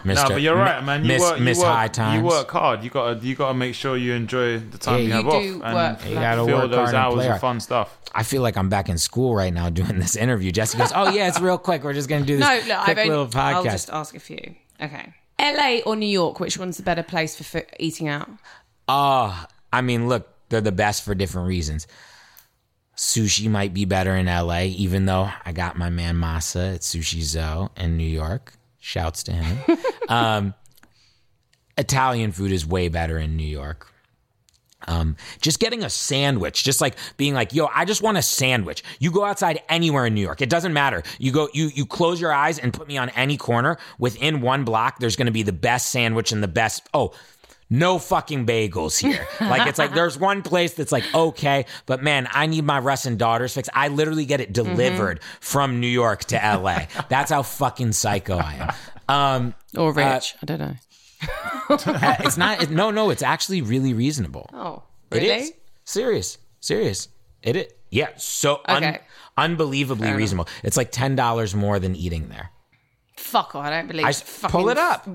Mr. 0.04 0.16
No, 0.16 0.30
but 0.30 0.42
you're 0.42 0.56
right, 0.58 0.84
man. 0.84 1.02
You 1.04 1.08
miss, 1.08 1.22
work, 1.22 1.38
you 1.38 1.44
miss 1.46 1.60
work, 1.60 1.68
high 1.68 1.88
times 1.88 2.18
You 2.22 2.28
work 2.28 2.52
hard. 2.52 2.84
You 2.84 2.90
gotta, 2.90 3.26
you 3.26 3.36
gotta 3.36 3.54
make 3.54 3.74
sure 3.74 3.96
you 3.96 4.12
enjoy 4.12 4.60
the 4.60 4.78
time 4.78 4.96
Yeah, 4.96 5.00
you 5.00 5.08
you 5.08 5.14
have 5.14 5.24
do 5.24 5.64
off 5.64 5.74
work 5.74 6.00
and 6.02 6.10
You 6.10 6.16
gotta 6.16 6.46
feel 6.46 6.58
work 6.58 6.72
those 6.72 6.76
hard 6.76 6.88
and 6.90 6.98
hours 6.98 7.14
play 7.14 7.26
of 7.26 7.30
hard. 7.30 7.42
fun 7.42 7.60
stuff. 7.62 7.98
I 8.14 8.24
feel 8.24 8.42
like 8.42 8.58
I'm 8.58 8.68
back 8.68 8.90
in 8.90 8.98
school 8.98 9.34
right 9.34 9.54
now 9.54 9.70
doing 9.70 10.00
this 10.00 10.18
interview. 10.18 10.52
Jessie 10.52 10.78
goes, 10.78 10.92
"Oh 10.94 11.10
yeah, 11.10 11.30
it's 11.30 11.40
real 11.40 11.58
quick. 11.58 11.86
We're 11.86 11.94
just 11.94 12.10
gonna 12.10 12.26
do 12.26 12.36
this 12.38 12.46
No, 12.46 12.54
look, 12.76 12.84
quick 12.84 12.98
I've 12.98 13.08
little 13.08 13.22
only, 13.24 13.38
I'll 13.38 13.64
just 13.64 13.90
ask 13.92 14.14
a 14.14 14.20
few. 14.20 14.56
Okay. 14.82 15.14
LA 15.44 15.80
or 15.86 15.96
New 15.96 16.08
York? 16.08 16.40
Which 16.40 16.58
one's 16.58 16.78
the 16.78 16.84
better 16.84 17.04
place 17.04 17.36
for 17.36 17.44
fo- 17.44 17.66
eating 17.80 18.08
out? 18.08 18.30
Oh, 18.88 19.46
I 19.72 19.82
mean, 19.82 20.08
look, 20.08 20.30
they're 20.50 20.62
the 20.62 20.72
best 20.72 21.04
for 21.04 21.14
different 21.14 21.48
reasons. 21.48 21.88
Sushi 22.96 23.50
might 23.50 23.74
be 23.74 23.86
better 23.86 24.16
in 24.16 24.28
LA, 24.28 24.62
even 24.62 25.06
though 25.06 25.30
I 25.46 25.52
got 25.52 25.78
my 25.78 25.90
man 25.90 26.16
Masa 26.16 26.76
at 26.76 26.82
Sushi 26.82 27.22
Zo 27.22 27.72
in 27.76 27.98
New 27.98 28.08
York. 28.08 28.54
Shouts 28.80 29.24
to 29.24 29.34
him. 29.34 29.78
um, 30.10 30.54
Italian 31.78 32.32
food 32.32 32.52
is 32.52 32.66
way 32.66 32.90
better 32.90 33.18
in 33.18 33.36
New 33.36 33.48
York. 33.48 33.93
Um, 34.88 35.16
just 35.42 35.60
getting 35.60 35.84
a 35.84 35.90
sandwich, 35.90 36.64
just 36.64 36.82
like 36.82 36.96
being 37.18 37.34
like, 37.34 37.54
yo, 37.54 37.68
I 37.74 37.86
just 37.86 38.02
want 38.02 38.18
a 38.18 38.22
sandwich. 38.22 38.84
You 39.00 39.12
go 39.12 39.24
outside 39.26 39.62
anywhere 39.70 40.06
in 40.06 40.14
New 40.14 40.22
York. 40.22 40.42
It 40.42 40.50
doesn't 40.50 40.74
matter. 40.74 41.04
You 41.20 41.32
go, 41.32 41.50
you, 41.54 41.70
you 41.74 41.86
close 41.86 42.20
your 42.20 42.34
eyes 42.34 42.60
and 42.60 42.74
put 42.74 42.88
me 42.88 42.98
on 42.98 43.10
any 43.10 43.38
corner 43.38 43.78
within 44.00 44.42
one 44.42 44.64
block. 44.64 45.00
There's 45.00 45.16
going 45.16 45.28
to 45.28 45.32
be 45.32 45.44
the 45.44 45.54
best 45.54 45.90
sandwich 45.90 46.32
and 46.32 46.44
the 46.44 46.48
best. 46.48 46.88
Oh, 46.94 47.14
no 47.70 47.98
fucking 47.98 48.46
bagels 48.46 49.00
here. 49.00 49.28
like 49.42 49.68
it's 49.68 49.80
like 49.80 49.94
there's 49.96 50.18
one 50.18 50.44
place 50.44 50.74
that's 50.76 50.92
like 50.92 51.04
okay, 51.16 51.66
but 51.88 52.04
man, 52.04 52.28
I 52.32 52.46
need 52.46 52.66
my 52.66 52.78
Russ 52.80 53.06
and 53.06 53.18
daughters 53.18 53.56
fix. 53.56 53.68
I 53.74 53.88
literally 53.88 54.26
get 54.26 54.42
it 54.42 54.54
delivered 54.54 55.22
from 55.40 55.80
New 55.80 55.88
York 55.88 56.26
to 56.26 56.36
LA. 56.36 56.86
That's 57.10 57.32
how 57.32 57.42
fucking 57.42 57.94
psycho 57.94 58.38
I 58.38 58.54
am. 58.54 58.74
Um, 59.10 59.54
Or 59.76 59.92
rich? 59.92 60.36
I 60.42 60.46
don't 60.46 60.60
know. 60.60 60.76
uh, 61.70 62.16
it's 62.20 62.38
not. 62.38 62.62
It, 62.64 62.70
no, 62.70 62.92
no, 62.92 63.10
it's 63.10 63.24
actually 63.24 63.62
really 63.62 63.94
reasonable. 63.94 64.50
Oh, 64.54 64.84
It 65.12 65.16
really? 65.18 65.30
is 65.42 65.54
serious, 65.86 66.38
serious. 66.60 67.08
It 67.42 67.56
is. 67.56 67.68
Yeah, 67.90 68.10
so 68.18 68.62
un- 68.66 68.84
Okay. 68.84 69.00
unbelievably 69.38 70.12
reasonable. 70.14 70.48
It's 70.64 70.78
like 70.78 70.92
ten 70.92 71.16
dollars 71.16 71.54
more 71.56 71.80
than 71.80 71.96
eating 71.96 72.30
there. 72.30 72.50
Fuck 73.18 73.56
off! 73.56 73.66
I 73.66 73.70
don't 73.70 73.88
believe. 73.88 74.06
I 74.06 74.12
fucking 74.12 74.50
pull 74.52 74.70
it 74.70 74.78
up. 74.78 75.08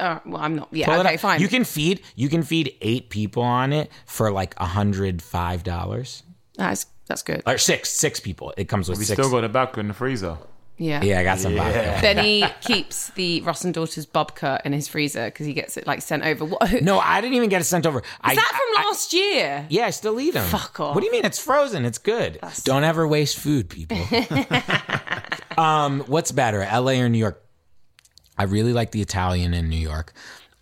Uh, 0.00 0.18
well, 0.26 0.40
I'm 0.42 0.56
not. 0.56 0.68
Yeah. 0.72 0.86
Pull 0.86 0.96
it 0.96 1.06
okay. 1.06 1.14
up. 1.14 1.20
Fine. 1.20 1.40
You 1.40 1.48
can 1.48 1.64
feed. 1.64 2.02
You 2.16 2.28
can 2.28 2.42
feed 2.42 2.74
eight 2.80 3.10
people 3.10 3.42
on 3.42 3.72
it 3.72 3.90
for 4.06 4.30
like 4.32 4.54
a 4.58 4.66
hundred 4.66 5.22
five 5.22 5.62
dollars. 5.62 6.22
That's 6.56 6.86
that's 7.06 7.22
good. 7.22 7.42
Or 7.46 7.56
six, 7.58 7.90
six 7.90 8.20
people. 8.20 8.52
It 8.56 8.68
comes 8.68 8.88
with 8.88 8.98
We 8.98 9.04
six. 9.04 9.18
still 9.20 9.30
got 9.30 9.44
a 9.44 9.48
vodka 9.48 9.80
in 9.80 9.88
the 9.88 9.94
freezer. 9.94 10.38
Yeah. 10.80 11.02
yeah, 11.02 11.18
I 11.18 11.24
got 11.24 11.38
some 11.40 11.56
vodka. 11.56 11.98
Then 12.00 12.18
he 12.24 12.44
keeps 12.60 13.10
the 13.10 13.40
Russ 13.42 13.64
and 13.64 13.74
Daughters 13.74 14.06
Babka 14.06 14.60
in 14.64 14.72
his 14.72 14.86
freezer 14.86 15.24
because 15.26 15.44
he 15.44 15.52
gets 15.52 15.76
it 15.76 15.86
like 15.88 16.00
sent 16.02 16.24
over. 16.24 16.44
What? 16.44 16.72
Is 16.72 16.82
No, 16.82 17.00
I 17.00 17.20
didn't 17.20 17.34
even 17.34 17.48
get 17.48 17.60
it 17.60 17.64
sent 17.64 17.84
over. 17.84 18.02
I, 18.20 18.34
that 18.36 18.48
from 18.48 18.82
I- 18.84 18.86
last 18.88 19.12
year? 19.12 19.66
yeah, 19.70 19.86
I 19.86 19.90
still 19.90 20.20
eat 20.20 20.34
them. 20.34 20.48
Fuck 20.48 20.78
off. 20.78 20.94
What 20.94 21.00
do 21.00 21.06
you 21.06 21.12
mean? 21.12 21.24
It's 21.24 21.38
frozen. 21.38 21.84
It's 21.84 21.98
good. 21.98 22.38
Don't 22.62 22.84
ever 22.84 23.06
waste 23.08 23.38
food, 23.38 23.68
people. 23.68 23.98
um, 25.58 26.00
what's 26.06 26.32
better, 26.32 26.62
L.A. 26.62 27.00
or 27.00 27.08
New 27.08 27.18
York? 27.18 27.42
I 28.36 28.44
really 28.44 28.72
like 28.72 28.92
the 28.92 29.02
Italian 29.02 29.54
in 29.54 29.68
New 29.68 29.76
York. 29.76 30.12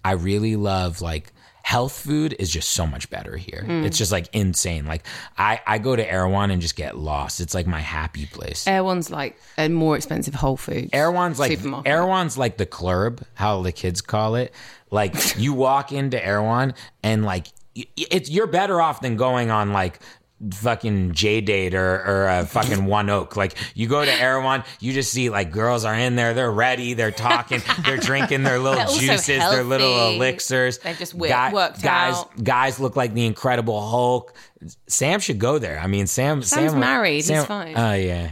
I 0.05 0.13
really 0.13 0.57
love 0.57 1.03
like 1.03 1.33
health 1.67 1.99
food 1.99 2.37
is 2.39 2.49
just 2.49 2.71
so 2.71 2.87
much 2.87 3.11
better 3.11 3.37
here. 3.37 3.65
Mm. 3.67 3.85
It's 3.85 3.99
just 3.99 4.13
like 4.13 4.29
insane. 4.33 4.87
Like 4.87 5.05
I 5.37 5.61
I 5.67 5.79
go 5.79 5.97
to 5.97 6.13
Erewhon 6.13 6.53
and 6.53 6.63
just 6.63 6.77
get 6.77 6.97
lost. 6.97 7.41
It's 7.41 7.55
like 7.55 7.67
my 7.67 7.81
happy 7.81 8.27
place. 8.27 8.67
One's 8.69 9.11
like 9.11 9.37
a 9.59 9.69
more 9.69 9.97
expensive 9.97 10.33
Whole 10.33 10.57
Foods. 10.57 10.91
Erewhon's 10.93 11.41
like 11.41 11.51
supermarket. 11.51 11.91
Erewhon's 11.91 12.39
like 12.39 12.57
the 12.57 12.67
club, 12.67 13.21
how 13.35 13.63
the 13.63 13.73
kids 13.73 14.01
call 14.01 14.37
it. 14.37 14.55
Like 14.93 15.17
you 15.37 15.55
walk 15.55 15.91
into 15.91 16.25
Erewhon 16.25 16.75
and 17.03 17.25
like 17.25 17.49
it's 17.75 18.31
you're 18.31 18.47
better 18.47 18.81
off 18.81 19.01
than 19.01 19.17
going 19.17 19.51
on 19.51 19.73
like 19.73 19.99
fucking 20.53 21.13
JDate 21.13 21.73
or 21.75 21.95
or 21.95 22.29
uh, 22.29 22.45
fucking 22.45 22.85
One 22.85 23.09
Oak. 23.09 23.37
Like 23.37 23.57
you 23.75 23.89
go 23.89 24.05
to 24.05 24.13
Erewhon, 24.13 24.65
you 24.81 24.93
just 24.93 25.13
see 25.13 25.31
like 25.31 25.51
girls 25.51 25.85
are 25.85 25.95
in 25.95 26.17
there, 26.17 26.35
they're 26.35 26.51
ready, 26.51 26.95
they're 26.95 27.11
talking, 27.11 27.63
they're 27.85 27.97
drinking 27.97 28.43
their 28.43 28.59
little 28.59 28.79
They're 28.87 29.01
juices, 29.17 29.39
their 29.39 29.65
little 29.65 30.11
elixirs. 30.11 30.79
They've 30.79 30.99
just 30.99 31.13
wi- 31.13 31.53
worked 31.53 31.83
guys, 31.83 32.17
out. 32.17 32.45
Guys 32.45 32.79
look 32.79 32.97
like 32.97 33.15
the 33.15 33.25
Incredible 33.25 33.81
Hulk. 33.81 34.35
Sam 34.87 35.21
should 35.21 35.39
go 35.39 35.59
there. 35.59 35.79
I 35.79 35.87
mean, 35.87 36.07
Sam. 36.07 36.43
Sam's 36.43 36.73
Sam, 36.73 36.81
married, 36.81 37.25
he's 37.25 37.45
fine. 37.45 37.77
Oh 37.77 37.95
yeah. 37.95 38.31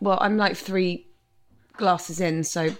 Well, 0.00 0.18
I'm 0.20 0.36
like 0.36 0.56
three 0.56 1.06
glasses 1.72 2.20
in, 2.20 2.44
so 2.44 2.74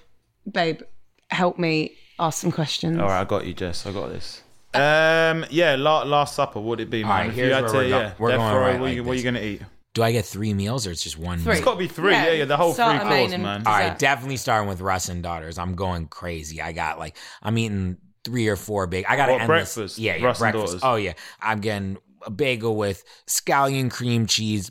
babe, 0.50 0.80
help 1.28 1.58
me 1.58 1.96
ask 2.18 2.40
some 2.40 2.52
questions. 2.52 2.98
All 2.98 3.08
right, 3.08 3.20
I 3.20 3.24
got 3.24 3.46
you, 3.46 3.54
Jess. 3.54 3.86
I 3.86 3.92
got 3.92 4.08
this. 4.10 4.42
Um, 4.74 5.46
yeah, 5.50 5.76
la- 5.78 6.02
Last 6.02 6.34
Supper. 6.34 6.60
What 6.60 6.68
would 6.68 6.80
it 6.80 6.90
be, 6.90 7.02
man? 7.02 7.10
right, 7.10 7.28
If 7.28 7.34
here's 7.34 7.48
you 7.48 7.54
had 7.54 7.62
where 7.64 7.72
to, 7.72 7.76
we're 7.78 7.88
go- 7.88 7.98
yeah, 7.98 8.12
we're 8.18 8.30
going 8.36 8.54
right 8.56 8.72
what, 8.80 8.86
like 8.88 8.94
you, 8.96 9.04
what 9.04 9.12
are 9.12 9.16
you 9.16 9.22
gonna 9.24 9.40
eat? 9.40 9.62
do 9.94 10.02
I 10.02 10.12
get 10.12 10.26
three 10.26 10.52
meals 10.52 10.86
or 10.86 10.90
it's 10.90 11.02
just 11.02 11.16
one? 11.18 11.38
Three. 11.38 11.44
meal? 11.46 11.52
It's 11.56 11.64
got 11.64 11.72
to 11.72 11.78
be 11.78 11.88
three. 11.88 12.12
Yeah, 12.12 12.26
Yeah, 12.26 12.32
yeah, 12.32 12.44
the 12.44 12.56
whole 12.58 12.74
starter, 12.74 13.00
three 13.00 13.08
main, 13.08 13.20
course, 13.28 13.32
and 13.32 13.42
man. 13.42 13.58
dessert. 13.60 13.70
All 13.70 13.78
right, 13.78 13.98
definitely 13.98 14.36
starting 14.36 14.68
with 14.68 14.82
Russ 14.82 15.08
and 15.08 15.22
Daughters. 15.22 15.56
I'm 15.56 15.74
going 15.74 16.06
crazy. 16.08 16.60
I 16.60 16.72
got 16.72 16.98
like 16.98 17.16
I'm 17.42 17.56
eating 17.56 17.96
three 18.22 18.48
or 18.48 18.56
four 18.56 18.86
big. 18.86 19.06
I 19.08 19.16
got 19.16 19.30
What, 19.30 19.36
an 19.36 19.40
endless 19.42 19.74
breakfast? 19.74 19.98
Yeah, 19.98 20.16
yeah, 20.16 20.26
Russ 20.26 20.40
and 20.42 20.52
breakfast. 20.52 20.72
Daughters? 20.82 20.82
Oh 20.84 20.96
yeah, 20.96 21.14
I'm 21.40 21.60
getting 21.60 21.96
a 22.26 22.30
bagel 22.30 22.76
with 22.76 23.02
scallion 23.26 23.90
cream 23.90 24.26
cheese, 24.26 24.70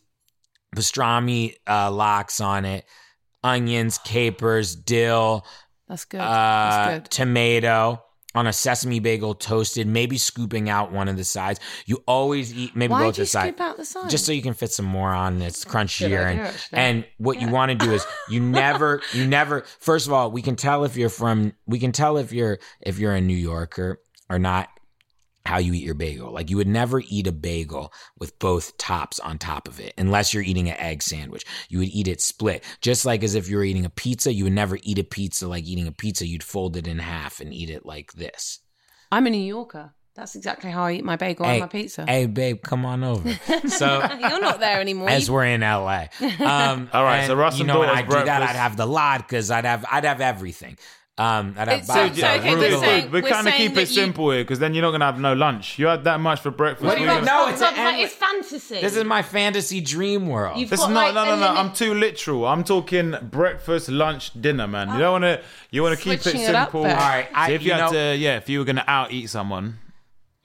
pastrami 0.75 1.55
uh, 1.67 1.89
lox 1.91 2.39
on 2.39 2.65
it, 2.65 2.85
onions, 3.43 3.97
capers, 3.97 4.75
dill, 4.75 5.45
That's 5.87 6.05
good. 6.05 6.19
uh, 6.21 6.23
That's 6.29 6.93
good. 6.99 7.11
tomato 7.11 8.01
on 8.33 8.47
a 8.47 8.53
sesame 8.53 8.99
bagel, 8.99 9.33
toasted. 9.33 9.87
Maybe 9.87 10.17
scooping 10.17 10.69
out 10.69 10.91
one 10.91 11.07
of 11.07 11.15
the 11.15 11.23
sides. 11.23 11.59
You 11.85 12.03
always 12.05 12.53
eat 12.53 12.75
maybe 12.75 12.91
Why 12.91 13.03
both 13.03 13.15
do 13.15 13.21
you 13.21 13.25
the 13.25 13.29
sides. 13.29 13.47
scoop 13.55 13.61
out 13.61 13.77
the 13.77 13.85
sides? 13.85 14.11
Just 14.11 14.25
so 14.25 14.31
you 14.33 14.41
can 14.41 14.53
fit 14.53 14.71
some 14.71 14.85
more 14.85 15.09
on. 15.11 15.41
It's 15.41 15.63
crunchier, 15.63 16.25
and 16.31 16.39
actually. 16.41 16.77
and 16.77 17.05
what 17.17 17.39
you 17.39 17.49
want 17.49 17.71
to 17.71 17.75
do 17.77 17.93
is 17.93 18.05
you 18.29 18.41
never, 18.41 19.01
you 19.13 19.25
never. 19.25 19.61
First 19.79 20.07
of 20.07 20.13
all, 20.13 20.31
we 20.31 20.41
can 20.41 20.55
tell 20.55 20.83
if 20.83 20.97
you're 20.97 21.09
from. 21.09 21.53
We 21.65 21.79
can 21.79 21.91
tell 21.93 22.17
if 22.17 22.33
you're 22.33 22.59
if 22.81 22.99
you're 22.99 23.13
a 23.13 23.21
New 23.21 23.37
Yorker 23.37 24.01
or 24.29 24.37
not. 24.39 24.69
How 25.45 25.59
you 25.59 25.73
eat 25.73 25.83
your 25.83 25.93
bagel? 25.93 26.31
Like 26.31 26.49
you 26.49 26.57
would 26.57 26.67
never 26.67 27.01
eat 27.07 27.27
a 27.27 27.31
bagel 27.31 27.93
with 28.17 28.37
both 28.39 28.77
tops 28.77 29.19
on 29.19 29.37
top 29.37 29.67
of 29.67 29.79
it, 29.79 29.93
unless 29.97 30.33
you're 30.33 30.43
eating 30.43 30.69
an 30.69 30.77
egg 30.77 31.03
sandwich. 31.03 31.45
You 31.69 31.79
would 31.79 31.89
eat 31.89 32.07
it 32.07 32.19
split, 32.21 32.63
just 32.81 33.05
like 33.05 33.23
as 33.23 33.35
if 33.35 33.47
you 33.49 33.57
were 33.57 33.63
eating 33.63 33.85
a 33.85 33.89
pizza. 33.89 34.33
You 34.33 34.45
would 34.45 34.53
never 34.53 34.79
eat 34.81 34.97
a 34.97 35.03
pizza 35.03 35.47
like 35.47 35.65
eating 35.65 35.87
a 35.87 35.91
pizza. 35.91 36.25
You'd 36.25 36.43
fold 36.43 36.75
it 36.77 36.87
in 36.87 36.97
half 36.99 37.39
and 37.41 37.53
eat 37.53 37.69
it 37.69 37.85
like 37.85 38.13
this. 38.13 38.59
I'm 39.11 39.27
a 39.27 39.29
New 39.29 39.37
Yorker. 39.37 39.93
That's 40.15 40.35
exactly 40.35 40.71
how 40.71 40.83
I 40.85 40.93
eat 40.93 41.03
my 41.03 41.17
bagel 41.17 41.45
and 41.45 41.59
my 41.59 41.67
pizza. 41.67 42.05
Hey, 42.07 42.25
babe, 42.25 42.61
come 42.63 42.85
on 42.85 43.03
over. 43.03 43.29
So 43.67 43.99
You're 44.19 44.39
not 44.41 44.61
there 44.61 44.79
anymore. 44.79 45.09
as 45.09 45.27
You- 45.27 45.33
we're 45.33 45.45
in 45.45 45.59
LA. 45.61 46.05
Um, 46.39 46.89
All 46.93 47.03
right, 47.03 47.25
so 47.25 47.33
and, 47.33 47.39
Russ 47.39 47.59
you 47.59 47.65
know, 47.65 47.81
when 47.81 47.89
I 47.89 48.01
do 48.01 48.09
that, 48.23 48.41
I'd 48.41 48.55
have 48.55 48.77
the 48.77 48.87
latkes. 48.87 49.51
I'd 49.53 49.65
have, 49.65 49.85
I'd 49.91 50.05
have 50.05 50.21
everything. 50.21 50.77
Um, 51.17 51.55
I'd 51.57 51.69
have 51.69 51.85
so- 51.85 51.93
so, 51.93 52.27
okay, 52.27 52.51
we're, 52.53 52.57
we're 52.59 52.77
saying- 52.81 53.09
we're 53.09 53.21
we're 53.21 53.29
kind 53.29 53.47
of 53.47 53.53
saying 53.53 53.67
keep 53.69 53.75
that 53.75 53.81
it 53.83 53.89
you- 53.89 53.95
simple 53.95 54.31
here 54.31 54.43
because 54.43 54.59
then 54.59 54.73
you're 54.73 54.81
not 54.81 54.91
gonna 54.91 55.05
have 55.05 55.17
no 55.17 55.31
lunch. 55.33 55.79
You 55.79 55.85
had 55.87 56.03
that 56.03 56.19
much 56.19 56.41
for 56.41 56.51
breakfast. 56.51 56.83
What 56.85 56.95
do 56.97 57.03
you 57.03 57.07
mean? 57.07 57.23
gonna- 57.23 57.25
No, 57.25 57.47
it's 57.47 57.59
Stop, 57.59 57.77
an 57.77 57.85
like, 57.85 58.03
it's 58.03 58.13
fantasy. 58.15 58.81
This 58.81 58.97
is 58.97 59.05
my 59.05 59.21
fantasy 59.21 59.79
dream 59.79 60.27
world. 60.27 60.59
You've 60.59 60.69
This 60.69 60.81
got, 60.81 60.89
is 60.89 60.93
not 60.93 61.05
like, 61.05 61.15
no 61.15 61.23
no 61.23 61.35
no. 61.37 61.45
limit- 61.47 61.57
I'm 61.61 61.71
too 61.71 61.93
literal. 61.93 62.45
I'm 62.45 62.65
talking 62.65 63.15
breakfast, 63.21 63.87
lunch, 63.87 64.31
dinner, 64.41 64.67
man. 64.67 64.89
You 64.91 64.99
don't 64.99 65.21
want 65.21 65.23
to. 65.23 65.41
You 65.71 65.83
want 65.83 65.97
to 65.97 66.03
keep 66.03 66.13
it 66.19 66.23
Switching 66.23 66.41
it 66.41 66.47
simple. 66.47 66.81
All 66.81 66.87
right, 66.87 67.27
I- 67.33 67.47
so 67.47 67.53
if 67.53 67.61
you, 67.61 67.67
you 67.67 67.73
had 67.75 67.91
to, 67.91 68.15
yeah, 68.17 68.35
if 68.35 68.49
you 68.49 68.59
were 68.59 68.65
gonna 68.65 68.83
out 68.85 69.13
eat 69.13 69.29
someone, 69.29 69.79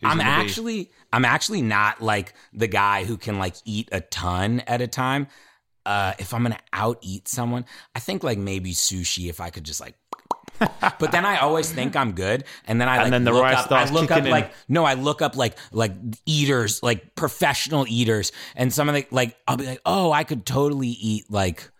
I'm 0.04 0.20
it 0.20 0.22
gonna 0.22 0.36
be? 0.36 0.48
actually, 0.48 0.90
I'm 1.12 1.24
actually 1.24 1.62
not 1.62 2.00
like 2.00 2.32
the 2.52 2.68
guy 2.68 3.02
who 3.02 3.16
can 3.16 3.40
like 3.40 3.56
eat 3.64 3.88
a 3.90 4.00
ton 4.02 4.60
at 4.68 4.80
a 4.80 4.86
time. 4.86 5.26
Uh, 5.84 6.12
if 6.20 6.32
I'm 6.32 6.44
gonna 6.44 6.58
out 6.72 6.98
eat 7.02 7.26
someone, 7.26 7.64
I 7.96 7.98
think 7.98 8.22
like 8.22 8.38
maybe 8.38 8.72
sushi. 8.72 9.28
If 9.28 9.40
I 9.40 9.50
could 9.50 9.64
just 9.64 9.80
like. 9.80 9.96
But 10.98 11.10
then 11.12 11.24
I 11.24 11.38
always 11.38 11.72
think 11.72 11.96
I'm 11.96 12.12
good, 12.12 12.44
and 12.66 12.80
then 12.80 12.88
I 12.88 12.98
like 12.98 13.04
And 13.06 13.12
then 13.12 13.24
the 13.24 13.32
look 13.32 13.42
rice 13.42 13.58
up. 13.58 13.72
I 13.72 13.86
starts 13.86 13.92
look 13.92 14.10
up 14.10 14.18
kicking 14.18 14.26
in. 14.26 14.30
like 14.30 14.52
no, 14.68 14.84
I 14.84 14.94
look 14.94 15.22
up 15.22 15.36
like 15.36 15.56
like 15.72 15.92
eaters, 16.26 16.82
like 16.82 17.14
professional 17.14 17.86
eaters, 17.88 18.32
and 18.56 18.72
some 18.72 18.88
of 18.88 18.94
the 18.94 19.06
like 19.10 19.36
I'll 19.48 19.56
be 19.56 19.66
like, 19.66 19.80
oh, 19.86 20.12
I 20.12 20.24
could 20.24 20.44
totally 20.44 20.88
eat 20.88 21.30
like 21.30 21.70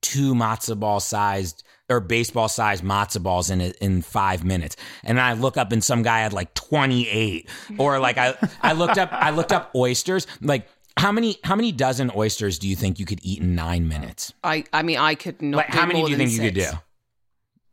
two 0.00 0.34
matzo 0.34 0.78
ball 0.78 1.00
sized 1.00 1.62
or 1.88 2.00
baseball 2.00 2.48
sized 2.48 2.82
matzo 2.82 3.22
balls 3.22 3.50
in 3.50 3.60
a, 3.60 3.72
in 3.80 4.02
five 4.02 4.42
minutes, 4.42 4.76
and 5.04 5.18
then 5.18 5.24
I 5.24 5.34
look 5.34 5.56
up 5.56 5.72
and 5.72 5.84
some 5.84 6.02
guy 6.02 6.20
had 6.20 6.32
like 6.32 6.54
twenty 6.54 7.08
eight, 7.08 7.48
or 7.78 7.98
like 7.98 8.18
I 8.18 8.34
I 8.62 8.72
looked 8.72 8.98
up 8.98 9.10
I 9.12 9.30
looked 9.30 9.52
up 9.52 9.70
oysters 9.74 10.26
like. 10.40 10.66
How 10.98 11.10
many 11.10 11.38
how 11.42 11.56
many 11.56 11.72
dozen 11.72 12.10
oysters 12.14 12.58
do 12.58 12.68
you 12.68 12.76
think 12.76 12.98
you 13.00 13.06
could 13.06 13.20
eat 13.22 13.40
in 13.40 13.54
nine 13.54 13.88
minutes? 13.88 14.34
I, 14.44 14.64
I 14.74 14.82
mean, 14.82 14.98
I 14.98 15.14
could 15.14 15.40
not. 15.40 15.56
Like 15.56 15.72
do 15.72 15.78
how 15.78 15.86
many 15.86 16.00
more 16.00 16.08
do 16.08 16.12
you 16.12 16.18
than 16.18 16.26
think 16.28 16.38
you 16.38 16.50
could 16.50 16.54
do? 16.54 16.78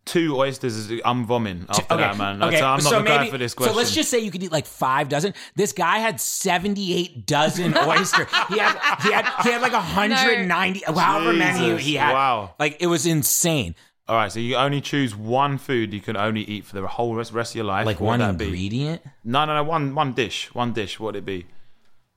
Two 0.09 0.35
oysters. 0.37 0.75
Is, 0.75 1.01
I'm 1.05 1.25
vomiting 1.25 1.65
after 1.69 1.95
that, 1.97 2.17
man. 2.17 2.41
Okay, 2.43 2.59
So 2.59 2.65
I'm 2.65 2.83
not 2.83 2.89
so 2.89 2.99
the 2.99 3.05
guy 3.07 3.17
maybe- 3.19 3.31
for 3.31 3.37
this 3.37 3.53
question. 3.53 3.73
So 3.73 3.77
let's 3.77 3.93
just 3.93 4.09
say 4.09 4.19
you 4.19 4.31
could 4.31 4.43
eat 4.43 4.51
like 4.51 4.65
five 4.65 5.09
dozen. 5.09 5.33
This 5.55 5.71
guy 5.73 5.99
had 5.99 6.19
seventy-eight 6.19 7.25
dozen 7.25 7.77
oysters. 7.77 8.27
he 8.49 8.57
had 8.57 8.77
he 9.03 9.11
had 9.11 9.25
he 9.43 9.51
had 9.51 9.61
like 9.61 9.73
hundred 9.73 10.39
and 10.39 10.47
ninety, 10.49 10.81
however 10.85 11.33
many 11.33 11.59
Jesus, 11.59 11.81
he 11.85 11.95
had. 11.95 12.13
wow. 12.13 12.53
like 12.59 12.77
it 12.79 12.87
was 12.87 13.05
insane. 13.05 13.75
All 14.07 14.15
right, 14.15 14.31
so 14.31 14.39
you 14.39 14.55
only 14.55 14.81
choose 14.81 15.15
one 15.15 15.59
food 15.59 15.93
you 15.93 16.01
can 16.01 16.17
only 16.17 16.41
eat 16.41 16.65
for 16.65 16.75
the 16.81 16.87
whole 16.87 17.13
rest, 17.13 17.31
rest 17.31 17.51
of 17.51 17.57
your 17.57 17.65
life. 17.65 17.85
Like 17.85 17.99
What 17.99 18.17
would 18.17 18.19
one 18.25 18.31
that 18.31 18.37
be? 18.39 18.45
ingredient. 18.45 19.03
No, 19.23 19.45
no, 19.45 19.53
no. 19.53 19.63
One, 19.63 19.93
one 19.93 20.13
dish. 20.13 20.49
One 20.55 20.73
dish. 20.73 20.99
What 20.99 21.13
would 21.13 21.15
it 21.17 21.25
be? 21.25 21.45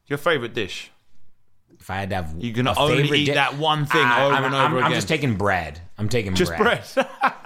Your 0.06 0.16
favorite 0.16 0.54
dish. 0.54 0.90
If 1.78 1.90
I 1.90 1.96
had 1.96 2.08
to 2.10 2.16
have, 2.16 2.34
You 2.38 2.52
can 2.54 2.66
a 2.66 2.74
only 2.78 3.18
eat 3.18 3.26
di- 3.26 3.34
that 3.34 3.58
one 3.58 3.84
thing 3.84 4.00
I- 4.00 4.24
over 4.24 4.34
I'm, 4.34 4.44
and 4.44 4.56
I'm- 4.56 4.72
over 4.72 4.82
I'm 4.84 4.92
just 4.94 5.06
taking 5.08 5.36
bread. 5.36 5.80
I'm 5.98 6.08
taking 6.08 6.34
Just 6.34 6.56
bread. 6.56 6.82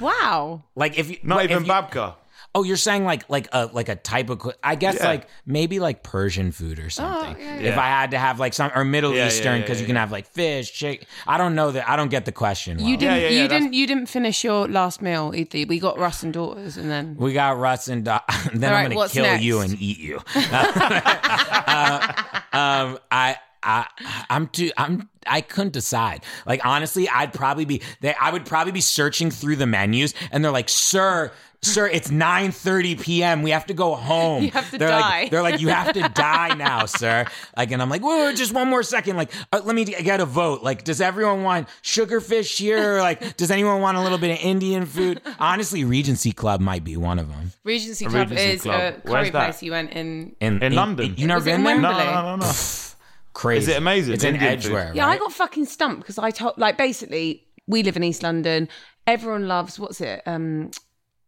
Wow. 0.00 0.62
Like 0.74 0.98
if 0.98 1.10
you 1.10 1.18
Not 1.22 1.44
if 1.44 1.50
even 1.50 1.64
you- 1.64 1.70
babka. 1.72 2.14
Oh, 2.54 2.62
you're 2.62 2.78
saying 2.78 3.04
like 3.04 3.28
like 3.28 3.48
a 3.52 3.66
like 3.66 3.90
a 3.90 3.96
type 3.96 4.30
of. 4.30 4.40
I 4.64 4.76
guess 4.76 4.96
Yeah. 4.98 5.08
like 5.08 5.28
maybe 5.44 5.78
like 5.78 6.02
Persian 6.02 6.52
food 6.52 6.78
or 6.78 6.88
something. 6.88 7.36
yeah, 7.38 7.56
If 7.56 7.62
yeah. 7.74 7.78
I 7.80 7.86
had 7.88 8.12
to 8.12 8.18
have 8.18 8.40
like 8.40 8.54
some 8.54 8.70
or 8.74 8.82
Middle 8.82 9.10
Yeah, 9.12 9.18
yeah, 9.18 9.26
Eastern 9.26 9.56
yeah, 9.56 9.60
because 9.60 9.78
you 9.78 9.82
yeah. 9.84 9.88
can 9.88 9.96
have 9.96 10.10
like 10.10 10.26
fish, 10.26 10.72
chicken. 10.72 11.06
I 11.26 11.36
don't 11.36 11.54
know 11.54 11.70
that. 11.72 11.86
I 11.86 11.96
don't 11.96 12.08
get 12.08 12.24
the 12.24 12.32
question. 12.32 12.78
You 12.78 12.84
well. 12.84 12.96
didn't. 12.96 13.20
yeah, 13.20 13.28
you 13.28 13.42
that's- 13.42 13.60
didn't. 13.60 13.74
You 13.74 13.86
didn't 13.86 14.06
finish 14.06 14.42
your 14.42 14.68
last 14.68 15.02
meal 15.02 15.32
either. 15.36 15.66
We 15.68 15.78
got 15.78 15.98
Russ 15.98 16.22
and 16.22 16.32
daughters, 16.32 16.78
and 16.78 16.90
then 16.90 17.16
We 17.18 17.34
got 17.34 17.58
Russ 17.58 17.88
and 17.88 18.04
then 18.06 18.14
All 18.16 18.30
I'm 18.48 18.54
gonna 18.86 18.94
what's 18.96 19.12
kill 19.12 19.24
next? 19.24 19.44
you 19.44 19.60
and 19.60 19.76
eat 19.78 19.98
you. 19.98 20.20
Uh, 20.34 22.12
um, 22.52 22.98
I. 23.10 23.36
I, 23.66 23.86
I'm 24.30 24.46
too. 24.48 24.70
I'm. 24.76 25.08
I 25.28 25.40
couldn't 25.40 25.72
decide. 25.72 26.22
Like 26.46 26.64
honestly, 26.64 27.08
I'd 27.08 27.32
probably 27.32 27.64
be. 27.64 27.82
They, 28.00 28.14
I 28.14 28.30
would 28.30 28.46
probably 28.46 28.72
be 28.72 28.80
searching 28.80 29.30
through 29.30 29.56
the 29.56 29.66
menus, 29.66 30.14
and 30.30 30.44
they're 30.44 30.52
like, 30.52 30.68
"Sir, 30.68 31.32
sir, 31.62 31.88
it's 31.88 32.08
9:30 32.08 33.00
p.m. 33.00 33.42
We 33.42 33.50
have 33.50 33.66
to 33.66 33.74
go 33.74 33.96
home. 33.96 34.44
You 34.44 34.50
have 34.52 34.70
to 34.70 34.78
they're 34.78 34.88
die." 34.88 35.22
Like, 35.22 35.30
they're 35.32 35.42
like, 35.42 35.60
"You 35.60 35.66
have 35.68 35.92
to 35.94 36.08
die 36.14 36.54
now, 36.54 36.86
sir." 36.86 37.26
Like, 37.56 37.72
and 37.72 37.82
I'm 37.82 37.90
like, 37.90 38.02
"Whoa, 38.02 38.32
just 38.34 38.52
one 38.54 38.68
more 38.68 38.84
second. 38.84 39.16
Like, 39.16 39.32
uh, 39.52 39.60
let 39.64 39.74
me 39.74 39.84
get 39.84 40.20
a 40.20 40.26
vote. 40.26 40.62
Like, 40.62 40.84
does 40.84 41.00
everyone 41.00 41.42
want 41.42 41.66
sugarfish 41.82 42.56
here? 42.56 42.98
Or, 42.98 43.00
like, 43.00 43.36
does 43.36 43.50
anyone 43.50 43.80
want 43.80 43.96
a 43.96 44.02
little 44.02 44.18
bit 44.18 44.30
of 44.30 44.44
Indian 44.44 44.86
food? 44.86 45.20
Honestly, 45.40 45.84
Regency 45.84 46.30
Club 46.30 46.60
might 46.60 46.84
be 46.84 46.96
one 46.96 47.18
of 47.18 47.28
them. 47.28 47.50
Regency 47.64 48.04
Club 48.04 48.30
Regency 48.30 48.44
is 48.44 48.62
Club. 48.62 48.94
a 49.04 49.08
curry 49.08 49.30
place 49.32 49.60
you 49.60 49.72
went 49.72 49.90
in. 49.90 50.36
In, 50.40 50.62
In 50.62 50.72
London? 50.76 51.14
you 51.16 51.26
never 51.26 51.38
Was 51.40 51.46
in 51.48 51.64
been 51.64 51.82
there? 51.82 51.90
Wembley? 51.90 52.04
No, 52.04 52.22
no, 52.22 52.36
no, 52.36 52.46
no. 52.46 52.52
Crazy. 53.36 53.64
Is 53.70 53.76
it 53.76 53.76
amazing? 53.78 54.14
It's 54.14 54.24
in 54.24 54.34
Indian 54.34 54.58
food? 54.60 54.66
Edgware. 54.66 54.92
Yeah, 54.94 55.06
I 55.08 55.18
got 55.18 55.30
fucking 55.30 55.66
stumped 55.66 56.00
because 56.00 56.16
I 56.18 56.30
told 56.30 56.56
like 56.56 56.78
basically 56.78 57.44
we 57.66 57.82
live 57.82 57.96
in 57.96 58.02
East 58.02 58.22
London. 58.22 58.66
Everyone 59.06 59.46
loves 59.46 59.78
what's 59.78 60.00
it? 60.00 60.22
Um, 60.24 60.70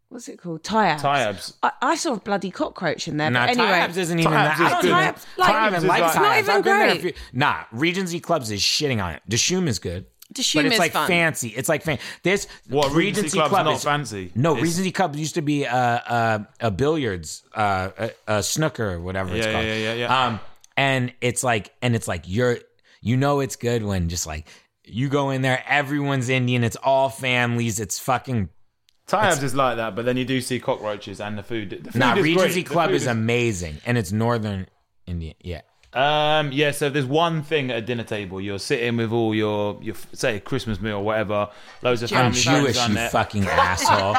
what's 0.08 0.26
it 0.28 0.38
called? 0.40 0.62
Tayyabs. 0.64 1.00
Tayyabs. 1.02 1.56
I, 1.62 1.70
I 1.82 1.94
saw 1.96 2.14
a 2.14 2.20
bloody 2.20 2.50
cockroach 2.50 3.08
in 3.08 3.18
there. 3.18 3.30
Nah, 3.30 3.46
but 3.46 3.50
anyway, 3.58 3.68
Tayyabs 3.68 3.96
isn't 3.98 4.18
even 4.20 4.32
Tayyabs 4.32 4.34
that. 4.34 4.54
is 4.54 4.60
I 4.60 4.70
don't 4.70 4.80
good. 4.80 4.88
even, 4.88 4.96
Tayyabs- 4.98 5.26
like- 5.36 5.48
I 5.48 5.52
don't 5.52 5.60
Tayyabs 5.60 5.66
even 5.66 5.74
is 5.76 5.84
like 5.84 6.00
like- 6.00 6.12
Tayyabs. 6.12 6.14
It's 6.14 6.16
not 6.16 6.38
even 6.38 6.50
I've 6.56 6.64
been 6.64 6.78
there 6.78 6.88
a 6.88 6.98
great. 6.98 7.14
few- 7.16 7.22
Nah, 7.38 7.64
Regency 7.72 8.20
Clubs 8.20 8.50
is 8.50 8.60
shitting 8.62 9.04
on 9.04 9.12
it. 9.12 9.22
Dishoom 9.30 9.68
is 9.68 9.78
good. 9.78 10.06
Dishoom 10.34 10.54
but 10.56 10.64
it's 10.66 10.74
is 10.74 10.78
like 10.78 10.92
fun. 10.92 11.08
fancy. 11.08 11.48
It's 11.48 11.68
like 11.68 11.82
fan. 11.82 11.98
This 12.22 12.46
What, 12.68 12.92
Regency 12.94 13.36
Club's 13.36 13.50
Club 13.50 13.66
not 13.66 13.74
is 13.76 13.84
fancy? 13.84 14.32
No, 14.34 14.52
It's- 14.52 14.64
Regency 14.64 14.92
Club 14.92 15.14
used 15.14 15.34
to 15.34 15.42
be 15.42 15.64
a 15.64 15.70
uh, 15.72 16.38
a 16.60 16.70
billiards, 16.70 17.42
uh, 17.54 17.90
a, 17.98 18.10
a 18.38 18.42
snooker, 18.42 18.98
whatever 19.00 19.34
it's 19.36 19.44
Yeah, 19.46 19.52
called. 19.52 19.64
yeah, 19.66 19.74
yeah, 19.76 19.92
yeah. 19.94 20.26
Um, 20.26 20.40
and 20.78 21.12
it's 21.20 21.42
like, 21.42 21.74
and 21.82 21.96
it's 21.96 22.06
like 22.06 22.22
you're, 22.26 22.58
you 23.00 23.16
know, 23.16 23.40
it's 23.40 23.56
good 23.56 23.82
when 23.82 24.08
just 24.08 24.28
like 24.28 24.48
you 24.84 25.08
go 25.08 25.30
in 25.30 25.42
there, 25.42 25.62
everyone's 25.66 26.28
Indian, 26.28 26.62
it's 26.62 26.76
all 26.76 27.08
families, 27.08 27.80
it's 27.80 27.98
fucking. 27.98 28.48
Tayyabs 29.08 29.42
is 29.42 29.54
like 29.54 29.76
that, 29.76 29.96
but 29.96 30.04
then 30.04 30.16
you 30.16 30.24
do 30.24 30.40
see 30.40 30.60
cockroaches 30.60 31.20
and 31.20 31.36
the 31.36 31.42
food. 31.42 31.70
The 31.82 31.92
food 31.92 31.98
Nah, 31.98 32.12
Regency 32.12 32.62
great. 32.62 32.66
Club 32.66 32.90
food 32.90 32.96
is 32.96 33.06
amazing, 33.08 33.78
and 33.86 33.98
it's 33.98 34.12
northern 34.12 34.68
Indian. 35.06 35.34
Yeah. 35.40 35.62
Um, 35.98 36.52
yeah, 36.52 36.70
so 36.70 36.86
if 36.86 36.92
there's 36.92 37.06
one 37.06 37.42
thing 37.42 37.72
at 37.72 37.78
a 37.78 37.80
dinner 37.82 38.04
table, 38.04 38.40
you're 38.40 38.60
sitting 38.60 38.98
with 38.98 39.10
all 39.10 39.34
your, 39.34 39.78
your 39.82 39.96
say, 40.12 40.36
a 40.36 40.40
Christmas 40.40 40.80
meal 40.80 40.98
or 40.98 41.04
whatever, 41.04 41.48
loads 41.82 42.04
of 42.04 42.12
I'm 42.12 42.32
family 42.32 42.62
Jewish, 42.70 42.88
you 42.88 42.94
there. 42.94 43.08
fucking 43.10 43.44
asshole. 43.46 44.14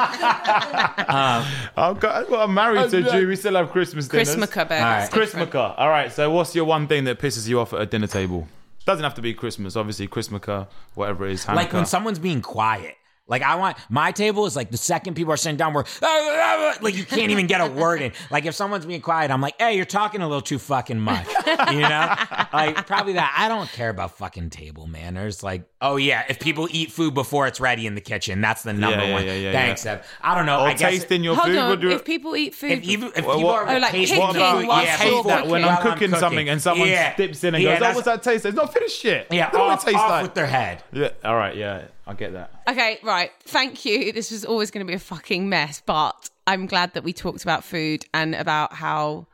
Oh, 1.76 1.94
God, 1.94 2.28
well, 2.28 2.42
I'm 2.42 2.52
married 2.52 2.90
to 2.90 2.98
a 2.98 3.10
Jew. 3.10 3.28
We 3.28 3.36
still 3.36 3.54
have 3.54 3.70
Christmas 3.70 4.08
dinners. 4.08 4.28
Christmas 4.28 4.50
burgers. 4.50 4.70
All 4.72 4.78
right. 4.78 5.10
Christmaka. 5.10 5.74
All 5.78 5.88
right, 5.88 6.12
so 6.12 6.30
what's 6.30 6.54
your 6.54 6.66
one 6.66 6.86
thing 6.86 7.04
that 7.04 7.18
pisses 7.18 7.48
you 7.48 7.58
off 7.60 7.72
at 7.72 7.80
a 7.80 7.86
dinner 7.86 8.06
table? 8.06 8.46
Doesn't 8.84 9.04
have 9.04 9.14
to 9.14 9.22
be 9.22 9.32
Christmas, 9.32 9.74
obviously. 9.74 10.06
Christmaka, 10.06 10.68
whatever 10.94 11.26
it 11.26 11.32
is. 11.32 11.46
Hanukkah. 11.46 11.54
like 11.54 11.72
when 11.72 11.86
someone's 11.86 12.18
being 12.18 12.42
quiet. 12.42 12.96
Like 13.30 13.42
I 13.42 13.54
want 13.54 13.78
my 13.88 14.12
table 14.12 14.44
is 14.44 14.56
like 14.56 14.70
the 14.70 14.76
second 14.76 15.14
people 15.14 15.32
are 15.32 15.36
sitting 15.38 15.56
down, 15.56 15.72
we're 15.72 15.84
like 16.82 16.96
you 16.96 17.04
can't 17.06 17.30
even 17.30 17.46
get 17.46 17.60
a 17.60 17.66
word 17.70 18.02
in. 18.02 18.12
Like 18.30 18.44
if 18.44 18.54
someone's 18.54 18.84
being 18.84 19.00
quiet, 19.00 19.30
I'm 19.30 19.40
like, 19.40 19.54
hey, 19.58 19.76
you're 19.76 19.84
talking 19.86 20.20
a 20.20 20.26
little 20.26 20.42
too 20.42 20.58
fucking 20.58 20.98
much. 21.00 21.26
you 21.70 21.80
know, 21.80 22.14
like 22.52 22.86
probably 22.86 23.14
that. 23.14 23.34
I 23.38 23.48
don't 23.48 23.70
care 23.70 23.88
about 23.88 24.18
fucking 24.18 24.50
table 24.50 24.86
manners. 24.86 25.42
Like, 25.42 25.62
oh 25.80 25.96
yeah, 25.96 26.24
if 26.28 26.40
people 26.40 26.68
eat 26.70 26.90
food 26.90 27.14
before 27.14 27.46
it's 27.46 27.60
ready 27.60 27.86
in 27.86 27.94
the 27.94 28.00
kitchen, 28.00 28.40
that's 28.40 28.64
the 28.64 28.72
number 28.72 28.98
yeah, 29.06 29.12
one. 29.12 29.24
yeah, 29.24 29.34
yeah, 29.34 29.52
Thanks, 29.52 29.84
yeah. 29.84 29.92
Ev. 29.92 30.06
I 30.20 30.34
don't 30.34 30.46
know. 30.46 30.60
Or 30.62 30.68
I 30.68 30.74
guess 30.74 30.90
tasting 30.90 31.22
your 31.22 31.36
Hold 31.36 31.46
food. 31.48 31.56
on. 31.58 31.68
What 31.70 31.80
do 31.80 31.88
you- 31.88 31.94
If 31.94 32.04
people 32.04 32.34
eat 32.36 32.54
food, 32.54 32.72
if 32.72 32.82
even 32.84 33.12
if 33.14 33.24
Well, 33.24 33.36
people 33.36 33.50
what- 33.50 33.68
are 33.68 33.76
Oh, 33.76 33.78
like 33.78 33.92
tasting 33.92 34.18
picking 34.20 34.34
food, 34.34 34.66
whilst 34.66 34.86
yeah, 34.86 35.04
you're 35.04 35.14
hate 35.22 35.26
that 35.26 35.46
when 35.46 35.62
while 35.62 35.70
I'm 35.78 35.82
cooking 35.82 36.14
something 36.16 36.48
and 36.48 36.60
someone 36.60 36.88
Yeah. 36.88 37.14
dips 37.14 37.44
in 37.44 37.54
and 37.54 37.62
Yeah, 37.62 37.70
goes, 37.70 37.76
"Oh, 37.76 37.80
that's- 37.80 37.94
what's 37.96 38.06
that 38.06 38.22
taste?" 38.24 38.44
It's 38.44 38.56
not 38.56 38.72
finished 38.74 39.00
shit. 39.00 39.28
Yeah, 39.30 39.46
I 39.48 39.50
don't 39.52 39.70
off, 39.70 39.86
it 39.86 39.94
off 39.94 40.10
like. 40.10 40.22
with 40.24 40.34
their 40.34 40.46
head. 40.46 40.82
Yeah. 40.92 41.10
All 41.24 41.36
right. 41.36 41.54
Yeah. 41.54 41.82
I 42.10 42.14
get 42.14 42.32
that. 42.32 42.50
Okay, 42.68 42.98
right. 43.04 43.30
Thank 43.44 43.84
you. 43.84 44.12
This 44.12 44.32
was 44.32 44.44
always 44.44 44.72
going 44.72 44.84
to 44.84 44.90
be 44.90 44.94
a 44.94 44.98
fucking 44.98 45.48
mess, 45.48 45.80
but 45.86 46.28
I'm 46.44 46.66
glad 46.66 46.94
that 46.94 47.04
we 47.04 47.12
talked 47.12 47.44
about 47.44 47.62
food 47.62 48.04
and 48.12 48.34
about 48.34 48.72
how 48.72 49.28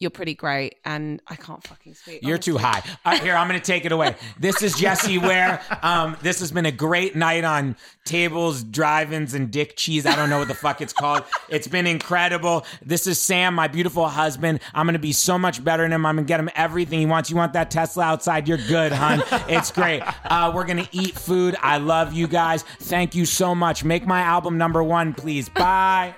you're 0.00 0.10
pretty 0.10 0.34
great 0.34 0.76
and 0.84 1.20
I 1.26 1.34
can't 1.34 1.62
fucking 1.66 1.94
speak. 1.94 2.20
You're 2.22 2.38
too 2.38 2.56
high. 2.56 2.82
Right, 3.04 3.20
here, 3.20 3.34
I'm 3.34 3.48
to 3.48 3.64
take 3.64 3.84
it 3.84 3.90
away. 3.90 4.14
This 4.38 4.62
is 4.62 4.74
Jessie 4.74 5.18
Ware. 5.18 5.60
Um, 5.82 6.16
this 6.22 6.38
has 6.38 6.52
been 6.52 6.66
a 6.66 6.72
great 6.72 7.16
night 7.16 7.42
on 7.42 7.74
tables, 8.04 8.62
drive-ins, 8.62 9.34
and 9.34 9.50
dick 9.50 9.76
cheese. 9.76 10.06
I 10.06 10.14
don't 10.14 10.30
know 10.30 10.38
what 10.38 10.48
the 10.48 10.54
fuck 10.54 10.80
it's 10.80 10.92
called. 10.92 11.24
It's 11.48 11.66
been 11.66 11.86
incredible. 11.86 12.64
This 12.80 13.08
is 13.08 13.20
Sam, 13.20 13.54
my 13.54 13.66
beautiful 13.66 14.06
husband. 14.06 14.60
I'm 14.72 14.86
to 14.94 15.00
be 15.00 15.12
so 15.12 15.36
much 15.36 15.64
better 15.64 15.82
than 15.82 15.92
him. 15.92 16.06
I'm 16.06 16.16
to 16.16 16.22
get 16.22 16.38
him 16.38 16.50
everything 16.54 17.00
he 17.00 17.06
wants. 17.06 17.28
You 17.28 17.36
want 17.36 17.52
that 17.54 17.70
Tesla 17.70 18.04
outside? 18.04 18.46
You're 18.46 18.58
good, 18.58 18.92
hun. 18.92 19.22
It's 19.48 19.72
great. 19.72 20.02
Uh, 20.24 20.52
we're 20.54 20.64
to 20.84 20.88
eat 20.92 21.16
food. 21.16 21.56
I 21.60 21.78
love 21.78 22.12
you 22.12 22.28
guys. 22.28 22.62
Thank 22.62 23.14
you 23.16 23.24
so 23.24 23.54
much. 23.54 23.82
Make 23.82 24.06
my 24.06 24.20
album 24.20 24.58
number 24.58 24.82
one, 24.82 25.12
please. 25.12 25.48
Bye. 25.48 26.14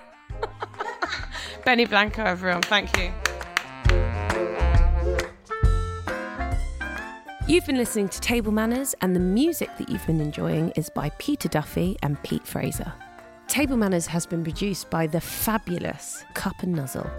Benny 1.65 1.87
Blanco, 1.87 2.25
everyone. 2.25 2.63
Thank 2.63 2.97
you. 2.99 3.13
You've 7.51 7.67
been 7.67 7.79
listening 7.79 8.09
to 8.11 8.21
Table 8.21 8.53
Manners, 8.53 8.95
and 9.01 9.17
the 9.17 9.19
music 9.19 9.77
that 9.77 9.89
you've 9.89 10.07
been 10.07 10.21
enjoying 10.21 10.71
is 10.77 10.89
by 10.89 11.11
Peter 11.19 11.49
Duffy 11.49 11.97
and 12.01 12.23
Pete 12.23 12.47
Fraser. 12.47 12.93
Table 13.49 13.77
Manners 13.77 14.07
has 14.07 14.25
been 14.25 14.45
produced 14.45 14.89
by 14.89 15.09
the 15.09 15.21
fabulous 15.21 16.23
Cup 16.35 16.63
and 16.63 16.73
Nuzzle. 16.73 17.11